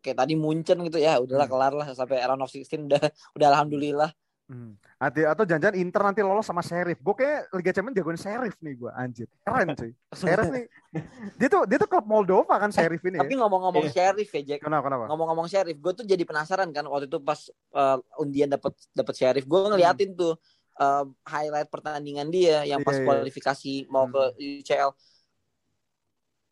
kayak 0.00 0.24
tadi 0.24 0.34
Munchen 0.40 0.78
gitu 0.88 0.98
ya 1.00 1.18
udahlah 1.20 1.44
hmm. 1.44 1.52
kelar 1.52 1.72
lah 1.74 1.86
sampai 1.92 2.22
round 2.22 2.42
of 2.44 2.50
16 2.50 2.64
udah 2.86 3.02
udah 3.34 3.46
alhamdulillah 3.52 4.10
Hmm. 4.48 4.80
atau 4.96 5.44
jangan-jangan 5.44 5.76
Inter 5.76 6.00
nanti 6.08 6.24
lolos 6.24 6.48
sama 6.48 6.64
Sheriff. 6.64 6.96
Gue 7.04 7.12
kayak 7.20 7.52
Liga 7.52 7.68
Champions 7.76 7.96
jagoin 8.00 8.16
Sheriff 8.16 8.56
nih 8.64 8.74
gue, 8.80 8.90
anjir. 8.96 9.28
Keren 9.44 9.76
cuy. 9.76 9.92
Sheriff 10.16 10.48
nih. 10.48 10.64
Dia 11.38 11.48
tuh 11.52 11.68
dia 11.68 11.76
tuh 11.76 11.84
klub 11.84 12.08
Moldova 12.08 12.56
kan 12.56 12.72
Sheriff 12.72 13.04
ini. 13.04 13.20
Tapi 13.20 13.36
ya? 13.36 13.44
ngomong-ngomong 13.44 13.92
yeah. 13.92 14.08
Sheriff 14.08 14.32
ya, 14.32 14.40
Jack. 14.40 14.64
Kenapa 14.64 14.88
kenapa? 14.88 15.04
Ngomong-ngomong 15.12 15.52
Sheriff, 15.52 15.76
gue 15.76 15.92
tuh 15.92 16.08
jadi 16.08 16.24
penasaran 16.24 16.72
kan 16.72 16.88
waktu 16.88 17.12
itu 17.12 17.20
pas 17.20 17.52
uh, 17.76 18.00
undian 18.16 18.48
dapat 18.48 18.72
dapat 18.96 19.14
Sheriff, 19.20 19.44
gue 19.44 19.60
ngeliatin 19.68 20.16
hmm. 20.16 20.18
tuh 20.18 20.32
uh, 20.80 21.04
highlight 21.28 21.68
pertandingan 21.68 22.32
dia 22.32 22.64
yang 22.64 22.80
pas 22.80 22.96
yeah, 22.96 23.04
yeah. 23.04 23.08
kualifikasi 23.20 23.72
mau 23.92 24.08
hmm. 24.08 24.12
ke 24.16 24.22
UCL. 24.64 24.90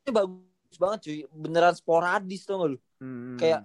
Ini 0.04 0.10
bagus 0.12 0.76
banget 0.76 0.98
cuy, 1.00 1.20
beneran 1.32 1.72
sporadis 1.72 2.44
tuh 2.44 2.60
gak 2.60 2.68
lu? 2.76 2.78
Hmm. 3.00 3.40
Kayak 3.40 3.64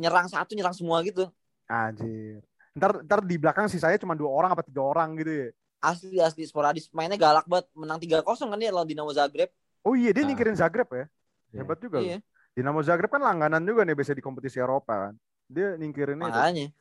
nyerang 0.00 0.26
satu 0.32 0.56
nyerang 0.56 0.72
semua 0.72 1.04
gitu. 1.04 1.28
Anjir. 1.68 2.40
Ntar, 2.74 3.06
ntar 3.06 3.20
di 3.22 3.38
belakang 3.38 3.70
sih 3.70 3.78
saya 3.78 3.94
cuma 4.02 4.18
dua 4.18 4.30
orang 4.34 4.50
apa 4.50 4.66
tiga 4.66 4.82
orang 4.82 5.14
gitu 5.14 5.30
ya. 5.30 5.48
Asli 5.78 6.18
asli 6.18 6.42
sporadis 6.42 6.90
mainnya 6.90 7.14
galak 7.14 7.46
banget 7.46 7.70
menang 7.76 8.02
tiga 8.02 8.18
kosong 8.26 8.50
kan 8.50 8.58
dia 8.58 8.74
lawan 8.74 8.90
Dinamo 8.90 9.14
Zagreb. 9.14 9.54
Oh 9.86 9.94
iya 9.94 10.10
dia 10.10 10.26
nah. 10.26 10.34
nyingkirin 10.34 10.56
Zagreb 10.58 10.88
ya. 10.90 11.06
Iya. 11.54 11.62
Hebat 11.62 11.78
juga. 11.78 11.98
Iya. 12.02 12.18
Dinamo 12.54 12.80
Zagreb 12.82 13.10
kan 13.10 13.22
langganan 13.22 13.62
juga 13.62 13.86
nih 13.86 13.94
biasa 13.94 14.18
di 14.18 14.24
kompetisi 14.24 14.58
Eropa 14.58 15.10
kan. 15.10 15.14
Dia 15.46 15.78
nyingkirin 15.78 16.18
Makanya. 16.18 16.74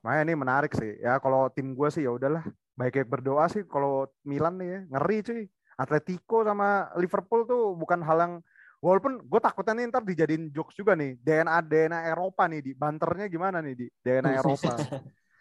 Makanya 0.00 0.22
ini 0.24 0.34
menarik 0.38 0.72
sih. 0.72 0.96
Ya 1.04 1.20
kalau 1.20 1.52
tim 1.52 1.76
gue 1.76 1.88
sih 1.92 2.08
ya 2.08 2.16
udahlah. 2.16 2.46
Baik 2.78 2.96
kayak 2.96 3.08
berdoa 3.12 3.44
sih 3.52 3.68
kalau 3.68 4.08
Milan 4.24 4.56
nih 4.56 4.68
ya. 4.72 4.80
Ngeri 4.96 5.18
cuy. 5.20 5.42
Atletico 5.80 6.44
sama 6.44 6.92
Liverpool 6.96 7.48
tuh 7.48 7.72
bukan 7.76 8.04
hal 8.04 8.18
yang 8.20 8.34
Walaupun 8.80 9.20
gue 9.20 9.40
takutnya 9.44 9.76
nih 9.76 9.92
ntar 9.92 10.02
dijadiin 10.02 10.48
jokes 10.56 10.72
juga 10.72 10.96
nih. 10.96 11.20
DNA 11.20 11.60
DNA 11.60 12.00
Eropa 12.08 12.48
nih 12.48 12.60
di 12.64 12.72
banternya 12.72 13.28
gimana 13.28 13.60
nih 13.60 13.74
di 13.76 13.86
DNA 14.00 14.32
Eropa. 14.40 14.72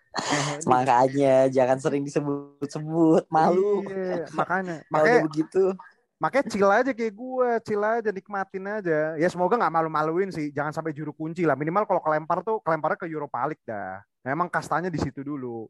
makanya 0.72 1.48
jangan 1.48 1.80
sering 1.80 2.04
disebut-sebut 2.04 3.32
malu. 3.32 3.88
Iya, 3.88 4.28
makanya 4.36 4.76
makanya 4.94 5.24
begitu. 5.24 5.72
Makanya 6.20 6.46
chill 6.52 6.68
aja 6.68 6.92
kayak 6.92 7.16
gue, 7.16 7.50
chill 7.64 7.80
aja 7.80 8.12
nikmatin 8.12 8.66
aja. 8.68 9.16
Ya 9.16 9.28
semoga 9.32 9.56
nggak 9.56 9.72
malu-maluin 9.72 10.36
sih, 10.36 10.52
jangan 10.52 10.76
sampai 10.76 10.92
juru 10.92 11.16
kunci 11.16 11.48
lah. 11.48 11.56
Minimal 11.56 11.88
kalau 11.88 12.04
kelempar 12.04 12.44
tuh 12.44 12.60
kelemparnya 12.60 13.00
ke 13.00 13.08
Europa 13.08 13.40
League 13.48 13.64
dah. 13.64 14.04
Memang 14.28 14.52
kastanya 14.52 14.92
di 14.92 15.00
situ 15.00 15.24
dulu. 15.24 15.64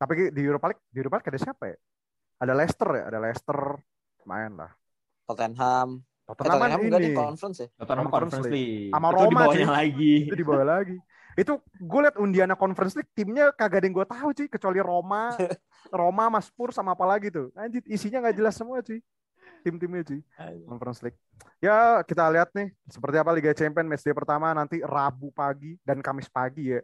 Tapi 0.00 0.32
di 0.32 0.40
Europa 0.40 0.72
League, 0.72 0.80
di 0.88 0.96
Europa 0.96 1.20
League 1.20 1.28
ada 1.28 1.40
siapa 1.44 1.64
ya? 1.68 1.76
Ada 2.40 2.52
Leicester 2.56 2.88
ya, 2.96 3.04
ada 3.12 3.18
Leicester 3.20 3.58
main 4.24 4.52
lah. 4.56 4.72
Tottenham. 5.28 6.00
Tottenham, 6.22 6.46
eh, 6.46 6.54
Tottenham 6.54 6.80
kan 6.86 7.00
di 7.02 7.12
conference 7.12 7.58
ya? 7.58 7.68
Tottenham 7.76 8.08
Conference 8.08 8.48
League. 8.48 8.90
Sama 8.94 9.08
Roma 9.10 9.42
sih. 9.50 9.64
lagi. 9.66 10.14
Itu 10.30 10.36
di 10.38 10.44
bawah 10.46 10.66
lagi. 10.66 10.96
Itu 11.32 11.52
gue 11.64 12.00
liat 12.04 12.16
Undiana 12.20 12.54
Conference 12.54 12.94
League 12.94 13.10
timnya 13.16 13.50
kagak 13.56 13.82
ada 13.82 13.86
yang 13.88 13.96
gue 13.96 14.06
tahu 14.06 14.28
sih 14.36 14.46
kecuali 14.46 14.78
Roma, 14.84 15.32
Roma, 16.00 16.24
Mas 16.28 16.52
Pur 16.52 16.70
sama 16.70 16.92
apa 16.92 17.04
lagi 17.08 17.32
tuh. 17.32 17.50
Anjir 17.56 17.82
isinya 17.88 18.22
nggak 18.22 18.36
jelas 18.36 18.54
semua 18.54 18.84
sih. 18.84 19.00
Tim-timnya 19.62 20.02
sih. 20.06 20.20
Conference 20.68 21.00
League. 21.02 21.18
Ya 21.58 22.02
kita 22.06 22.26
lihat 22.30 22.50
nih 22.54 22.70
seperti 22.86 23.16
apa 23.18 23.30
Liga 23.34 23.52
Champions 23.54 23.88
match 23.88 24.04
day 24.06 24.14
pertama 24.14 24.54
nanti 24.54 24.82
Rabu 24.82 25.34
pagi 25.34 25.78
dan 25.82 25.98
Kamis 26.02 26.30
pagi 26.30 26.74
ya 26.74 26.82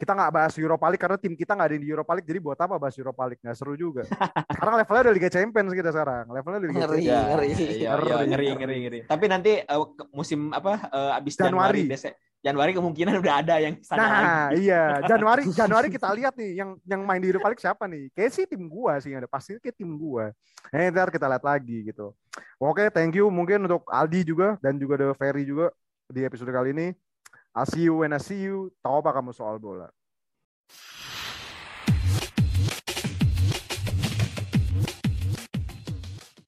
kita 0.00 0.12
nggak 0.16 0.32
bahas 0.32 0.52
Europa 0.56 0.86
League 0.88 1.02
karena 1.04 1.18
tim 1.20 1.36
kita 1.36 1.52
nggak 1.52 1.68
ada 1.68 1.76
di 1.76 1.88
Europa 1.92 2.12
League 2.16 2.28
jadi 2.32 2.40
buat 2.40 2.56
apa 2.56 2.74
bahas 2.80 2.96
Europa 2.96 3.22
League 3.28 3.42
nggak 3.44 3.56
seru 3.60 3.76
juga 3.76 4.08
sekarang 4.56 4.74
levelnya 4.80 5.02
udah 5.04 5.14
Liga 5.20 5.30
Champions 5.30 5.70
kita 5.76 5.90
sekarang 5.92 6.24
levelnya 6.32 6.58
udah 6.64 6.70
Liga 6.72 6.80
ngeri, 6.80 6.88
Champions 6.88 7.04
ngeri, 7.04 7.52
ya, 7.52 7.90
ngeri, 7.92 8.08
ya, 8.08 8.20
ngeri 8.24 8.46
ngeri 8.56 8.76
ngeri 8.88 8.98
tapi 9.04 9.24
nanti 9.28 9.52
uh, 9.60 9.84
musim 10.16 10.48
apa 10.56 10.88
uh, 10.88 11.18
abis 11.20 11.36
Januari, 11.36 11.84
Januari 11.84 12.16
Januari 12.40 12.72
kemungkinan 12.72 13.20
udah 13.20 13.34
ada 13.44 13.60
yang 13.60 13.76
sana 13.84 14.00
lagi. 14.00 14.24
Nah, 14.24 14.48
iya. 14.64 14.84
Januari 15.04 15.42
Januari 15.60 15.88
kita 15.92 16.08
lihat 16.16 16.34
nih 16.40 16.56
yang 16.56 16.70
yang 16.88 17.04
main 17.04 17.20
di 17.20 17.28
Europa 17.28 17.52
League 17.52 17.60
siapa 17.60 17.84
nih? 17.84 18.08
Kayak 18.16 18.32
sih 18.32 18.44
tim 18.48 18.64
gua 18.64 18.96
sih 18.96 19.12
ada 19.12 19.28
pasti 19.28 19.60
kayak 19.60 19.76
tim 19.76 19.92
gua. 20.00 20.32
Eh, 20.72 20.88
ntar 20.88 21.12
kita 21.12 21.28
lihat 21.28 21.44
lagi 21.44 21.92
gitu. 21.92 22.16
Oke, 22.56 22.88
thank 22.88 23.12
you 23.12 23.28
mungkin 23.28 23.68
untuk 23.68 23.84
Aldi 23.92 24.24
juga 24.24 24.56
dan 24.64 24.80
juga 24.80 24.96
The 24.96 25.12
Ferry 25.20 25.44
juga 25.44 25.68
di 26.08 26.24
episode 26.24 26.48
kali 26.48 26.72
ini. 26.72 26.96
I'll 27.54 27.66
see 27.66 27.82
you 27.82 27.98
when 27.98 28.14
I 28.14 28.22
see 28.22 28.38
you. 28.38 28.70
Tahu 28.78 29.02
apa 29.02 29.10
kamu 29.18 29.34
soal 29.34 29.58
bola? 29.58 29.90